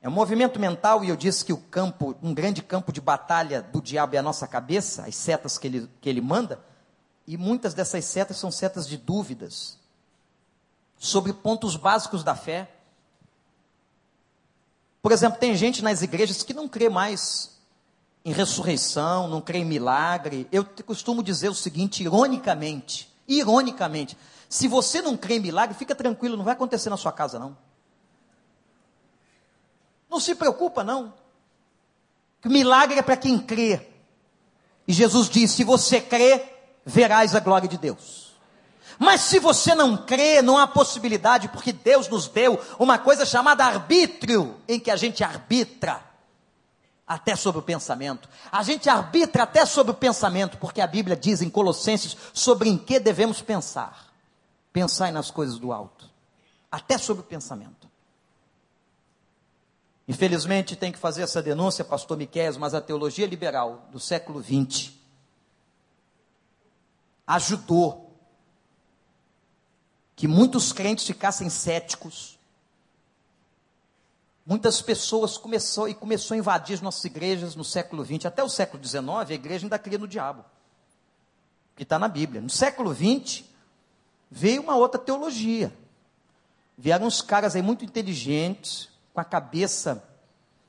é 0.00 0.08
um 0.08 0.12
movimento 0.12 0.60
mental, 0.60 1.02
e 1.02 1.08
eu 1.08 1.16
disse 1.16 1.44
que 1.44 1.52
o 1.52 1.56
campo, 1.56 2.14
um 2.22 2.32
grande 2.32 2.62
campo 2.62 2.92
de 2.92 3.00
batalha 3.00 3.62
do 3.62 3.82
diabo 3.82 4.14
é 4.14 4.18
a 4.20 4.22
nossa 4.22 4.46
cabeça, 4.46 5.06
as 5.06 5.16
setas 5.16 5.58
que 5.58 5.66
ele, 5.66 5.90
que 6.00 6.08
ele 6.08 6.20
manda, 6.20 6.64
e 7.26 7.36
muitas 7.36 7.74
dessas 7.74 8.04
setas 8.04 8.36
são 8.36 8.52
setas 8.52 8.86
de 8.86 8.96
dúvidas 8.96 9.76
sobre 10.96 11.32
pontos 11.32 11.74
básicos 11.74 12.22
da 12.22 12.36
fé. 12.36 12.70
Por 15.02 15.10
exemplo, 15.10 15.40
tem 15.40 15.56
gente 15.56 15.82
nas 15.82 16.00
igrejas 16.00 16.44
que 16.44 16.54
não 16.54 16.68
crê 16.68 16.88
mais 16.88 17.51
em 18.24 18.32
ressurreição, 18.32 19.28
não 19.28 19.40
crê 19.40 19.58
em 19.58 19.64
milagre. 19.64 20.46
Eu 20.52 20.64
costumo 20.86 21.22
dizer 21.22 21.48
o 21.48 21.54
seguinte, 21.54 22.02
ironicamente, 22.02 23.12
ironicamente, 23.26 24.16
se 24.48 24.68
você 24.68 25.02
não 25.02 25.16
crê 25.16 25.36
em 25.36 25.40
milagre, 25.40 25.76
fica 25.76 25.94
tranquilo, 25.94 26.36
não 26.36 26.44
vai 26.44 26.54
acontecer 26.54 26.90
na 26.90 26.96
sua 26.96 27.12
casa 27.12 27.38
não. 27.38 27.56
Não 30.08 30.20
se 30.20 30.34
preocupa 30.34 30.84
não. 30.84 31.14
Milagre 32.44 32.98
é 32.98 33.02
para 33.02 33.16
quem 33.16 33.38
crê. 33.38 33.88
E 34.86 34.92
Jesus 34.92 35.30
disse: 35.30 35.56
se 35.56 35.64
você 35.64 36.00
crê, 36.00 36.44
verás 36.84 37.34
a 37.34 37.40
glória 37.40 37.68
de 37.68 37.78
Deus. 37.78 38.32
Mas 38.98 39.22
se 39.22 39.38
você 39.38 39.74
não 39.74 39.96
crê, 39.96 40.42
não 40.42 40.58
há 40.58 40.66
possibilidade, 40.66 41.48
porque 41.48 41.72
Deus 41.72 42.08
nos 42.08 42.28
deu 42.28 42.60
uma 42.78 42.98
coisa 42.98 43.24
chamada 43.24 43.64
arbítrio, 43.64 44.56
em 44.68 44.78
que 44.78 44.90
a 44.90 44.96
gente 44.96 45.24
arbitra 45.24 46.11
até 47.06 47.36
sobre 47.36 47.60
o 47.60 47.62
pensamento. 47.62 48.28
A 48.50 48.62
gente 48.62 48.88
arbitra 48.88 49.42
até 49.42 49.66
sobre 49.66 49.92
o 49.92 49.96
pensamento, 49.96 50.58
porque 50.58 50.80
a 50.80 50.86
Bíblia 50.86 51.16
diz 51.16 51.42
em 51.42 51.50
Colossenses 51.50 52.16
sobre 52.32 52.68
em 52.68 52.78
que 52.78 52.98
devemos 52.98 53.42
pensar. 53.42 54.12
Pensar 54.72 55.12
nas 55.12 55.30
coisas 55.30 55.58
do 55.58 55.72
alto, 55.72 56.08
até 56.70 56.96
sobre 56.96 57.22
o 57.22 57.26
pensamento. 57.26 57.90
Infelizmente 60.08 60.74
tem 60.74 60.90
que 60.90 60.98
fazer 60.98 61.22
essa 61.22 61.42
denúncia, 61.42 61.84
pastor 61.84 62.16
Miquel, 62.16 62.58
mas 62.58 62.74
a 62.74 62.80
teologia 62.80 63.26
liberal 63.26 63.86
do 63.92 64.00
século 64.00 64.42
XX 64.42 64.92
ajudou 67.26 68.12
que 70.16 70.26
muitos 70.28 70.72
crentes 70.72 71.06
ficassem 71.06 71.48
céticos. 71.48 72.38
Muitas 74.44 74.82
pessoas 74.82 75.38
começou 75.38 75.88
e 75.88 75.94
começou 75.94 76.34
a 76.34 76.38
invadir 76.38 76.74
as 76.74 76.80
nossas 76.80 77.04
igrejas 77.04 77.54
no 77.54 77.64
século 77.64 78.04
XX, 78.04 78.26
até 78.26 78.42
o 78.42 78.48
século 78.48 78.84
XIX, 78.84 79.08
a 79.08 79.32
igreja 79.32 79.66
ainda 79.66 79.78
cria 79.78 79.98
no 79.98 80.08
diabo, 80.08 80.44
que 81.76 81.84
está 81.84 81.98
na 81.98 82.08
Bíblia. 82.08 82.40
No 82.40 82.50
século 82.50 82.92
XX 82.92 83.44
veio 84.28 84.62
uma 84.62 84.74
outra 84.74 85.00
teologia. 85.00 85.72
Vieram 86.76 87.06
uns 87.06 87.22
caras 87.22 87.54
aí 87.54 87.62
muito 87.62 87.84
inteligentes, 87.84 88.88
com 89.14 89.20
a 89.20 89.24
cabeça, 89.24 90.02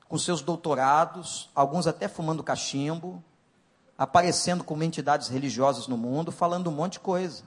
com 0.08 0.16
seus 0.18 0.40
doutorados, 0.40 1.50
alguns 1.54 1.88
até 1.88 2.06
fumando 2.06 2.44
cachimbo, 2.44 3.24
aparecendo 3.98 4.62
como 4.62 4.84
entidades 4.84 5.28
religiosas 5.28 5.88
no 5.88 5.96
mundo, 5.96 6.30
falando 6.30 6.68
um 6.68 6.72
monte 6.72 6.94
de 6.94 7.00
coisa. 7.00 7.42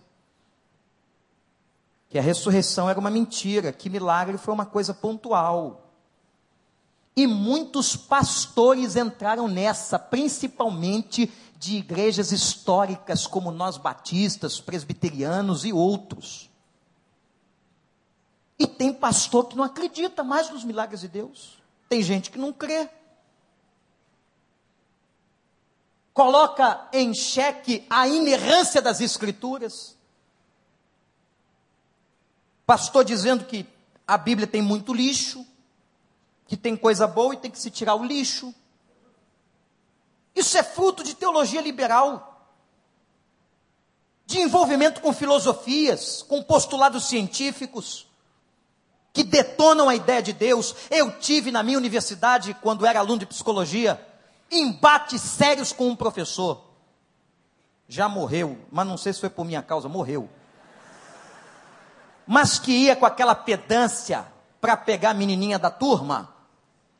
Que 2.09 2.19
a 2.19 2.21
ressurreição 2.21 2.89
era 2.89 2.99
uma 2.99 3.09
mentira, 3.09 3.71
que 3.71 3.89
milagre 3.89 4.37
foi 4.37 4.53
uma 4.53 4.65
coisa 4.65 4.93
pontual. 4.93 5.86
E 7.17 7.25
muitos 7.25 7.95
pastores 7.95 8.95
entraram 8.95 9.47
nessa, 9.47 9.97
principalmente 9.97 11.33
de 11.57 11.77
igrejas 11.77 12.31
históricas 12.31 13.25
como 13.25 13.49
nós 13.49 13.75
batistas, 13.75 14.61
presbiterianos 14.61 15.65
e 15.65 15.73
outros. 15.73 16.47
E 18.59 18.67
tem 18.67 18.93
pastor 18.93 19.47
que 19.47 19.57
não 19.57 19.63
acredita 19.63 20.23
mais 20.23 20.51
nos 20.51 20.63
milagres 20.63 21.01
de 21.01 21.07
Deus. 21.07 21.57
Tem 21.89 22.03
gente 22.03 22.29
que 22.29 22.37
não 22.37 22.53
crê. 22.53 22.87
Coloca 26.13 26.87
em 26.93 27.15
xeque 27.15 27.83
a 27.89 28.07
inerrância 28.07 28.79
das 28.79 29.01
Escrituras. 29.01 29.97
Pastor 32.63 33.03
dizendo 33.03 33.43
que 33.45 33.65
a 34.05 34.19
Bíblia 34.19 34.45
tem 34.45 34.61
muito 34.61 34.93
lixo, 34.93 35.43
que 36.47 36.55
tem 36.57 36.75
coisa 36.75 37.05
boa 37.05 37.33
e 37.33 37.37
tem 37.37 37.51
que 37.51 37.59
se 37.59 37.69
tirar 37.69 37.95
o 37.95 38.03
lixo. 38.03 38.53
Isso 40.35 40.57
é 40.57 40.63
fruto 40.63 41.03
de 41.03 41.13
teologia 41.13 41.61
liberal 41.61 42.35
de 44.25 44.39
envolvimento 44.41 44.99
com 44.99 45.13
filosofias, 45.13 46.21
com 46.21 46.43
postulados 46.43 47.05
científicos 47.05 48.07
que 49.13 49.23
detonam 49.23 49.89
a 49.89 49.95
ideia 49.95 50.21
de 50.21 50.31
Deus. 50.31 50.75
Eu 50.91 51.17
tive 51.17 51.49
na 51.49 51.63
minha 51.63 51.77
universidade, 51.77 52.53
quando 52.61 52.85
era 52.85 52.99
aluno 52.99 53.19
de 53.19 53.25
psicologia, 53.25 53.99
embates 54.51 55.21
sérios 55.21 55.73
com 55.73 55.87
um 55.87 55.95
professor. 55.95 56.61
Já 57.87 58.07
morreu, 58.07 58.59
mas 58.69 58.85
não 58.85 58.97
sei 58.97 59.13
se 59.13 59.21
foi 59.21 59.29
por 59.29 59.45
minha 59.45 59.63
causa, 59.63 59.89
morreu. 59.89 60.29
Mas 62.27 62.59
que 62.59 62.71
ia 62.71 62.95
com 62.95 63.05
aquela 63.05 63.33
pedância 63.33 64.27
para 64.59 64.75
pegar 64.75 65.11
a 65.11 65.15
menininha 65.15 65.57
da 65.57 65.71
turma, 65.71 66.36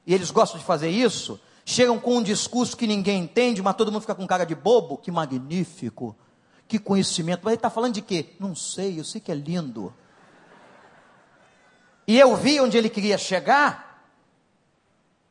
e 0.08 0.14
eles 0.14 0.32
gostam 0.32 0.58
de 0.58 0.66
fazer 0.66 0.90
isso, 0.90 1.40
chegam 1.64 2.00
com 2.00 2.18
um 2.18 2.24
discurso 2.24 2.76
que 2.76 2.88
ninguém 2.88 3.22
entende, 3.22 3.62
mas 3.62 3.76
todo 3.76 3.92
mundo 3.92 4.02
fica 4.02 4.16
com 4.16 4.26
cara 4.26 4.46
de 4.46 4.56
bobo. 4.56 4.98
Que 4.98 5.12
magnífico, 5.12 6.16
que 6.68 6.80
conhecimento. 6.80 7.42
Mas 7.44 7.52
ele 7.52 7.60
está 7.60 7.70
falando 7.70 7.94
de 7.94 8.02
quê? 8.02 8.34
Não 8.40 8.56
sei, 8.56 9.00
eu 9.00 9.04
sei 9.04 9.22
que 9.22 9.32
é 9.32 9.36
lindo 9.36 9.94
e 12.08 12.18
eu 12.18 12.36
vi 12.38 12.60
onde 12.62 12.78
ele 12.78 12.90
queria 12.90 13.18
chegar, 13.18 14.06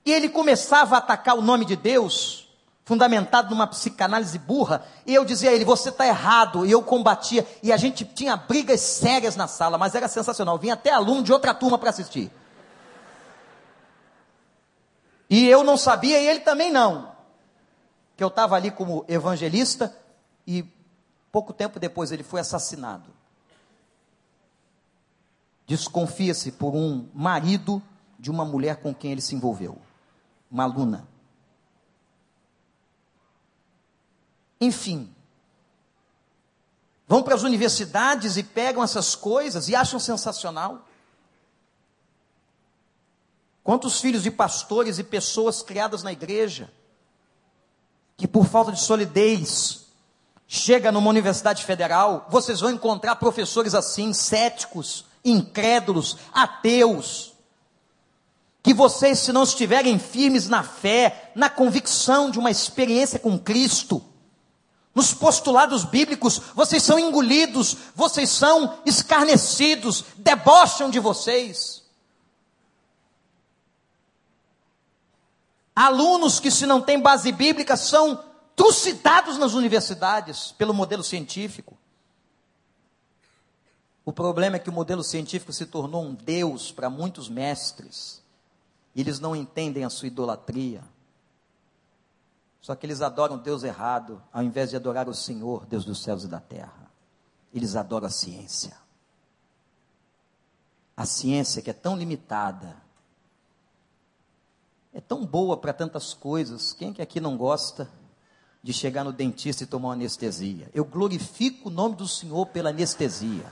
e 0.05 0.12
ele 0.12 0.29
começava 0.29 0.97
a 0.97 0.99
atacar 0.99 1.37
o 1.37 1.41
nome 1.41 1.64
de 1.64 1.74
Deus, 1.74 2.49
fundamentado 2.85 3.49
numa 3.49 3.66
psicanálise 3.66 4.39
burra, 4.39 4.87
e 5.07 5.14
eu 5.14 5.24
dizia 5.24 5.51
a 5.51 5.53
ele: 5.55 5.64
Você 5.64 5.89
está 5.89 6.07
errado, 6.07 6.66
e 6.66 6.70
eu 6.70 6.83
combatia, 6.83 7.47
e 7.62 7.72
a 7.72 7.79
gente 7.79 8.05
tinha 8.05 8.37
brigas 8.37 8.81
sérias 8.81 9.37
na 9.37 9.49
sala, 9.49 9.79
mas 9.79 9.95
era 9.95 10.07
sensacional. 10.07 10.59
Vinha 10.59 10.74
até 10.74 10.93
aluno 10.93 11.22
de 11.22 11.33
outra 11.33 11.55
turma 11.55 11.79
para 11.79 11.89
assistir. 11.89 12.31
E 15.29 15.47
eu 15.49 15.64
não 15.64 15.77
sabia, 15.77 16.20
e 16.20 16.27
ele 16.27 16.41
também 16.41 16.70
não, 16.70 17.12
que 18.16 18.22
eu 18.22 18.29
estava 18.29 18.55
ali 18.55 18.70
como 18.70 19.05
evangelista, 19.09 19.97
e 20.47 20.64
pouco 21.33 21.53
tempo 21.53 21.81
depois 21.81 22.12
ele 22.12 22.22
foi 22.22 22.41
assassinado 22.41 23.16
desconfia-se 25.66 26.53
por 26.53 26.74
um 26.74 27.09
marido 27.12 27.83
de 28.18 28.31
uma 28.31 28.45
mulher 28.45 28.77
com 28.77 28.95
quem 28.95 29.12
ele 29.12 29.20
se 29.20 29.35
envolveu, 29.35 29.79
uma 30.51 30.62
aluna. 30.62 31.07
Enfim, 34.61 35.12
vão 37.07 37.22
para 37.22 37.35
as 37.35 37.43
universidades 37.43 38.37
e 38.37 38.43
pegam 38.43 38.83
essas 38.83 39.14
coisas 39.14 39.68
e 39.68 39.74
acham 39.74 39.99
sensacional. 39.99 40.87
Quantos 43.67 44.01
filhos 44.01 44.23
de 44.23 44.31
pastores 44.31 45.01
e 45.01 45.03
pessoas 45.03 45.61
criadas 45.61 46.05
na 46.05 46.12
igreja, 46.12 46.71
que 48.17 48.29
por 48.29 48.47
falta 48.47 48.71
de 48.71 48.81
solidez, 48.81 49.87
chega 50.47 50.93
numa 50.93 51.11
universidade 51.11 51.64
federal, 51.64 52.29
vocês 52.31 52.61
vão 52.61 52.71
encontrar 52.71 53.17
professores 53.17 53.75
assim, 53.75 54.12
céticos, 54.12 55.05
incrédulos, 55.25 56.17
ateus, 56.33 57.33
que 58.62 58.73
vocês, 58.73 59.19
se 59.19 59.33
não 59.33 59.43
estiverem 59.43 59.99
firmes 59.99 60.49
na 60.49 60.62
fé, 60.62 61.33
na 61.35 61.51
convicção 61.51 62.31
de 62.31 62.39
uma 62.39 62.53
experiência 62.53 63.19
com 63.19 63.37
Cristo, 63.37 64.01
nos 64.95 65.12
postulados 65.12 65.85
bíblicos, 65.85 66.41
vocês 66.55 66.85
são 66.85 67.01
engolidos, 67.01 67.77
vocês 67.97 68.31
são 68.31 68.79
escarnecidos, 68.87 70.05
debocham 70.19 70.89
de 70.89 71.01
vocês. 71.01 71.85
Alunos 75.77 76.41
que, 76.41 76.51
se 76.51 76.64
não 76.64 76.81
têm 76.81 76.99
base 76.99 77.31
bíblica, 77.31 77.77
são 77.77 78.24
trucidados 78.57 79.37
nas 79.37 79.53
universidades 79.53 80.53
pelo 80.53 80.72
modelo 80.72 81.05
científico. 81.05 81.77
O 84.03 84.12
problema 84.12 84.57
é 84.57 84.59
que 84.59 84.70
o 84.70 84.72
modelo 84.72 85.05
científico 85.05 85.53
se 85.53 85.66
tornou 85.66 86.03
um 86.03 86.14
Deus 86.14 86.72
para 86.72 86.89
muitos 86.89 87.29
mestres. 87.29 88.22
Eles 88.95 89.20
não 89.20 89.37
entendem 89.37 89.85
a 89.85 89.91
sua 89.91 90.09
idolatria. 90.09 90.83
Só 92.62 92.74
que 92.74 92.87
eles 92.87 93.03
adoram 93.03 93.37
Deus 93.37 93.62
errado, 93.62 94.22
ao 94.33 94.43
invés 94.43 94.70
de 94.70 94.77
adorar 94.77 95.09
o 95.09 95.14
Senhor, 95.14 95.66
Deus 95.66 95.85
dos 95.85 96.03
céus 96.03 96.24
e 96.24 96.29
da 96.29 96.41
terra. 96.41 96.91
Eles 97.53 97.77
adoram 97.77 98.07
a 98.07 98.11
ciência. 98.11 98.77
A 100.97 101.05
ciência 101.05 101.61
que 101.61 101.68
é 101.68 101.74
tão 101.74 101.97
limitada, 101.97 102.86
é 104.97 105.01
tão 105.03 105.26
boa 105.26 105.59
para 105.59 105.74
tantas 105.74 106.14
coisas. 106.14 106.72
Quem 106.72 106.90
que 106.90 107.03
aqui 107.03 107.20
não 107.20 107.36
gosta 107.36 107.86
de 108.62 108.72
chegar 108.72 109.05
no 109.05 109.12
dentista 109.12 109.62
e 109.62 109.66
tomar 109.66 109.88
uma 109.88 109.94
anestesia? 109.94 110.70
Eu 110.72 110.86
glorifico 110.86 111.68
o 111.68 111.70
nome 111.70 111.97
do 111.97 112.09
Senhor 112.09 112.47
pela 112.47 112.70
anestesia. 112.70 113.44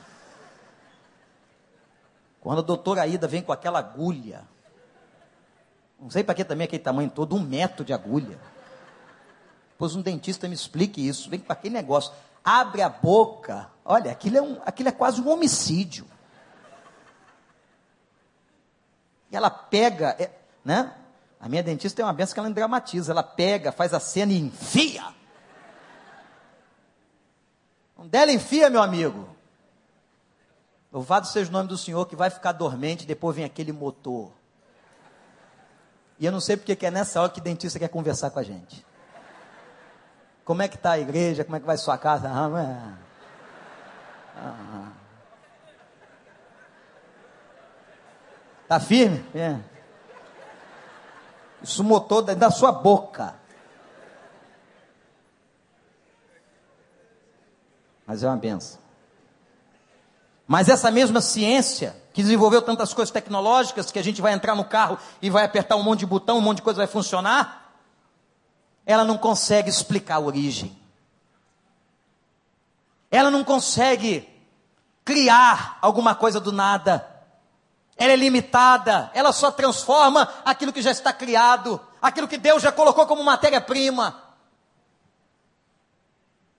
Quando 2.41 2.61
a 2.61 2.63
doutora 2.63 3.03
Aida 3.03 3.29
vem 3.29 3.43
com 3.43 3.53
aquela 3.53 3.79
agulha, 3.79 4.49
não 6.01 6.09
sei 6.09 6.25
para 6.25 6.35
que 6.35 6.45
também 6.47 6.65
aquele 6.65 6.83
tamanho 6.83 7.11
todo, 7.11 7.37
um 7.37 7.41
metro 7.41 7.85
de 7.85 7.93
agulha. 7.93 8.39
Pois 9.77 9.95
um 9.95 10.01
dentista 10.01 10.49
me 10.49 10.55
explique 10.55 11.07
isso, 11.07 11.29
vem 11.29 11.41
para 11.41 11.53
aquele 11.53 11.75
negócio, 11.75 12.11
abre 12.43 12.81
a 12.81 12.89
boca, 12.89 13.71
olha, 13.85 14.11
aquilo 14.11 14.39
é, 14.39 14.43
um, 14.43 14.59
aquilo 14.65 14.89
é 14.89 14.93
quase 14.93 15.21
um 15.21 15.29
homicídio. 15.29 16.07
E 19.31 19.37
ela 19.37 19.51
pega, 19.51 20.17
é, 20.19 20.31
né? 20.65 21.04
A 21.45 21.49
minha 21.49 21.63
dentista 21.63 21.97
tem 21.97 22.05
uma 22.07 22.13
benção 22.15 22.33
que 22.33 22.41
ela 22.41 22.49
dramatiza, 22.49 23.13
ela 23.13 23.23
pega, 23.23 23.71
faz 23.71 23.93
a 23.93 24.01
cena 24.01 24.33
e 24.33 24.39
enfia. 24.39 25.05
Onde 27.99 28.17
ela 28.17 28.33
enfia, 28.33 28.71
meu 28.71 28.81
amigo? 28.81 29.29
Louvado 30.91 31.27
seja 31.27 31.51
o 31.51 31.53
nome 31.53 31.69
do 31.69 31.77
Senhor 31.77 32.07
que 32.07 32.17
vai 32.17 32.31
ficar 32.31 32.53
dormente, 32.53 33.05
depois 33.05 33.37
vem 33.37 33.45
aquele 33.45 33.73
motor. 33.73 34.33
E 36.19 36.25
eu 36.25 36.33
não 36.33 36.41
sei 36.41 36.57
porque 36.57 36.75
que 36.75 36.87
é 36.87 36.91
nessa 36.91 37.21
hora 37.21 37.31
que 37.31 37.43
dentista 37.43 37.79
quer 37.79 37.89
conversar 37.89 38.31
com 38.31 38.39
a 38.39 38.43
gente. 38.43 38.83
Como 40.47 40.63
é 40.63 40.69
que 40.69 40.77
está 40.77 40.93
a 40.93 40.99
igreja? 40.99 41.45
Como 41.45 41.57
é 41.57 41.61
que 41.61 41.67
vai 41.67 41.77
sua 41.77 41.99
casa? 41.99 42.27
Ah, 42.27 42.97
Ah. 44.35 44.93
Tá 48.67 48.81
firme? 48.81 49.23
É. 49.35 49.74
Isso 51.65 51.83
motor 51.83 52.23
da 52.23 52.51
sua 52.51 52.71
boca. 52.71 53.35
Mas 58.07 58.23
é 58.23 58.29
uma 58.29 58.37
benção. 58.37 58.79
Mas 60.47 60.69
essa 60.69 60.91
mesma 60.91 61.23
ciência, 61.23 61.97
que 62.13 62.23
desenvolveu 62.23 62.61
tantas 62.61 62.93
coisas 62.93 63.11
tecnológicas, 63.11 63.91
que 63.91 63.99
a 63.99 64.05
gente 64.05 64.21
vai 64.21 64.35
entrar 64.35 64.55
no 64.55 64.65
carro 64.67 64.99
e 65.23 65.31
vai 65.31 65.43
apertar 65.43 65.77
um 65.77 65.83
monte 65.83 66.01
de 66.01 66.07
botão, 66.07 66.37
um 66.37 66.43
monte 66.43 66.59
de 66.59 66.63
coisa 66.63 66.77
vai 66.77 66.87
funcionar, 66.87 67.73
ela 68.85 69.05
não 69.05 69.17
consegue 69.17 69.71
explicar 69.71 70.17
a 70.17 70.21
origem. 70.21 70.79
Ela 73.11 73.31
não 73.31 73.43
consegue 73.43 74.29
criar 75.03 75.79
alguma 75.81 76.15
coisa 76.15 76.39
do 76.39 76.53
nada. 76.53 77.14
Ela 77.97 78.13
é 78.13 78.17
limitada, 78.17 79.11
ela 79.15 79.33
só 79.33 79.51
transforma 79.51 80.29
aquilo 80.45 80.73
que 80.73 80.83
já 80.83 80.91
está 80.91 81.13
criado, 81.13 81.81
aquilo 82.03 82.29
que 82.29 82.37
Deus 82.39 82.63
já 82.63 82.73
colocou 82.73 83.07
como 83.07 83.23
matéria-prima. 83.23 84.21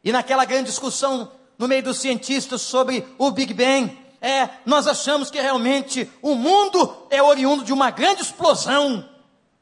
E 0.04 0.12
naquela 0.12 0.46
grande 0.46 0.70
discussão 0.70 1.32
no 1.58 1.68
meio 1.68 1.84
dos 1.84 1.98
cientistas 1.98 2.62
sobre 2.62 3.06
o 3.18 3.32
Big 3.32 3.54
Bang, 3.54 3.98
é, 4.22 4.50
nós 4.66 4.88
achamos 4.88 5.30
que 5.30 5.40
realmente 5.40 6.10
o 6.22 6.36
mundo 6.36 7.08
é 7.10 7.22
oriundo 7.22 7.64
de 7.64 7.74
uma 7.74 7.92
grande 7.92 8.22
explosão 8.22 9.08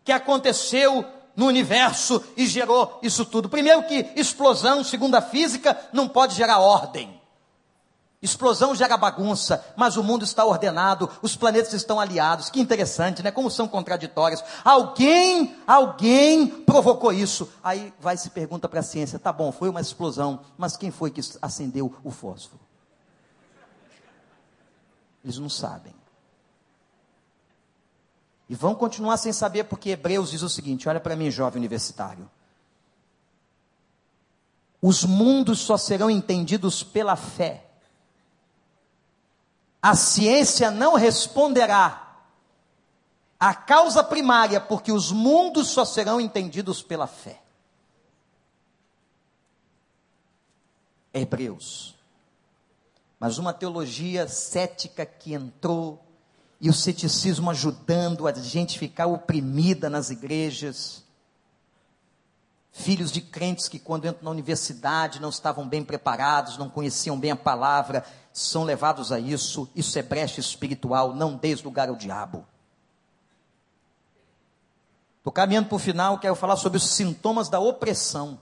que 0.04 0.12
aconteceu 0.12 1.06
no 1.36 1.48
universo 1.48 2.24
e 2.38 2.46
gerou 2.46 3.00
isso 3.02 3.26
tudo. 3.26 3.50
Primeiro 3.50 3.84
que 3.84 4.08
explosão, 4.16 4.84
segundo 4.84 5.16
a 5.16 5.22
física, 5.22 5.78
não 5.92 6.08
pode 6.08 6.36
gerar 6.36 6.60
ordem. 6.60 7.20
Explosão 8.24 8.74
gera 8.74 8.96
bagunça, 8.96 9.62
mas 9.76 9.98
o 9.98 10.04
mundo 10.04 10.24
está 10.24 10.46
ordenado, 10.46 11.10
os 11.22 11.36
planetas 11.36 11.74
estão 11.74 12.00
aliados. 12.00 12.50
Que 12.50 12.62
interessante, 12.62 13.22
né? 13.22 13.32
Como 13.32 13.52
são 13.52 13.68
contraditórios. 13.68 14.42
Alguém, 14.64 15.58
alguém 15.68 16.48
provocou 16.48 17.12
isso. 17.12 17.52
Aí 17.62 17.94
vai 18.00 18.16
se 18.16 18.30
pergunta 18.30 18.70
para 18.70 18.80
a 18.80 18.84
ciência: 18.84 19.20
tá 19.20 19.34
bom, 19.34 19.52
foi 19.52 19.68
uma 19.68 19.82
explosão, 19.82 20.40
mas 20.58 20.78
quem 20.78 20.90
foi 20.90 21.12
que 21.12 21.20
acendeu 21.42 21.94
o 22.02 22.10
fósforo? 22.10 22.62
Eles 25.22 25.38
não 25.38 25.50
sabem. 25.50 25.94
E 28.48 28.56
vão 28.56 28.74
continuar 28.74 29.18
sem 29.18 29.34
saber, 29.34 29.66
porque 29.66 29.90
Hebreus 29.90 30.32
diz 30.32 30.44
o 30.44 30.50
seguinte: 30.50 30.88
olha 30.88 31.02
para 31.02 31.18
mim, 31.18 31.30
jovem 31.30 31.60
universitário. 31.60 32.32
Os 34.82 35.04
mundos 35.04 35.60
só 35.60 35.76
serão 35.76 36.10
entendidos 36.10 36.84
pela 36.84 37.18
fé 37.18 37.73
a 39.84 39.98
ciência 39.98 40.72
não 40.72 40.96
responderá 40.96 42.16
à 43.38 43.54
causa 43.54 44.02
primária, 44.02 44.62
porque 44.62 44.94
os 44.94 45.12
mundos 45.12 45.68
só 45.68 45.84
serão 45.84 46.22
entendidos 46.22 46.82
pela 46.82 47.06
fé. 47.06 47.42
Hebreus. 51.14 51.94
Mas 53.20 53.38
uma 53.38 53.52
teologia 53.52 54.26
cética 54.26 55.06
que 55.06 55.34
entrou 55.34 56.02
e 56.62 56.70
o 56.70 56.74
ceticismo 56.74 57.52
ajudando 57.52 58.26
a 58.26 58.32
gente 58.32 58.80
ficar 58.80 59.08
oprimida 59.08 59.90
nas 59.90 60.10
igrejas. 60.10 61.04
Filhos 62.72 63.12
de 63.12 63.20
crentes 63.20 63.68
que, 63.68 63.80
quando 63.80 64.08
entram 64.08 64.24
na 64.24 64.32
universidade, 64.32 65.22
não 65.22 65.30
estavam 65.30 65.68
bem 65.68 65.84
preparados, 65.84 66.58
não 66.58 66.70
conheciam 66.70 67.20
bem 67.20 67.32
a 67.32 67.36
palavra, 67.36 68.06
são 68.34 68.64
levados 68.64 69.12
a 69.12 69.20
isso. 69.20 69.70
Isso 69.76 69.98
é 69.98 70.02
brecha 70.02 70.40
espiritual, 70.40 71.14
não 71.14 71.38
dê 71.38 71.54
lugar 71.64 71.88
ao 71.88 71.96
diabo. 71.96 72.46
Estou 75.20 75.32
caminhando 75.32 75.70
para 75.70 75.76
o 75.76 75.80
final, 75.80 76.20
quero 76.20 76.36
falar 76.36 76.58
sobre 76.58 76.78
os 76.78 76.90
sintomas 76.90 77.48
da 77.48 77.60
opressão. 77.60 78.40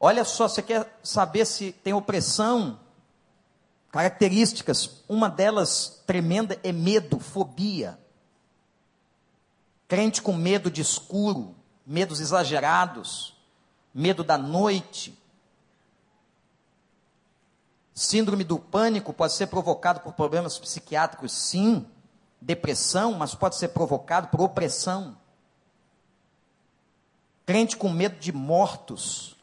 Olha 0.00 0.24
só, 0.24 0.48
você 0.48 0.62
quer 0.62 0.98
saber 1.02 1.44
se 1.44 1.72
tem 1.72 1.92
opressão? 1.92 2.80
Características, 3.90 5.02
uma 5.06 5.28
delas 5.28 6.02
tremenda 6.06 6.58
é 6.62 6.72
medo, 6.72 7.18
fobia. 7.18 7.98
Crente 9.86 10.22
com 10.22 10.32
medo 10.32 10.70
de 10.70 10.80
escuro, 10.80 11.54
medos 11.86 12.20
exagerados, 12.20 13.36
medo 13.92 14.24
da 14.24 14.38
noite, 14.38 15.21
Síndrome 17.94 18.42
do 18.42 18.58
pânico 18.58 19.12
pode 19.12 19.34
ser 19.34 19.48
provocado 19.48 20.00
por 20.00 20.14
problemas 20.14 20.58
psiquiátricos, 20.58 21.32
sim. 21.32 21.86
Depressão, 22.40 23.12
mas 23.12 23.34
pode 23.34 23.56
ser 23.56 23.68
provocado 23.68 24.28
por 24.28 24.40
opressão. 24.40 25.16
Crente 27.44 27.76
com 27.76 27.88
medo 27.88 28.18
de 28.18 28.32
mortos, 28.32 29.36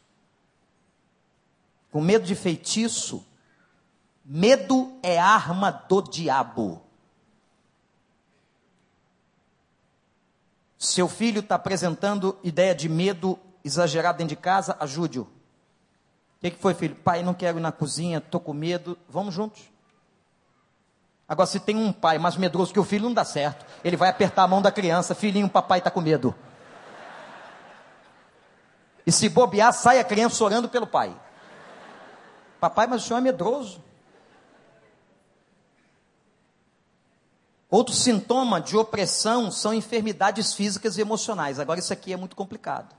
com 1.92 2.02
medo 2.02 2.26
de 2.26 2.36
feitiço. 2.36 3.26
Medo 4.26 4.98
é 5.02 5.20
arma 5.20 5.72
do 5.72 6.02
diabo. 6.02 6.82
Seu 10.78 11.08
filho 11.08 11.40
está 11.40 11.56
apresentando 11.56 12.38
ideia 12.44 12.74
de 12.74 12.88
medo 12.88 13.38
exagerado 13.64 14.18
dentro 14.18 14.36
de 14.36 14.42
casa, 14.42 14.78
ajude-o. 14.80 15.39
O 16.40 16.42
que, 16.42 16.52
que 16.52 16.58
foi, 16.58 16.74
filho? 16.74 16.96
Pai, 16.96 17.22
não 17.22 17.34
quero 17.34 17.58
ir 17.58 17.62
na 17.62 17.72
cozinha, 17.72 18.20
estou 18.20 18.40
com 18.40 18.54
medo. 18.54 18.98
Vamos 19.10 19.34
juntos. 19.34 19.62
Agora, 21.28 21.46
se 21.46 21.60
tem 21.60 21.76
um 21.76 21.92
pai 21.92 22.18
mais 22.18 22.38
medroso 22.38 22.72
que 22.72 22.80
o 22.80 22.84
filho, 22.84 23.04
não 23.04 23.14
dá 23.14 23.26
certo. 23.26 23.66
Ele 23.84 23.98
vai 23.98 24.10
apertar 24.10 24.44
a 24.44 24.48
mão 24.48 24.62
da 24.62 24.72
criança, 24.72 25.14
filhinho, 25.14 25.50
papai 25.50 25.80
está 25.80 25.92
com 25.92 26.00
medo. 26.00 26.34
E 29.06 29.12
se 29.12 29.28
bobear, 29.28 29.74
sai 29.74 30.00
a 30.00 30.04
criança 30.04 30.42
orando 30.42 30.70
pelo 30.70 30.88
pai. 30.88 31.14
Papai, 32.58 32.88
mas 32.88 33.04
o 33.04 33.08
senhor 33.08 33.20
é 33.20 33.22
medroso. 33.22 33.84
Outro 37.70 37.94
sintoma 37.94 38.62
de 38.62 38.78
opressão 38.78 39.52
são 39.52 39.74
enfermidades 39.74 40.54
físicas 40.54 40.98
e 40.98 41.02
emocionais. 41.02 41.60
Agora, 41.60 41.80
isso 41.80 41.92
aqui 41.92 42.14
é 42.14 42.18
muito 42.18 42.36
complicado. 42.36 42.96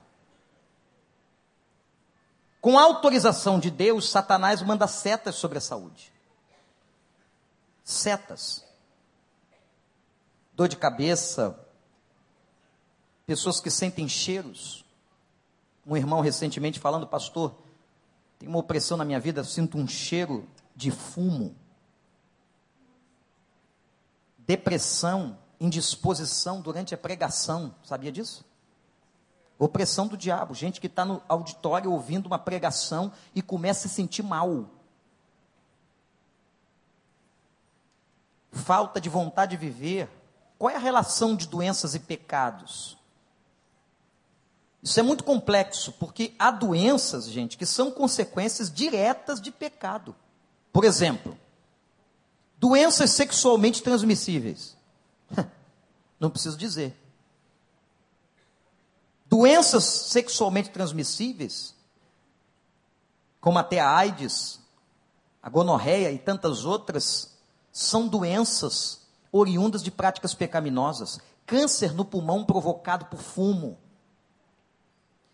Com 2.61 2.77
autorização 2.77 3.59
de 3.59 3.71
Deus, 3.71 4.07
Satanás 4.07 4.61
manda 4.61 4.87
setas 4.87 5.33
sobre 5.35 5.57
a 5.57 5.61
saúde. 5.61 6.13
Setas. 7.83 8.63
Dor 10.53 10.67
de 10.67 10.77
cabeça, 10.77 11.59
pessoas 13.25 13.59
que 13.59 13.71
sentem 13.71 14.07
cheiros. 14.07 14.85
Um 15.87 15.97
irmão 15.97 16.21
recentemente 16.21 16.79
falando, 16.79 17.07
pastor, 17.07 17.55
tem 18.37 18.47
uma 18.47 18.59
opressão 18.59 18.95
na 18.95 19.03
minha 19.03 19.19
vida, 19.19 19.43
sinto 19.43 19.79
um 19.79 19.87
cheiro 19.87 20.47
de 20.75 20.91
fumo. 20.91 21.55
Depressão, 24.37 25.35
indisposição 25.59 26.61
durante 26.61 26.93
a 26.93 26.97
pregação, 26.97 27.73
sabia 27.83 28.11
disso? 28.11 28.45
Opressão 29.63 30.07
do 30.07 30.17
diabo, 30.17 30.55
gente 30.55 30.81
que 30.81 30.87
está 30.87 31.05
no 31.05 31.21
auditório 31.29 31.91
ouvindo 31.91 32.25
uma 32.25 32.39
pregação 32.39 33.11
e 33.35 33.43
começa 33.43 33.85
a 33.85 33.89
se 33.89 33.95
sentir 33.95 34.23
mal. 34.23 34.65
Falta 38.51 38.99
de 38.99 39.07
vontade 39.07 39.51
de 39.51 39.57
viver. 39.57 40.09
Qual 40.57 40.71
é 40.71 40.75
a 40.75 40.79
relação 40.79 41.35
de 41.35 41.45
doenças 41.45 41.93
e 41.93 41.99
pecados? 41.99 42.97
Isso 44.81 44.99
é 44.99 45.03
muito 45.03 45.23
complexo, 45.23 45.91
porque 45.91 46.33
há 46.39 46.49
doenças, 46.49 47.29
gente, 47.29 47.55
que 47.55 47.67
são 47.67 47.91
consequências 47.91 48.73
diretas 48.73 49.39
de 49.39 49.51
pecado. 49.51 50.15
Por 50.73 50.83
exemplo, 50.83 51.37
doenças 52.57 53.11
sexualmente 53.11 53.83
transmissíveis. 53.83 54.75
Não 56.19 56.31
preciso 56.31 56.57
dizer. 56.57 56.99
Doenças 59.31 59.85
sexualmente 59.85 60.71
transmissíveis, 60.71 61.73
como 63.39 63.57
até 63.57 63.79
a 63.79 63.89
AIDS, 63.89 64.59
a 65.41 65.49
gonorreia 65.49 66.11
e 66.11 66.19
tantas 66.19 66.65
outras, 66.65 67.37
são 67.71 68.09
doenças 68.09 69.07
oriundas 69.31 69.81
de 69.81 69.89
práticas 69.89 70.33
pecaminosas. 70.33 71.17
Câncer 71.45 71.93
no 71.93 72.03
pulmão 72.03 72.43
provocado 72.43 73.05
por 73.05 73.21
fumo. 73.21 73.77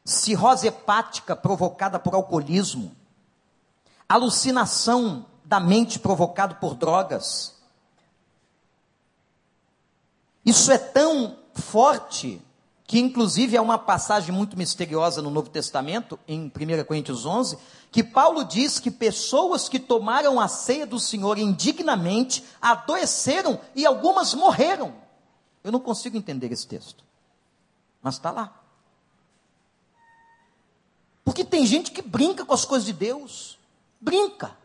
Cirrose 0.06 0.68
hepática 0.68 1.36
provocada 1.36 1.98
por 1.98 2.14
alcoolismo. 2.14 2.96
Alucinação 4.08 5.26
da 5.44 5.60
mente 5.60 5.98
provocada 5.98 6.54
por 6.54 6.76
drogas. 6.76 7.56
Isso 10.46 10.72
é 10.72 10.78
tão 10.78 11.40
forte 11.56 12.46
que 12.88 12.98
inclusive 12.98 13.58
é 13.58 13.62
uma 13.62 13.78
passagem 13.78 14.34
muito 14.34 14.58
misteriosa 14.58 15.22
no 15.22 15.30
Novo 15.30 15.50
Testamento, 15.50 16.18
em 16.26 16.46
1 16.46 16.86
Coríntios 16.86 17.26
11, 17.26 17.58
que 17.92 18.02
Paulo 18.02 18.46
diz 18.46 18.80
que 18.80 18.90
pessoas 18.90 19.68
que 19.68 19.78
tomaram 19.78 20.40
a 20.40 20.48
ceia 20.48 20.88
do 20.88 20.98
Senhor 20.98 21.38
indignamente 21.38 22.46
adoeceram 22.62 23.60
e 23.76 23.86
algumas 23.86 24.34
morreram. 24.34 24.96
Eu 25.66 25.72
não 25.74 25.82
consigo 25.82 26.16
entender 26.16 26.50
esse 26.50 26.66
texto, 26.66 27.04
mas 28.02 28.16
está 28.16 28.32
lá. 28.32 28.64
Porque 31.26 31.44
tem 31.44 31.66
gente 31.66 31.92
que 31.92 32.02
brinca 32.02 32.46
com 32.46 32.54
as 32.54 32.64
coisas 32.64 32.86
de 32.86 32.94
Deus, 32.94 33.60
brinca. 34.00 34.58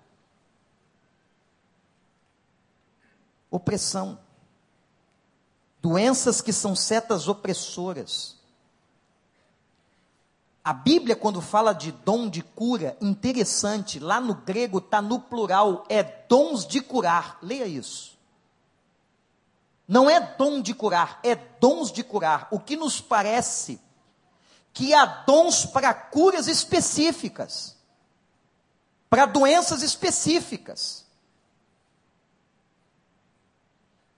Opressão 3.50 4.16
doenças 5.82 6.40
que 6.40 6.52
são 6.52 6.76
setas 6.76 7.26
opressoras. 7.26 8.36
A 10.64 10.72
Bíblia, 10.72 11.16
quando 11.16 11.42
fala 11.42 11.72
de 11.72 11.90
dom 11.90 12.30
de 12.30 12.40
cura, 12.40 12.96
interessante, 13.00 13.98
lá 13.98 14.20
no 14.20 14.36
grego 14.36 14.78
está 14.78 15.02
no 15.02 15.18
plural, 15.18 15.84
é 15.88 16.04
dons 16.04 16.64
de 16.64 16.80
curar. 16.80 17.36
Leia 17.42 17.66
isso. 17.66 18.16
Não 19.88 20.08
é 20.08 20.20
dom 20.20 20.62
de 20.62 20.72
curar, 20.72 21.18
é 21.24 21.34
dons 21.34 21.90
de 21.90 22.04
curar. 22.04 22.46
O 22.52 22.60
que 22.60 22.76
nos 22.76 23.00
parece 23.00 23.80
que 24.72 24.94
há 24.94 25.04
dons 25.04 25.66
para 25.66 25.92
curas 25.92 26.46
específicas, 26.46 27.76
para 29.10 29.26
doenças 29.26 29.82
específicas. 29.82 31.04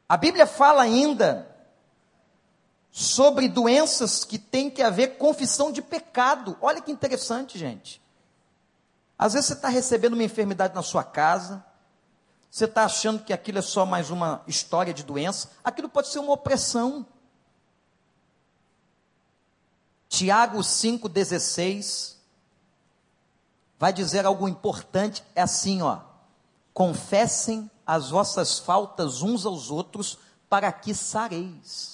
A 0.07 0.19
Bíblia 0.19 0.47
fala 0.47 0.83
ainda 0.83 1.54
sobre 2.97 3.49
doenças 3.49 4.23
que 4.23 4.39
tem 4.39 4.71
que 4.71 4.81
haver 4.81 5.19
confissão 5.19 5.73
de 5.73 5.83
pecado. 5.83 6.57
Olha 6.61 6.81
que 6.81 6.93
interessante, 6.93 7.59
gente. 7.59 8.01
Às 9.19 9.33
vezes 9.33 9.49
você 9.49 9.55
está 9.55 9.69
recebendo 9.69 10.13
uma 10.13 10.23
enfermidade 10.23 10.77
na 10.77 10.83
sua 10.83 11.03
casa, 11.03 11.65
você 12.49 12.67
está 12.67 12.85
achando 12.85 13.25
que 13.25 13.33
aquilo 13.33 13.59
é 13.59 13.63
só 13.63 13.85
mais 13.85 14.11
uma 14.11 14.45
história 14.47 14.95
de 14.95 15.03
doença, 15.03 15.51
aquilo 15.65 15.89
pode 15.89 16.07
ser 16.07 16.21
uma 16.21 16.35
opressão. 16.35 17.05
Tiago 20.09 20.61
5,16 20.61 22.15
vai 23.77 23.93
dizer 23.93 24.25
algo 24.25 24.49
importante, 24.49 25.25
é 25.35 25.43
assim, 25.43 25.83
ó. 25.83 25.99
Confessem 26.73 27.69
as 27.85 28.11
vossas 28.11 28.61
faltas 28.61 29.21
uns 29.21 29.45
aos 29.45 29.69
outros, 29.69 30.17
para 30.49 30.71
que 30.71 30.95
sareis. 30.95 31.94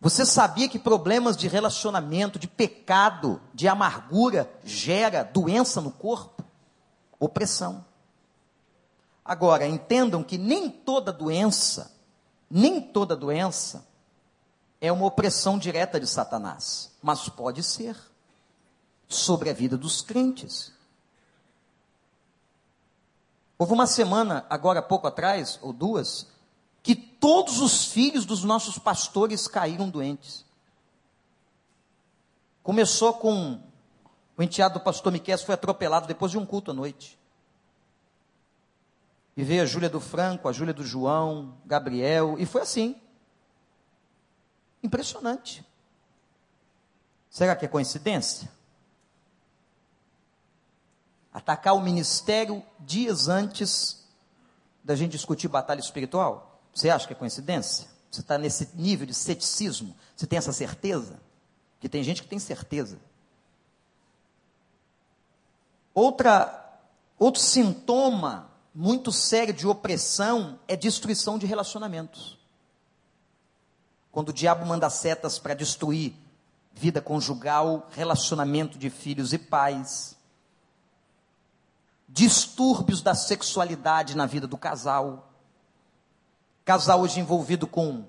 Você 0.00 0.24
sabia 0.24 0.68
que 0.68 0.78
problemas 0.78 1.36
de 1.36 1.48
relacionamento, 1.48 2.38
de 2.38 2.46
pecado, 2.46 3.40
de 3.52 3.66
amargura, 3.66 4.50
gera 4.64 5.24
doença 5.24 5.80
no 5.80 5.90
corpo? 5.90 6.44
Opressão. 7.18 7.84
Agora, 9.24 9.66
entendam 9.66 10.22
que 10.22 10.38
nem 10.38 10.70
toda 10.70 11.12
doença, 11.12 11.92
nem 12.48 12.80
toda 12.80 13.16
doença 13.16 13.86
é 14.80 14.92
uma 14.92 15.06
opressão 15.06 15.58
direta 15.58 15.98
de 15.98 16.06
Satanás, 16.06 16.92
mas 17.02 17.28
pode 17.28 17.62
ser 17.64 17.96
sobre 19.08 19.50
a 19.50 19.52
vida 19.52 19.76
dos 19.76 20.00
crentes. 20.00 20.72
Houve 23.58 23.72
uma 23.72 23.88
semana, 23.88 24.46
agora 24.48 24.80
pouco 24.80 25.08
atrás, 25.08 25.58
ou 25.60 25.72
duas, 25.72 26.28
que 26.82 26.94
todos 26.94 27.60
os 27.60 27.86
filhos 27.86 28.24
dos 28.24 28.44
nossos 28.44 28.78
pastores 28.78 29.46
caíram 29.46 29.88
doentes. 29.88 30.44
Começou 32.62 33.14
com 33.14 33.60
o 34.38 34.42
enteado 34.42 34.74
do 34.74 34.84
pastor 34.84 35.10
Miquel 35.10 35.36
foi 35.38 35.54
atropelado 35.54 36.06
depois 36.06 36.30
de 36.30 36.38
um 36.38 36.46
culto 36.46 36.70
à 36.70 36.74
noite. 36.74 37.18
E 39.36 39.42
veio 39.42 39.62
a 39.62 39.66
Júlia 39.66 39.88
do 39.88 40.00
Franco, 40.00 40.48
a 40.48 40.52
Júlia 40.52 40.72
do 40.72 40.84
João, 40.84 41.56
Gabriel, 41.66 42.36
e 42.38 42.46
foi 42.46 42.62
assim. 42.62 43.00
Impressionante. 44.82 45.64
Será 47.28 47.56
que 47.56 47.64
é 47.64 47.68
coincidência? 47.68 48.50
Atacar 51.32 51.74
o 51.74 51.80
ministério 51.80 52.64
dias 52.78 53.28
antes 53.28 54.06
da 54.84 54.94
gente 54.94 55.12
discutir 55.12 55.48
batalha 55.48 55.80
espiritual? 55.80 56.47
Você 56.78 56.90
acha 56.90 57.08
que 57.08 57.12
é 57.12 57.16
coincidência? 57.16 57.88
Você 58.08 58.20
está 58.20 58.38
nesse 58.38 58.68
nível 58.76 59.04
de 59.04 59.12
ceticismo? 59.12 59.96
Você 60.14 60.28
tem 60.28 60.36
essa 60.36 60.52
certeza? 60.52 61.20
Que 61.80 61.88
tem 61.88 62.04
gente 62.04 62.22
que 62.22 62.28
tem 62.28 62.38
certeza. 62.38 63.00
Outra, 65.92 66.78
outro 67.18 67.42
sintoma 67.42 68.48
muito 68.72 69.10
sério 69.10 69.52
de 69.52 69.66
opressão 69.66 70.60
é 70.68 70.76
destruição 70.76 71.36
de 71.36 71.46
relacionamentos. 71.46 72.38
Quando 74.12 74.28
o 74.28 74.32
diabo 74.32 74.64
manda 74.64 74.88
setas 74.88 75.36
para 75.36 75.54
destruir 75.54 76.14
vida 76.72 77.02
conjugal, 77.02 77.88
relacionamento 77.90 78.78
de 78.78 78.88
filhos 78.88 79.32
e 79.32 79.38
pais, 79.38 80.16
distúrbios 82.08 83.02
da 83.02 83.16
sexualidade 83.16 84.16
na 84.16 84.26
vida 84.26 84.46
do 84.46 84.56
casal, 84.56 85.27
Casal 86.68 87.00
hoje 87.00 87.18
envolvido 87.18 87.66
com 87.66 88.04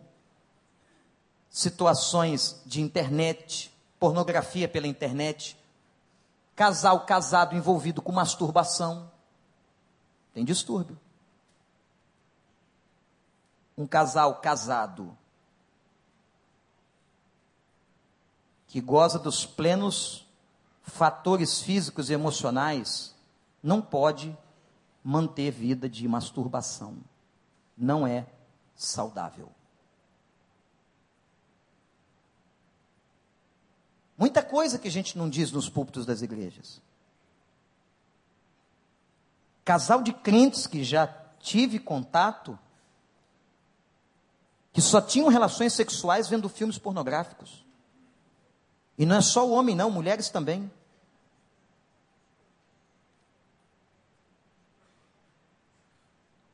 situações 1.50 2.62
de 2.66 2.82
internet, 2.82 3.74
pornografia 3.98 4.68
pela 4.68 4.86
internet. 4.86 5.58
Casal 6.58 7.06
casado 7.06 7.56
envolvido 7.56 8.02
com 8.02 8.12
masturbação. 8.12 9.10
Tem 10.34 10.44
distúrbio. 10.44 11.00
Um 13.78 13.88
casal 13.88 14.42
casado 14.42 15.18
que 18.68 18.82
goza 18.82 19.18
dos 19.18 19.46
plenos 19.46 20.28
fatores 20.84 21.62
físicos 21.62 22.10
e 22.10 22.14
emocionais 22.14 23.16
não 23.64 23.82
pode 23.82 24.38
manter 25.02 25.50
vida 25.50 25.88
de 25.88 26.06
masturbação. 26.10 26.98
Não 27.78 28.06
é 28.06 28.28
saudável. 28.80 29.52
Muita 34.18 34.42
coisa 34.42 34.80
que 34.80 34.88
a 34.88 34.92
gente 34.92 35.18
não 35.18 35.30
diz 35.30 35.52
nos 35.52 35.70
púlpitos 35.70 36.06
das 36.06 36.22
igrejas. 36.22 36.82
Casal 39.66 40.02
de 40.02 40.14
crentes 40.14 40.66
que 40.66 40.82
já 40.84 41.08
tive 41.40 41.78
contato, 41.78 42.58
que 44.72 44.82
só 44.82 45.02
tinham 45.02 45.28
relações 45.28 45.74
sexuais 45.74 46.30
vendo 46.30 46.48
filmes 46.48 46.78
pornográficos. 46.78 47.66
E 48.98 49.06
não 49.06 49.18
é 49.18 49.22
só 49.22 49.46
o 49.46 49.52
homem, 49.52 49.76
não, 49.76 49.92
mulheres 49.92 50.30
também. 50.30 50.72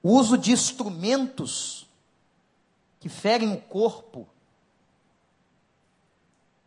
O 0.01 0.11
uso 0.11 0.37
de 0.37 0.51
instrumentos 0.51 1.84
que 3.05 3.09
ferem 3.09 3.53
o 3.53 3.61
corpo, 3.61 4.27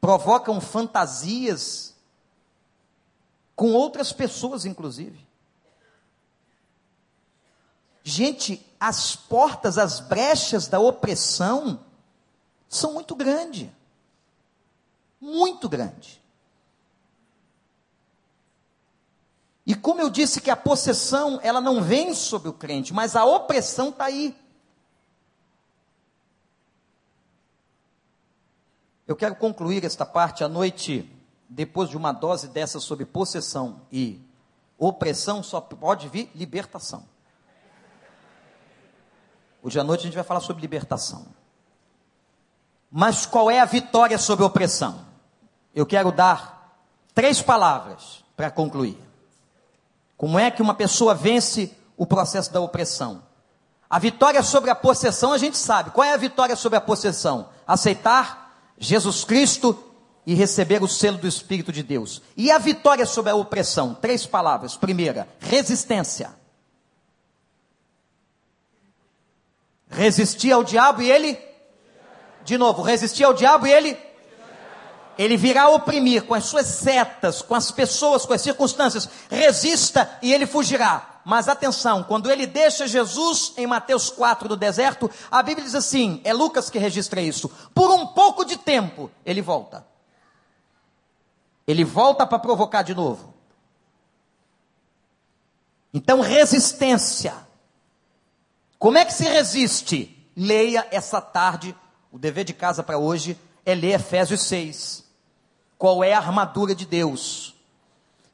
provocam 0.01 0.61
fantasias 0.61 1.97
com 3.57 3.73
outras 3.73 4.13
pessoas, 4.13 4.65
inclusive. 4.65 5.19
Gente, 8.05 8.65
as 8.79 9.17
portas, 9.17 9.79
as 9.79 9.99
brechas 9.99 10.69
da 10.69 10.79
opressão 10.79 11.85
são 12.69 12.95
muito 12.95 13.17
grandes. 13.17 13.69
Muito 15.21 15.69
grandes. 15.69 16.21
E 19.67 19.75
como 19.75 20.01
eu 20.01 20.09
disse 20.09 20.41
que 20.41 20.53
a 20.53 20.57
possessão, 20.57 21.41
ela 21.43 21.61
não 21.61 21.83
vem 21.83 22.15
sobre 22.15 22.49
o 22.49 22.53
crente, 22.53 22.95
mas 22.95 23.17
a 23.17 23.25
opressão 23.25 23.89
está 23.89 24.05
aí. 24.05 24.37
Eu 29.09 29.17
quero 29.17 29.35
concluir 29.35 29.87
esta 29.87 30.05
parte 30.05 30.45
à 30.45 30.49
noite, 30.49 31.11
depois 31.49 31.89
de 31.89 31.97
uma 31.97 32.13
dose 32.13 32.47
dessa 32.47 32.79
sobre 32.79 33.07
possessão 33.07 33.81
e 33.91 34.21
opressão, 34.77 35.43
só 35.43 35.63
pode 35.63 36.11
vir 36.11 36.31
libertação. 36.35 37.09
Hoje 39.63 39.81
à 39.81 39.83
noite 39.83 40.01
a 40.01 40.05
gente 40.05 40.15
vai 40.15 40.25
falar 40.25 40.41
sobre 40.41 40.61
libertação. 40.61 41.27
Mas 42.91 43.25
qual 43.25 43.51
é 43.51 43.61
a 43.61 43.65
vitória 43.65 44.19
sobre 44.19 44.45
a 44.45 44.49
opressão? 44.49 45.07
Eu 45.75 45.87
quero 45.87 46.13
dar 46.13 46.79
três 47.15 47.41
palavras 47.41 48.23
para 48.37 48.51
concluir. 48.51 48.99
Como 50.19 50.39
é 50.39 50.51
que 50.51 50.61
uma 50.61 50.75
pessoa 50.75 51.15
vence 51.15 51.75
o 51.97 52.05
processo 52.07 52.53
da 52.53 52.61
opressão? 52.61 53.23
A 53.89 53.99
vitória 53.99 54.43
sobre 54.43 54.69
a 54.69 54.75
possessão 54.75 55.33
a 55.33 55.39
gente 55.39 55.57
sabe. 55.57 55.93
Qual 55.93 56.05
é 56.05 56.13
a 56.13 56.19
vitória 56.19 56.55
sobre 56.55 56.77
a 56.77 56.81
possessão? 56.83 57.49
Aceitar 57.67 58.48
Jesus 58.79 59.25
Cristo 59.25 59.85
e 60.27 60.35
receber 60.35 60.83
o 60.83 60.89
selo 60.89 61.19
do 61.19 61.27
Espírito 61.27 61.73
de 61.73 61.83
Deus. 61.83 62.21
E 62.37 62.51
a 62.51 62.59
vitória 62.59 63.07
sobre 63.07 63.31
a 63.31 63.35
opressão? 63.35 63.95
Três 63.95 64.27
palavras. 64.27 64.77
Primeira, 64.77 65.29
resistência. 65.41 66.31
Resistir 69.91 70.53
ao 70.53 70.63
diabo 70.63 71.03
e 71.03 71.11
ele? 71.11 71.39
De 72.45 72.59
novo, 72.59 72.83
resistir 72.83 73.25
ao 73.25 73.35
diabo 73.35 73.67
e 73.67 73.73
ele? 73.73 73.97
Ele 75.19 75.37
virá 75.37 75.69
oprimir 75.71 76.25
com 76.25 76.35
as 76.35 76.45
suas 76.45 76.67
setas, 76.67 77.43
com 77.43 77.55
as 77.55 77.73
pessoas, 77.73 78.25
com 78.25 78.33
as 78.33 78.43
circunstâncias. 78.43 79.09
Resista 79.29 80.09
e 80.23 80.33
ele 80.33 80.47
fugirá. 80.47 81.18
Mas 81.29 81.47
atenção, 81.47 82.03
quando 82.03 82.31
ele 82.31 82.47
deixa 82.47 82.87
Jesus 82.87 83.53
em 83.59 83.67
Mateus 83.67 84.09
4 84.09 84.49
no 84.49 84.57
deserto, 84.57 85.11
a 85.31 85.43
Bíblia 85.43 85.63
diz 85.63 85.75
assim: 85.75 86.23
é 86.25 86.33
Lucas 86.33 86.71
que 86.71 86.79
registra 86.79 87.21
isso. 87.21 87.51
Por 87.75 87.91
um 87.91 88.07
pouco 88.07 88.47
de 88.47 88.57
tempo, 88.57 89.11
ele 89.27 89.43
volta. 89.43 89.87
Ele 91.67 91.85
volta 91.85 92.27
para 92.27 92.39
provocar 92.39 92.81
de 92.81 92.95
novo. 92.95 93.35
Então, 95.93 96.23
resistência. 96.23 97.35
Como 98.79 98.97
é 98.97 99.05
que 99.05 99.13
se 99.13 99.25
resiste? 99.25 100.27
Leia 100.35 100.89
essa 100.91 101.21
tarde. 101.21 101.77
O 102.11 102.19
dever 102.19 102.45
de 102.47 102.55
casa 102.55 102.83
para 102.83 102.97
hoje 102.97 103.39
é 103.67 103.75
ler 103.75 103.97
Efésios 103.97 104.41
6. 104.45 105.05
Qual 105.77 106.03
é 106.03 106.15
a 106.15 106.19
armadura 106.21 106.75
de 106.75 106.87
Deus? 106.87 107.55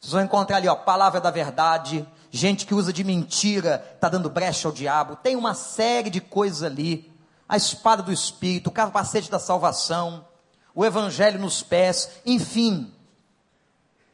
Vocês 0.01 0.13
vão 0.13 0.23
encontrar 0.23 0.59
ali, 0.59 0.69
ó, 0.69 0.77
palavra 0.77 1.21
da 1.21 1.33
verdade, 1.33 2.07
gente 2.35 2.67
que 2.67 2.75
usa 2.75 2.93
de 2.93 3.05
mentira, 3.05 3.89
está 3.95 4.09
dando 4.09 4.29
brecha 4.29 4.67
ao 4.67 4.75
diabo. 4.75 5.15
Tem 5.15 5.37
uma 5.37 5.55
série 5.55 6.11
de 6.11 6.21
coisas 6.21 6.65
ali. 6.65 7.13
A 7.49 7.57
espada 7.57 8.03
do 8.03 8.13
Espírito, 8.13 8.71
o 8.71 8.73
capacete 8.73 9.31
da 9.31 9.39
salvação, 9.39 10.27
o 10.75 10.85
evangelho 10.85 11.39
nos 11.39 11.63
pés, 11.63 12.11
enfim. 12.27 12.93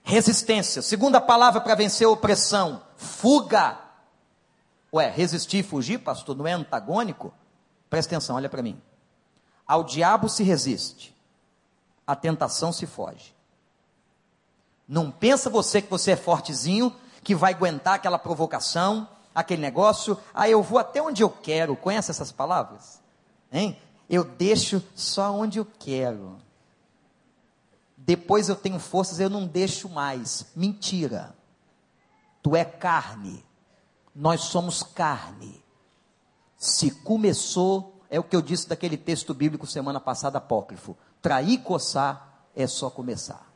Resistência. 0.02 0.82
Segunda 0.82 1.18
palavra 1.18 1.62
para 1.62 1.74
vencer 1.74 2.06
a 2.06 2.10
opressão: 2.10 2.82
fuga. 2.94 3.78
Ué, 4.92 5.08
resistir 5.08 5.58
e 5.58 5.62
fugir, 5.62 5.98
pastor, 5.98 6.36
não 6.36 6.46
é 6.46 6.52
antagônico? 6.52 7.32
Presta 7.88 8.14
atenção, 8.14 8.36
olha 8.36 8.50
para 8.50 8.62
mim. 8.62 8.78
Ao 9.66 9.82
diabo 9.82 10.28
se 10.28 10.42
resiste, 10.42 11.16
a 12.06 12.14
tentação 12.14 12.70
se 12.70 12.86
foge. 12.86 13.34
Não 14.86 15.10
pensa 15.10 15.48
você 15.48 15.80
que 15.80 15.88
você 15.88 16.10
é 16.10 16.16
fortezinho, 16.16 16.94
que 17.22 17.34
vai 17.34 17.52
aguentar 17.52 17.94
aquela 17.94 18.18
provocação, 18.18 19.08
aquele 19.34 19.62
negócio. 19.62 20.18
Ah, 20.34 20.48
eu 20.48 20.62
vou 20.62 20.78
até 20.78 21.02
onde 21.02 21.22
eu 21.22 21.30
quero. 21.30 21.76
Conhece 21.76 22.10
essas 22.10 22.32
palavras? 22.32 23.00
Hein? 23.52 23.76
Eu 24.08 24.24
deixo 24.24 24.82
só 24.94 25.32
onde 25.32 25.58
eu 25.58 25.66
quero. 25.78 26.38
Depois 27.96 28.48
eu 28.48 28.56
tenho 28.56 28.78
forças, 28.78 29.20
eu 29.20 29.30
não 29.30 29.46
deixo 29.46 29.88
mais. 29.88 30.46
Mentira. 30.56 31.34
Tu 32.42 32.56
é 32.56 32.64
carne. 32.64 33.44
Nós 34.14 34.42
somos 34.42 34.82
carne. 34.82 35.62
Se 36.56 36.90
começou, 36.90 38.00
é 38.10 38.18
o 38.18 38.24
que 38.24 38.34
eu 38.34 38.42
disse 38.42 38.68
daquele 38.68 38.96
texto 38.96 39.32
bíblico 39.32 39.66
semana 39.66 40.00
passada, 40.00 40.38
apócrifo. 40.38 40.96
Trair 41.22 41.50
e 41.50 41.58
coçar 41.58 42.46
é 42.56 42.66
só 42.66 42.90
começar. 42.90 43.49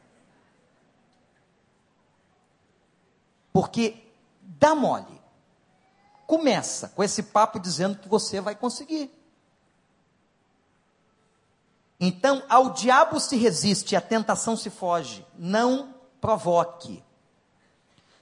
Porque 3.54 4.02
dá 4.42 4.74
mole. 4.74 5.22
Começa 6.26 6.88
com 6.88 7.04
esse 7.04 7.22
papo 7.22 7.60
dizendo 7.60 7.96
que 7.96 8.08
você 8.08 8.40
vai 8.40 8.56
conseguir. 8.56 9.12
Então, 12.00 12.42
ao 12.48 12.70
diabo 12.70 13.20
se 13.20 13.36
resiste, 13.36 13.94
a 13.94 14.00
tentação 14.00 14.56
se 14.56 14.70
foge. 14.70 15.24
Não 15.38 15.94
provoque. 16.20 17.04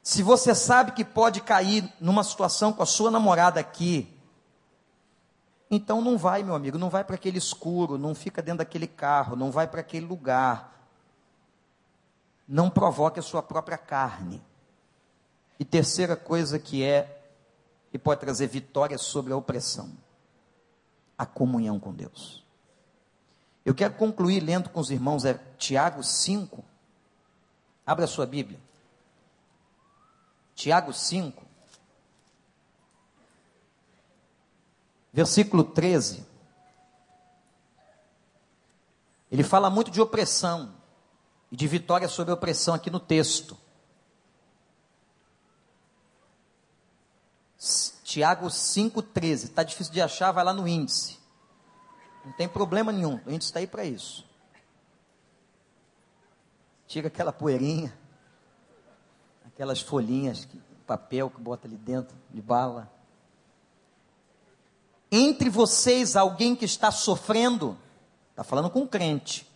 Se 0.03 0.23
você 0.23 0.55
sabe 0.55 0.93
que 0.93 1.03
pode 1.03 1.41
cair 1.41 1.91
numa 1.99 2.23
situação 2.23 2.71
com 2.71 2.83
a 2.83 2.87
sua 2.87 3.11
namorada 3.11 3.59
aqui, 3.59 4.15
então 5.71 6.03
não 6.03 6.19
vai, 6.19 6.43
meu 6.43 6.55
amigo, 6.55 6.77
não 6.77 6.91
vai 6.91 7.05
para 7.05 7.15
aquele 7.15 7.39
escuro, 7.39 7.97
não 7.97 8.15
fica 8.15 8.43
dentro 8.43 8.59
daquele 8.59 8.87
carro, 8.87 9.35
não 9.35 9.51
vai 9.51 9.67
para 9.67 9.81
aquele 9.81 10.05
lugar. 10.05 10.87
Não 12.47 12.69
provoque 12.69 13.19
a 13.19 13.23
sua 13.23 13.43
própria 13.43 13.79
carne. 13.79 14.45
E 15.63 15.65
terceira 15.65 16.17
coisa 16.17 16.59
que 16.59 16.83
é 16.83 17.23
e 17.93 17.97
pode 17.97 18.19
trazer 18.19 18.49
vitória 18.49 18.99
sobre 18.99 19.33
a 19.33 19.37
opressão, 19.37 19.97
a 21.17 21.25
comunhão 21.25 21.79
com 21.79 21.93
Deus. 21.93 22.45
Eu 23.65 23.73
quero 23.73 23.95
concluir 23.95 24.41
lendo 24.41 24.71
com 24.71 24.81
os 24.81 24.91
irmãos 24.91 25.25
é 25.25 25.35
Tiago 25.59 26.03
5. 26.03 26.65
Abra 27.87 28.07
a 28.07 28.09
sua 28.09 28.27
Bíblia. 28.27 28.59
Tiago 30.57 30.93
5. 30.93 31.47
Versículo 35.13 35.63
13. 35.63 36.27
Ele 39.31 39.45
fala 39.45 39.71
muito 39.71 39.93
de 39.93 40.01
opressão 40.01 40.75
e 41.53 41.57
de 41.57 41.69
vitória 41.69 42.09
sobre 42.09 42.33
a 42.33 42.35
opressão 42.35 42.75
aqui 42.75 42.91
no 42.91 42.99
texto. 42.99 43.62
Tiago 48.03 48.47
5,13. 48.47 49.45
Está 49.45 49.63
difícil 49.63 49.93
de 49.93 50.01
achar, 50.01 50.33
vai 50.33 50.45
lá 50.45 50.53
no 50.53 50.67
índice. 50.67 51.19
Não 52.25 52.33
tem 52.33 52.49
problema 52.49 52.93
nenhum, 52.93 53.21
a 53.27 53.31
gente 53.31 53.43
está 53.43 53.59
aí 53.59 53.67
para 53.67 53.85
isso. 53.85 54.25
Tira 56.87 57.09
aquela 57.09 57.33
poeirinha, 57.33 57.97
aquelas 59.47 59.81
folhinhas, 59.81 60.47
papel 60.87 61.31
que 61.31 61.41
bota 61.41 61.67
ali 61.67 61.77
dentro, 61.77 62.17
de 62.31 62.41
bala. 62.41 62.93
Entre 65.11 65.49
vocês, 65.49 66.17
alguém 66.17 66.55
que 66.55 66.65
está 66.65 66.91
sofrendo, 66.91 67.79
está 68.31 68.45
falando 68.45 68.71
com 68.71 68.81
um 68.81 68.87
crente, 68.87 69.51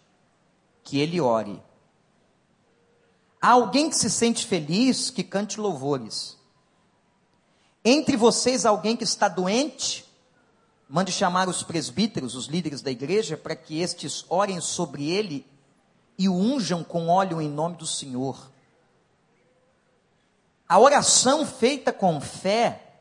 que 0.83 0.99
ele 0.99 1.21
ore. 1.21 1.63
Há 3.41 3.51
alguém 3.51 3.89
que 3.91 3.97
se 3.97 4.11
sente 4.11 4.47
feliz, 4.47 5.11
que 5.11 5.23
cante 5.23 5.61
louvores. 5.61 6.36
Entre 7.89 8.17
vocês, 8.17 8.67
alguém 8.67 8.97
que 8.97 9.05
está 9.05 9.29
doente, 9.29 10.07
Mande 10.89 11.11
chamar 11.11 11.49
os 11.49 11.65
presbíteros, 11.65 12.37
os 12.37 12.47
líderes 12.47 12.81
da 12.81 12.93
igreja, 12.93 13.37
para 13.37 13.57
que 13.57 13.81
estes 13.81 14.25
orem 14.29 14.61
sobre 14.61 15.11
ele 15.11 15.45
e 16.17 16.29
o 16.29 16.35
unjam 16.35 16.85
com 16.85 17.09
óleo 17.09 17.43
em 17.43 17.49
nome 17.49 17.77
do 17.77 17.87
Senhor. 17.87 18.39
A 20.69 20.79
oração 20.79 21.45
feita 21.45 21.93
com 21.93 22.21
fé, 22.21 23.01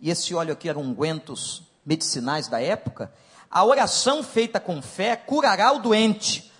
e 0.00 0.10
esse 0.10 0.34
óleo 0.34 0.54
aqui 0.54 0.68
eram 0.68 0.80
ungüentos 0.80 1.62
medicinais 1.84 2.48
da 2.48 2.60
época, 2.60 3.12
a 3.50 3.62
oração 3.62 4.22
feita 4.22 4.58
com 4.58 4.80
fé 4.80 5.14
curará 5.14 5.72
o 5.72 5.80
doente. 5.80 6.50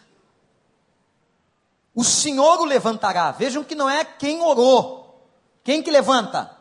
O 1.94 2.04
Senhor 2.04 2.60
o 2.60 2.64
levantará. 2.64 3.30
Vejam 3.32 3.64
que 3.64 3.74
não 3.74 3.88
é 3.88 4.04
quem 4.04 4.42
orou. 4.42 5.26
Quem 5.62 5.82
que 5.82 5.90
levanta? 5.90 6.53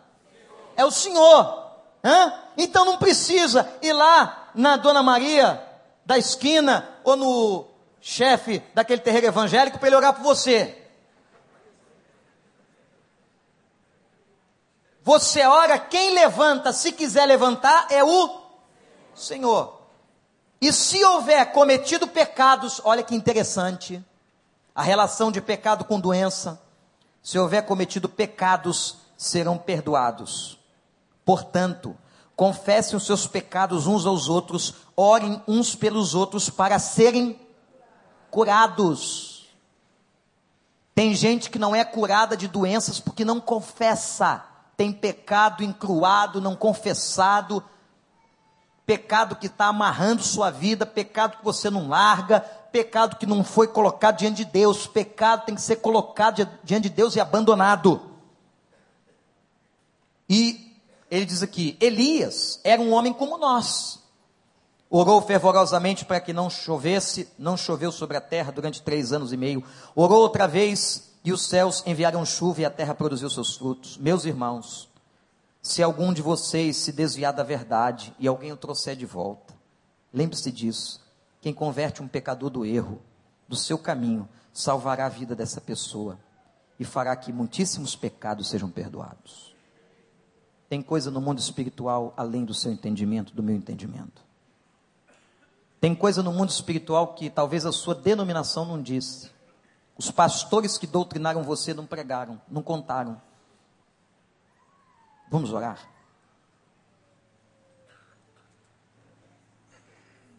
É 0.76 0.86
o 0.86 0.92
Senhor. 0.92 1.72
Hã? 2.04 2.34
Então 2.58 2.86
não 2.86 2.98
precisa 2.98 3.72
ir 3.82 3.94
lá 3.94 4.50
na 4.54 4.78
Dona 4.78 5.02
Maria 5.02 5.62
da 6.06 6.18
esquina 6.18 6.90
ou 7.04 7.16
no 7.16 7.68
chefe 8.02 8.62
daquele 8.74 9.02
terreiro 9.02 9.28
evangélico 9.28 9.80
para 9.80 9.88
ele 9.88 9.96
orar 9.96 10.14
por 10.14 10.24
você. 10.24 10.80
Você 15.02 15.46
ora, 15.46 15.78
quem 15.78 16.14
levanta, 16.14 16.72
se 16.72 16.92
quiser 16.92 17.26
levantar, 17.26 17.88
é 17.90 18.04
o 18.04 18.42
Senhor. 19.14 19.82
E 20.62 20.72
se 20.72 21.04
houver 21.04 21.52
cometido 21.52 22.08
pecados, 22.08 22.82
olha 22.86 23.04
que 23.04 23.14
interessante, 23.14 24.02
a 24.74 24.82
relação 24.82 25.30
de 25.30 25.42
pecado 25.42 25.84
com 25.84 26.00
doença. 26.00 26.62
Se 27.22 27.38
houver 27.38 27.66
cometido 27.66 28.08
pecados, 28.08 28.98
serão 29.18 29.58
perdoados. 29.58 30.58
Portanto, 31.26 31.96
confessem 32.36 32.98
os 32.98 33.06
seus 33.06 33.28
pecados 33.28 33.88
uns 33.88 34.06
aos 34.06 34.28
outros, 34.28 34.76
orem 34.96 35.42
uns 35.48 35.76
pelos 35.76 36.16
outros 36.16 36.50
para 36.50 36.80
serem 36.80 37.40
curados. 38.30 39.48
Tem 40.96 41.14
gente 41.16 41.50
que 41.50 41.58
não 41.58 41.76
é 41.76 41.84
curada 41.84 42.38
de 42.38 42.48
doenças 42.48 43.00
porque 43.00 43.26
não 43.26 43.40
confessa, 43.40 44.46
tem 44.78 44.92
pecado 44.92 45.64
encruado, 45.64 46.42
não 46.42 46.56
confessado, 46.56 47.64
pecado 48.86 49.36
que 49.36 49.48
está 49.48 49.68
amarrando 49.68 50.22
sua 50.22 50.52
vida, 50.52 50.86
pecado 50.86 51.38
que 51.38 51.44
você 51.44 51.70
não 51.70 51.88
larga, 51.88 52.42
pecado 52.72 53.16
que 53.16 53.26
não 53.26 53.44
foi 53.44 53.68
colocado 53.68 54.18
diante 54.18 54.38
de 54.38 54.46
Deus, 54.46 54.86
pecado 54.86 55.46
tem 55.46 55.56
que 55.56 55.62
ser 55.62 55.78
colocado 55.78 56.48
diante 56.64 56.90
de 56.90 56.96
Deus 56.96 57.16
e 57.16 57.20
abandonado. 57.20 58.02
E 60.30 60.63
ele 61.14 61.26
diz 61.26 61.44
aqui: 61.44 61.78
Elias 61.80 62.60
era 62.64 62.82
um 62.82 62.92
homem 62.92 63.14
como 63.14 63.38
nós. 63.38 64.00
Orou 64.90 65.22
fervorosamente 65.22 66.06
para 66.06 66.20
que 66.20 66.34
não 66.34 66.50
chovesse, 66.50 67.30
não 67.38 67.56
choveu 67.56 67.92
sobre 67.92 68.18
a 68.18 68.22
terra 68.22 68.52
durante 68.52 68.82
três 68.82 69.14
anos 69.14 69.32
e 69.32 69.38
meio. 69.38 69.64
Orou 69.96 70.22
outra 70.22 70.48
vez 70.48 71.12
e 71.24 71.32
os 71.32 71.48
céus 71.48 71.84
enviaram 71.86 72.26
chuva 72.26 72.62
e 72.62 72.66
a 72.66 72.70
terra 72.70 72.96
produziu 72.96 73.30
seus 73.30 73.56
frutos. 73.56 73.96
Meus 73.98 74.26
irmãos, 74.26 74.90
se 75.62 75.84
algum 75.84 76.12
de 76.12 76.22
vocês 76.22 76.78
se 76.78 76.92
desviar 76.92 77.32
da 77.32 77.44
verdade 77.44 78.14
e 78.18 78.28
alguém 78.28 78.52
o 78.52 78.58
trouxer 78.58 78.96
de 78.96 79.06
volta, 79.06 79.54
lembre-se 80.12 80.52
disso. 80.52 81.00
Quem 81.42 81.54
converte 81.54 82.02
um 82.02 82.08
pecador 82.08 82.50
do 82.50 82.66
erro, 82.66 83.00
do 83.48 83.56
seu 83.56 83.78
caminho, 83.78 84.28
salvará 84.52 85.06
a 85.06 85.10
vida 85.10 85.36
dessa 85.36 85.62
pessoa 85.62 86.18
e 86.80 86.84
fará 86.84 87.16
que 87.16 87.32
muitíssimos 87.32 87.96
pecados 87.96 88.50
sejam 88.50 88.70
perdoados. 88.70 89.53
Tem 90.74 90.82
coisa 90.82 91.12
no 91.12 91.22
mundo 91.22 91.38
espiritual 91.38 92.16
além 92.18 92.44
do 92.44 92.52
seu 92.52 92.72
entendimento, 92.72 93.32
do 93.32 93.44
meu 93.44 93.56
entendimento. 93.56 94.24
Tem 95.80 95.94
coisa 95.94 96.24
no 96.24 96.34
mundo 96.34 96.50
espiritual 96.50 97.14
que 97.14 97.30
talvez 97.30 97.64
a 97.64 97.72
sua 97.72 97.94
denominação 97.94 98.66
não 98.66 98.82
disse. 98.82 99.30
Os 99.96 100.10
pastores 100.10 100.76
que 100.76 100.88
doutrinaram 100.88 101.44
você 101.44 101.76
não 101.76 101.86
pregaram, 101.86 102.42
não 102.50 102.64
contaram. 102.64 103.22
Vamos 105.30 105.54
orar? 105.54 105.78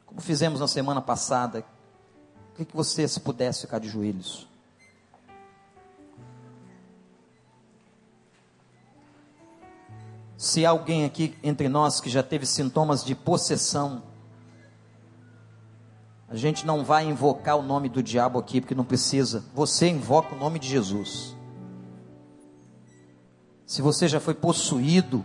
Como 0.04 0.20
fizemos 0.20 0.58
na 0.58 0.66
semana 0.66 1.00
passada, 1.00 1.64
queria 2.54 2.66
que 2.66 2.76
você, 2.76 3.06
se 3.06 3.20
pudesse, 3.20 3.60
ficar 3.60 3.78
de 3.78 3.88
joelhos. 3.88 4.48
Se 10.44 10.66
há 10.66 10.68
alguém 10.68 11.06
aqui 11.06 11.34
entre 11.42 11.70
nós 11.70 12.02
que 12.02 12.10
já 12.10 12.22
teve 12.22 12.44
sintomas 12.44 13.02
de 13.02 13.14
possessão, 13.14 14.02
a 16.28 16.36
gente 16.36 16.66
não 16.66 16.84
vai 16.84 17.06
invocar 17.06 17.56
o 17.56 17.62
nome 17.62 17.88
do 17.88 18.02
diabo 18.02 18.38
aqui, 18.38 18.60
porque 18.60 18.74
não 18.74 18.84
precisa. 18.84 19.42
Você 19.54 19.88
invoca 19.88 20.34
o 20.34 20.38
nome 20.38 20.58
de 20.58 20.68
Jesus. 20.68 21.34
Se 23.64 23.80
você 23.80 24.06
já 24.06 24.20
foi 24.20 24.34
possuído 24.34 25.24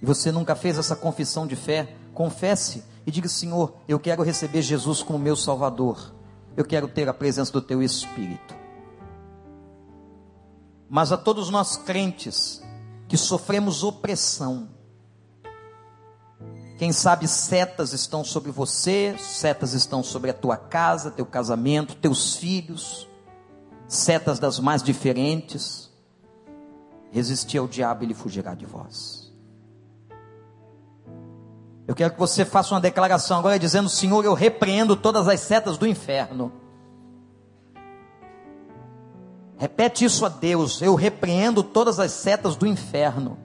e 0.00 0.06
você 0.06 0.32
nunca 0.32 0.56
fez 0.56 0.78
essa 0.78 0.96
confissão 0.96 1.46
de 1.46 1.54
fé, 1.54 1.94
confesse 2.14 2.82
e 3.06 3.10
diga: 3.10 3.28
Senhor, 3.28 3.74
eu 3.86 4.00
quero 4.00 4.22
receber 4.22 4.62
Jesus 4.62 5.02
como 5.02 5.18
meu 5.18 5.36
Salvador. 5.36 6.14
Eu 6.56 6.64
quero 6.64 6.88
ter 6.88 7.06
a 7.06 7.12
presença 7.12 7.52
do 7.52 7.60
Teu 7.60 7.82
Espírito. 7.82 8.56
Mas 10.88 11.12
a 11.12 11.18
todos 11.18 11.50
nós 11.50 11.76
crentes 11.76 12.62
que 13.12 13.16
sofremos 13.18 13.84
opressão, 13.84 14.70
quem 16.78 16.92
sabe 16.92 17.28
setas 17.28 17.92
estão 17.92 18.24
sobre 18.24 18.50
você, 18.50 19.14
setas 19.18 19.74
estão 19.74 20.02
sobre 20.02 20.30
a 20.30 20.32
tua 20.32 20.56
casa, 20.56 21.10
teu 21.10 21.26
casamento, 21.26 21.94
teus 21.94 22.36
filhos, 22.36 23.06
setas 23.86 24.38
das 24.38 24.58
mais 24.58 24.82
diferentes. 24.82 25.90
Resistir 27.10 27.58
ao 27.58 27.68
diabo, 27.68 28.02
ele 28.02 28.14
fugirá 28.14 28.54
de 28.54 28.64
vós. 28.64 29.30
Eu 31.86 31.94
quero 31.94 32.14
que 32.14 32.18
você 32.18 32.46
faça 32.46 32.72
uma 32.72 32.80
declaração 32.80 33.38
agora 33.38 33.58
dizendo: 33.58 33.90
Senhor, 33.90 34.24
eu 34.24 34.32
repreendo 34.32 34.96
todas 34.96 35.28
as 35.28 35.38
setas 35.40 35.76
do 35.76 35.86
inferno. 35.86 36.50
Repete 39.62 40.04
isso 40.04 40.26
a 40.26 40.28
Deus: 40.28 40.82
eu 40.82 40.96
repreendo 40.96 41.62
todas 41.62 42.00
as 42.00 42.10
setas 42.10 42.56
do 42.56 42.66
inferno. 42.66 43.38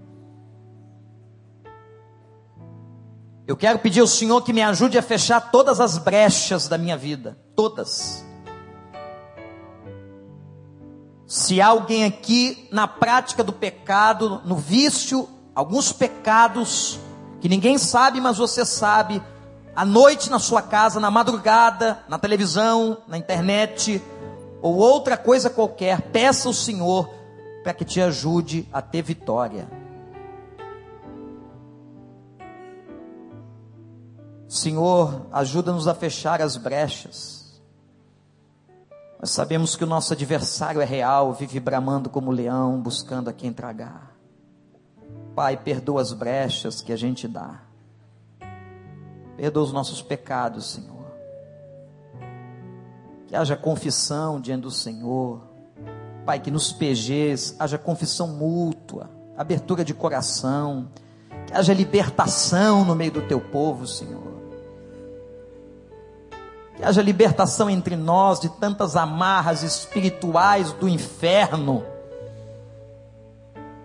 Eu 3.45 3.55
quero 3.55 3.77
pedir 3.77 3.99
ao 3.99 4.07
Senhor 4.07 4.41
que 4.41 4.51
me 4.51 4.63
ajude 4.63 4.97
a 4.97 5.03
fechar 5.03 5.51
todas 5.51 5.79
as 5.79 5.99
brechas 5.99 6.67
da 6.67 6.75
minha 6.75 6.97
vida, 6.97 7.37
todas. 7.55 8.25
Se 11.27 11.61
alguém 11.61 12.03
aqui 12.03 12.67
na 12.71 12.87
prática 12.87 13.43
do 13.43 13.53
pecado, 13.53 14.41
no 14.43 14.55
vício, 14.55 15.29
alguns 15.53 15.91
pecados 15.91 16.99
que 17.39 17.47
ninguém 17.47 17.77
sabe, 17.77 18.19
mas 18.19 18.39
você 18.39 18.65
sabe, 18.65 19.21
à 19.75 19.85
noite 19.85 20.31
na 20.31 20.39
sua 20.39 20.63
casa, 20.63 20.99
na 20.99 21.11
madrugada, 21.11 22.03
na 22.09 22.17
televisão, 22.17 23.03
na 23.07 23.19
internet, 23.19 24.01
ou 24.61 24.75
outra 24.75 25.17
coisa 25.17 25.49
qualquer, 25.49 26.01
peça 26.01 26.47
ao 26.47 26.53
Senhor 26.53 27.09
para 27.63 27.73
que 27.73 27.85
te 27.85 28.01
ajude 28.01 28.67
a 28.71 28.81
ter 28.81 29.01
vitória. 29.01 29.67
Senhor, 34.47 35.27
ajuda-nos 35.31 35.87
a 35.87 35.93
fechar 35.93 36.41
as 36.41 36.55
brechas. 36.55 37.61
Nós 39.19 39.31
sabemos 39.31 39.75
que 39.75 39.83
o 39.83 39.87
nosso 39.87 40.13
adversário 40.13 40.79
é 40.79 40.85
real, 40.85 41.33
vive 41.33 41.59
bramando 41.59 42.09
como 42.09 42.31
leão, 42.31 42.79
buscando 42.79 43.29
a 43.29 43.33
quem 43.33 43.51
tragar. 43.51 44.15
Pai, 45.35 45.57
perdoa 45.57 46.01
as 46.01 46.13
brechas 46.13 46.81
que 46.81 46.93
a 46.93 46.95
gente 46.95 47.27
dá. 47.27 47.61
Perdoa 49.35 49.63
os 49.63 49.73
nossos 49.73 50.01
pecados, 50.01 50.71
Senhor. 50.71 50.96
Que 53.27 53.35
haja 53.35 53.55
confissão 53.55 54.39
diante 54.39 54.61
do 54.61 54.71
Senhor. 54.71 55.41
Pai, 56.25 56.39
que 56.39 56.49
nos 56.49 56.71
PGs 56.71 57.55
haja 57.59 57.77
confissão 57.77 58.27
mútua, 58.27 59.09
abertura 59.37 59.83
de 59.85 59.93
coração, 59.93 60.87
que 61.45 61.53
haja 61.53 61.73
libertação 61.73 62.83
no 62.83 62.95
meio 62.95 63.11
do 63.11 63.21
teu 63.21 63.39
povo, 63.39 63.85
Senhor 63.85 64.27
que 66.77 66.83
haja 66.83 67.01
libertação 67.01 67.69
entre 67.69 67.95
nós 67.95 68.39
de 68.39 68.49
tantas 68.49 68.95
amarras 68.95 69.63
espirituais 69.63 70.71
do 70.73 70.87
inferno. 70.87 71.83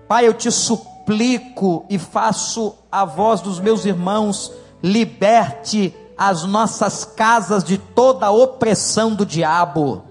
Pai, 0.06 0.28
eu 0.28 0.34
te 0.34 0.50
suplico 0.52 1.86
e 1.88 1.98
faço 1.98 2.74
a 2.92 3.06
voz 3.06 3.40
dos 3.40 3.58
meus 3.58 3.86
irmãos, 3.86 4.52
liberte 4.82 5.96
as 6.16 6.44
nossas 6.44 7.04
casas 7.04 7.64
de 7.64 7.78
toda 7.78 8.26
a 8.26 8.30
opressão 8.30 9.14
do 9.14 9.26
diabo. 9.26 10.04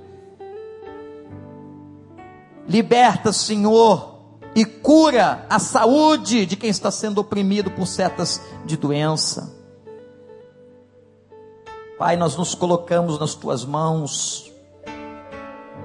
Liberta, 2.68 3.34
Senhor, 3.34 4.12
e 4.56 4.66
cura 4.66 5.46
a 5.50 5.60
saúde 5.60 6.46
de 6.46 6.56
quem 6.56 6.70
está 6.70 6.92
sendo 6.92 7.20
oprimido 7.20 7.72
por 7.72 7.88
setas 7.88 8.42
de 8.66 8.78
doença. 8.78 9.56
Pai, 11.98 12.18
nós 12.18 12.36
nos 12.36 12.56
colocamos 12.56 13.20
nas 13.20 13.36
tuas 13.36 13.64
mãos, 13.64 14.52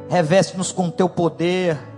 reveste-nos 0.08 0.72
com 0.72 0.88
o 0.88 0.92
teu 0.92 1.08
poder. 1.08 1.95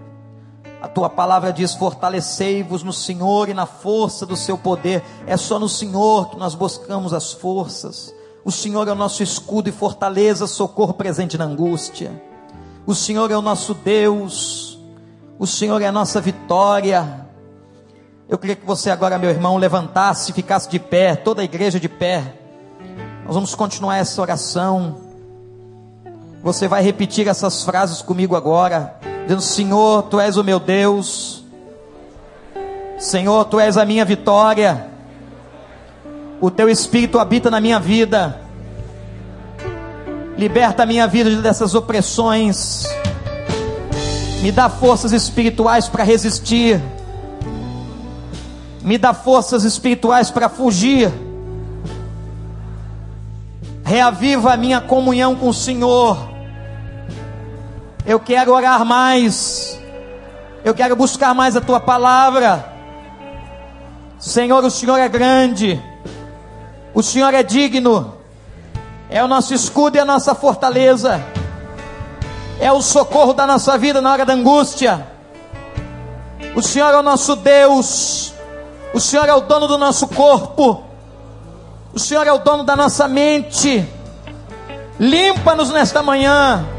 A 0.80 0.88
tua 0.88 1.10
palavra 1.10 1.52
diz: 1.52 1.74
fortalecei-vos 1.74 2.82
no 2.82 2.92
Senhor 2.92 3.48
e 3.48 3.54
na 3.54 3.66
força 3.66 4.24
do 4.24 4.36
seu 4.36 4.56
poder. 4.56 5.02
É 5.26 5.36
só 5.36 5.58
no 5.58 5.68
Senhor 5.68 6.30
que 6.30 6.36
nós 6.36 6.54
buscamos 6.54 7.12
as 7.12 7.32
forças. 7.32 8.14
O 8.44 8.52
Senhor 8.52 8.86
é 8.88 8.92
o 8.92 8.94
nosso 8.94 9.22
escudo 9.22 9.68
e 9.68 9.72
fortaleza, 9.72 10.46
socorro 10.46 10.94
presente 10.94 11.36
na 11.36 11.44
angústia. 11.44 12.22
O 12.86 12.94
Senhor 12.94 13.30
é 13.30 13.36
o 13.36 13.42
nosso 13.42 13.74
Deus. 13.74 14.78
O 15.38 15.46
Senhor 15.46 15.82
é 15.82 15.86
a 15.86 15.92
nossa 15.92 16.20
vitória. 16.20 17.26
Eu 18.28 18.38
queria 18.38 18.56
que 18.56 18.64
você 18.64 18.90
agora, 18.90 19.18
meu 19.18 19.30
irmão, 19.30 19.56
levantasse, 19.56 20.32
ficasse 20.32 20.68
de 20.68 20.78
pé, 20.78 21.16
toda 21.16 21.42
a 21.42 21.44
igreja 21.44 21.80
de 21.80 21.88
pé. 21.88 22.34
Nós 23.24 23.34
vamos 23.34 23.54
continuar 23.54 23.96
essa 23.96 24.20
oração. 24.22 24.96
Você 26.42 26.68
vai 26.68 26.82
repetir 26.82 27.26
essas 27.26 27.62
frases 27.64 28.00
comigo 28.00 28.36
agora, 28.36 28.98
dizendo: 29.28 29.42
Senhor, 29.42 30.04
tu 30.04 30.18
és 30.18 30.36
o 30.36 30.42
meu 30.42 30.58
Deus. 30.58 31.44
Senhor, 32.98 33.44
tu 33.44 33.60
és 33.60 33.76
a 33.76 33.84
minha 33.84 34.04
vitória. 34.04 34.88
O 36.40 36.50
teu 36.50 36.68
espírito 36.68 37.18
habita 37.18 37.50
na 37.50 37.60
minha 37.60 37.78
vida. 37.78 38.40
Liberta 40.36 40.84
a 40.84 40.86
minha 40.86 41.06
vida 41.06 41.42
dessas 41.42 41.74
opressões. 41.74 42.84
Me 44.40 44.50
dá 44.50 44.68
forças 44.68 45.12
espirituais 45.12 45.88
para 45.88 46.02
resistir. 46.02 46.80
Me 48.82 48.96
dá 48.96 49.12
forças 49.12 49.64
espirituais 49.64 50.30
para 50.30 50.48
fugir 50.48 51.12
reaviva 53.88 54.52
a 54.52 54.56
minha 54.56 54.82
comunhão 54.82 55.34
com 55.34 55.48
o 55.48 55.54
Senhor. 55.54 56.37
Eu 58.08 58.18
quero 58.18 58.54
orar 58.54 58.86
mais, 58.86 59.78
eu 60.64 60.72
quero 60.72 60.96
buscar 60.96 61.34
mais 61.34 61.54
a 61.54 61.60
tua 61.60 61.78
palavra. 61.78 62.64
Senhor, 64.18 64.64
o 64.64 64.70
Senhor 64.70 64.96
é 64.96 65.06
grande, 65.10 65.78
o 66.94 67.02
Senhor 67.02 67.34
é 67.34 67.42
digno, 67.42 68.14
é 69.10 69.22
o 69.22 69.28
nosso 69.28 69.52
escudo 69.52 69.98
e 69.98 70.00
a 70.00 70.06
nossa 70.06 70.34
fortaleza, 70.34 71.22
é 72.58 72.72
o 72.72 72.80
socorro 72.80 73.34
da 73.34 73.46
nossa 73.46 73.76
vida 73.76 74.00
na 74.00 74.10
hora 74.10 74.24
da 74.24 74.32
angústia. 74.32 75.06
O 76.56 76.62
Senhor 76.62 76.94
é 76.94 76.96
o 76.96 77.02
nosso 77.02 77.36
Deus, 77.36 78.32
o 78.94 79.00
Senhor 79.00 79.28
é 79.28 79.34
o 79.34 79.42
dono 79.42 79.68
do 79.68 79.76
nosso 79.76 80.08
corpo. 80.08 80.82
O 81.92 81.98
Senhor 81.98 82.26
é 82.26 82.32
o 82.32 82.38
dono 82.38 82.64
da 82.64 82.74
nossa 82.74 83.06
mente. 83.06 83.86
Limpa-nos 84.98 85.68
nesta 85.68 86.02
manhã. 86.02 86.77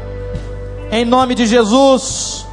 Em 0.92 1.04
nome 1.04 1.36
de 1.36 1.46
Jesus. 1.46 2.44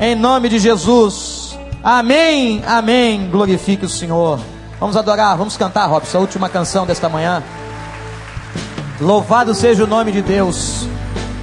Em 0.00 0.16
nome 0.16 0.48
de 0.48 0.58
Jesus. 0.58 1.56
Amém. 1.84 2.60
Amém. 2.66 3.30
Glorifique 3.30 3.84
o 3.84 3.88
Senhor. 3.88 4.40
Vamos 4.80 4.96
adorar, 4.96 5.36
vamos 5.36 5.56
cantar, 5.56 5.86
Robson, 5.86 6.18
a 6.18 6.20
última 6.20 6.48
canção 6.48 6.84
desta 6.84 7.08
manhã. 7.08 7.42
Louvado 9.00 9.54
seja 9.54 9.84
o 9.84 9.86
nome 9.86 10.10
de 10.10 10.20
Deus. 10.20 10.88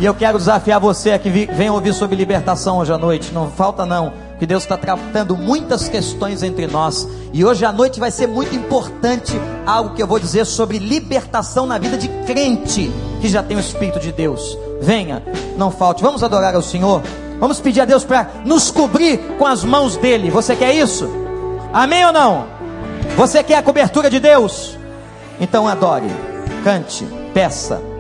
E 0.02 0.06
eu 0.06 0.14
quero 0.14 0.38
desafiar 0.38 0.82
você 0.82 1.12
a 1.12 1.20
que 1.20 1.30
venha 1.30 1.72
ouvir 1.72 1.94
sobre 1.94 2.18
libertação 2.18 2.80
hoje 2.80 2.92
à 2.92 2.98
noite. 2.98 3.32
Não 3.34 3.50
falta 3.50 3.86
não, 3.86 4.12
que 4.38 4.46
Deus 4.46 4.64
está 4.64 4.76
tratando 4.76 5.38
muitas 5.38 5.88
questões 5.88 6.44
entre 6.44 6.68
nós. 6.68 7.08
E 7.32 7.46
hoje 7.46 7.64
à 7.64 7.72
noite 7.72 8.02
vai 8.02 8.12
ser 8.12 8.28
muito 8.28 8.54
importante 8.54 9.32
algo 9.66 9.96
que 9.96 10.04
eu 10.04 10.08
vou 10.08 10.20
dizer 10.20 10.46
sobre 10.46 10.78
libertação 10.78 11.66
na 11.66 11.78
vida 11.78 11.98
de 11.98 12.10
crente 12.26 12.92
que 13.22 13.30
já 13.30 13.42
tem 13.42 13.56
o 13.56 13.62
Espírito 13.62 14.00
de 14.00 14.12
Deus. 14.12 14.58
Venha, 14.84 15.24
não 15.58 15.72
falte. 15.72 16.04
Vamos 16.04 16.24
adorar 16.24 16.54
ao 16.54 16.62
Senhor. 16.62 17.02
Vamos 17.40 17.60
pedir 17.60 17.82
a 17.82 17.86
Deus 17.86 18.04
para 18.04 18.28
nos 18.46 18.70
cobrir 18.70 19.18
com 19.38 19.48
as 19.48 19.64
mãos 19.64 19.96
dele. 19.96 20.30
Você 20.30 20.56
quer 20.56 20.74
isso? 20.76 21.10
Amém 21.72 22.06
ou 22.06 22.12
não? 22.12 22.46
Você 23.16 23.42
quer 23.42 23.58
a 23.58 23.64
cobertura 23.64 24.10
de 24.10 24.20
Deus? 24.20 24.78
Então 25.40 25.68
adore, 25.68 26.08
cante 26.64 27.06
peça. 27.34 27.93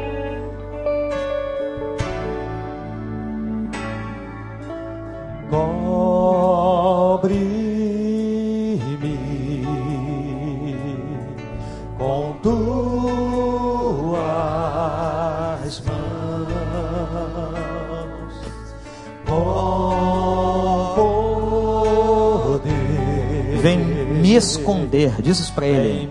Me 24.33 24.37
esconder, 24.37 25.21
diz 25.21 25.39
isso 25.39 25.53
para 25.53 25.67
ele 25.67 26.09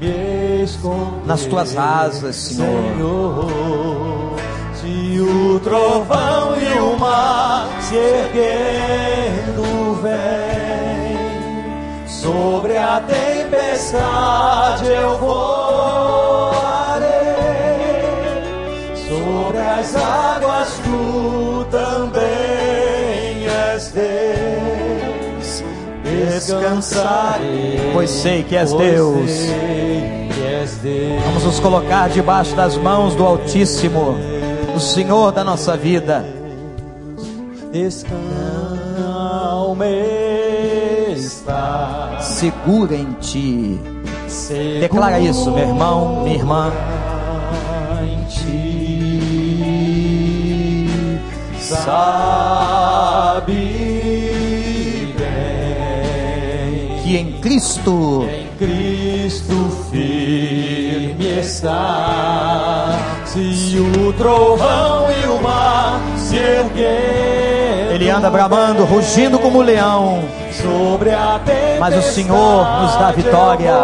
nas 1.26 1.44
tuas 1.44 1.76
asas, 1.76 2.36
Senhor. 2.36 2.94
Senhor. 2.94 4.36
Se 4.74 5.20
o 5.20 5.58
trovão 5.60 6.56
e 6.56 6.78
o 6.78 6.96
mar 6.98 7.68
se 7.80 7.96
erguendo 7.96 9.62
vem, 10.02 11.18
sobre 12.06 12.76
a 12.76 13.00
tempestade 13.00 14.86
eu 14.86 15.18
voarei, 15.18 17.08
sobre 19.08 19.58
as 19.58 19.96
águas 19.96 20.80
tu 20.84 21.66
também 21.70 22.31
descansarei, 26.46 27.90
pois 27.92 28.10
sei 28.10 28.42
que 28.42 28.56
és 28.56 28.72
Deus. 28.72 29.30
Sei 29.30 30.22
Vamos 31.24 31.44
nos 31.44 31.60
colocar 31.60 32.08
debaixo 32.08 32.56
das 32.56 32.76
mãos 32.76 33.14
do 33.14 33.24
Altíssimo, 33.24 34.16
o 34.74 34.80
Senhor 34.80 35.30
da 35.30 35.44
nossa 35.44 35.76
vida. 35.76 36.24
está 41.14 42.18
segura 42.20 42.94
em 42.94 43.12
ti. 43.20 43.80
Declara 44.80 45.20
isso, 45.20 45.50
meu 45.52 45.68
irmão, 45.68 46.22
minha 46.24 46.36
irmã. 46.36 46.72
Em 48.02 48.24
ti, 48.24 49.20
sabe 51.60 53.02
Cristo, 57.42 58.26
em 58.30 58.46
Cristo 58.56 59.68
firme 59.90 61.40
está. 61.40 62.96
Se 63.26 63.80
o 63.80 64.12
trovão 64.12 65.08
e 65.10 65.26
o 65.26 65.42
mar 65.42 66.00
se 66.16 66.36
erguerem, 66.36 67.96
ele 67.96 68.08
anda 68.08 68.30
bramando, 68.30 68.84
rugindo 68.84 69.40
como 69.40 69.58
um 69.58 69.62
leão. 69.62 70.22
Sobre 70.52 71.10
a 71.10 71.40
Mas 71.80 71.96
o 71.96 72.02
Senhor 72.02 72.64
nos 72.80 72.94
dá 72.94 73.10
vitória. 73.10 73.74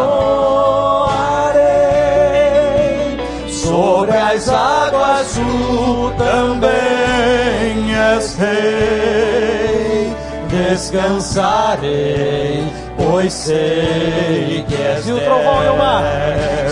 Sobre 3.50 4.16
as 4.16 4.48
águas 4.48 5.34
tu 5.34 6.12
também 6.16 7.92
és 7.92 8.36
rei. 8.36 10.14
Descansarei 10.48 12.77
pois 13.10 13.32
sei 13.32 14.64
que 14.68 14.74
és 14.74 15.04
Se 15.04 15.12
o 15.12 15.20
trovão 15.20 15.64
e 15.64 15.68
o 15.68 15.76
mar, 15.76 16.02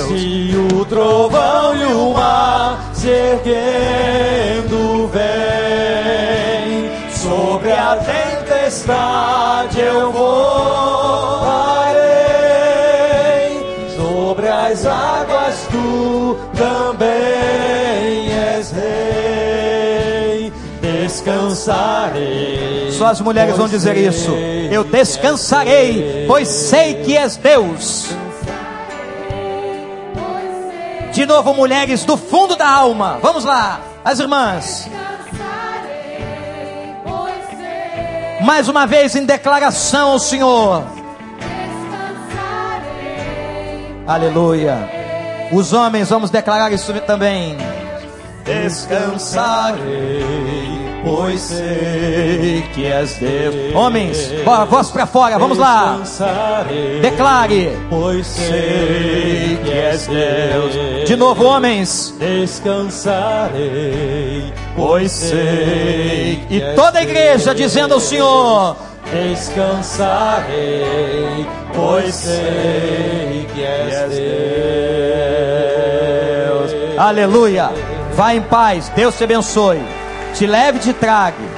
se 0.07 0.57
o 0.57 0.85
trovão 0.85 1.75
e 1.75 1.85
o 1.85 2.13
mar 2.13 2.91
se 2.93 3.09
erguendo 3.09 5.09
vem, 5.09 6.91
sobre 7.11 7.73
a 7.73 7.97
tempestade 7.97 9.81
eu 9.81 10.13
voarei, 10.13 10.37
sobre 13.97 14.49
as 14.49 14.85
águas 14.87 15.67
tu 15.71 16.37
também 16.55 18.31
és 18.33 18.71
rei, 18.73 20.53
descansarei 20.83 22.56
só 22.97 23.07
as 23.07 23.21
mulheres 23.21 23.57
vão 23.57 23.69
dizer 23.69 23.97
isso. 23.97 24.33
Eu 24.71 24.85
descansarei, 24.85 26.25
pois 26.27 26.49
sei 26.49 27.03
que 27.03 27.17
és 27.17 27.37
Deus. 27.37 28.11
De 31.13 31.25
novo, 31.25 31.55
mulheres 31.55 32.05
do 32.05 32.17
fundo 32.17 32.57
da 32.57 32.69
alma. 32.69 33.19
Vamos 33.23 33.45
lá, 33.45 33.81
as 34.05 34.19
irmãs. 34.19 34.89
Mais 38.43 38.69
uma 38.69 38.87
vez 38.87 39.17
em 39.17 39.25
declaração 39.25 40.13
ao 40.13 40.19
Senhor. 40.19 40.85
Aleluia. 44.07 44.91
Os 45.53 45.73
homens, 45.73 46.11
vamos 46.11 46.31
declarar 46.31 46.73
isso 46.73 46.93
também. 47.01 47.57
Descansarei 48.45 50.76
pois 51.07 51.41
sei 51.41 52.63
que 52.75 52.85
és 52.85 53.15
Deus. 53.15 53.55
Homens, 53.77 54.33
bora, 54.45 54.65
voz 54.65 54.91
para 54.91 55.07
fora, 55.07 55.39
vamos 55.39 55.57
lá. 55.57 56.01
Declare, 57.01 57.79
pois 57.89 58.27
sei 58.27 59.57
que 59.65 59.71
és 59.71 60.09
Deus. 60.09 60.75
De 61.07 61.15
novo, 61.15 61.45
homens, 61.45 62.13
descansarei, 62.19 64.53
pois 64.75 65.13
sei. 65.13 66.45
E 66.51 66.61
toda 66.75 66.99
a 66.99 67.05
igreja 67.05 67.55
dizendo 67.55 67.95
ao 67.95 68.01
Senhor: 68.01 68.77
Descansarei, 69.13 71.47
pois 71.73 72.17
sei 72.17 73.47
que 73.55 73.63
és 73.63 74.11
Deus. 76.51 76.75
Aleluia. 76.99 77.71
Vá 78.15 78.35
em 78.35 78.41
paz, 78.41 78.89
Deus 78.97 79.17
te 79.17 79.23
abençoe 79.23 80.06
te 80.37 80.47
leve 80.47 80.77
e 80.77 80.81
te 80.83 80.93
trague 80.93 81.49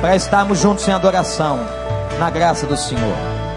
para 0.00 0.14
estarmos 0.14 0.60
juntos 0.60 0.86
em 0.86 0.92
adoração, 0.92 1.58
na 2.18 2.30
graça 2.30 2.64
do 2.64 2.76
Senhor. 2.76 3.49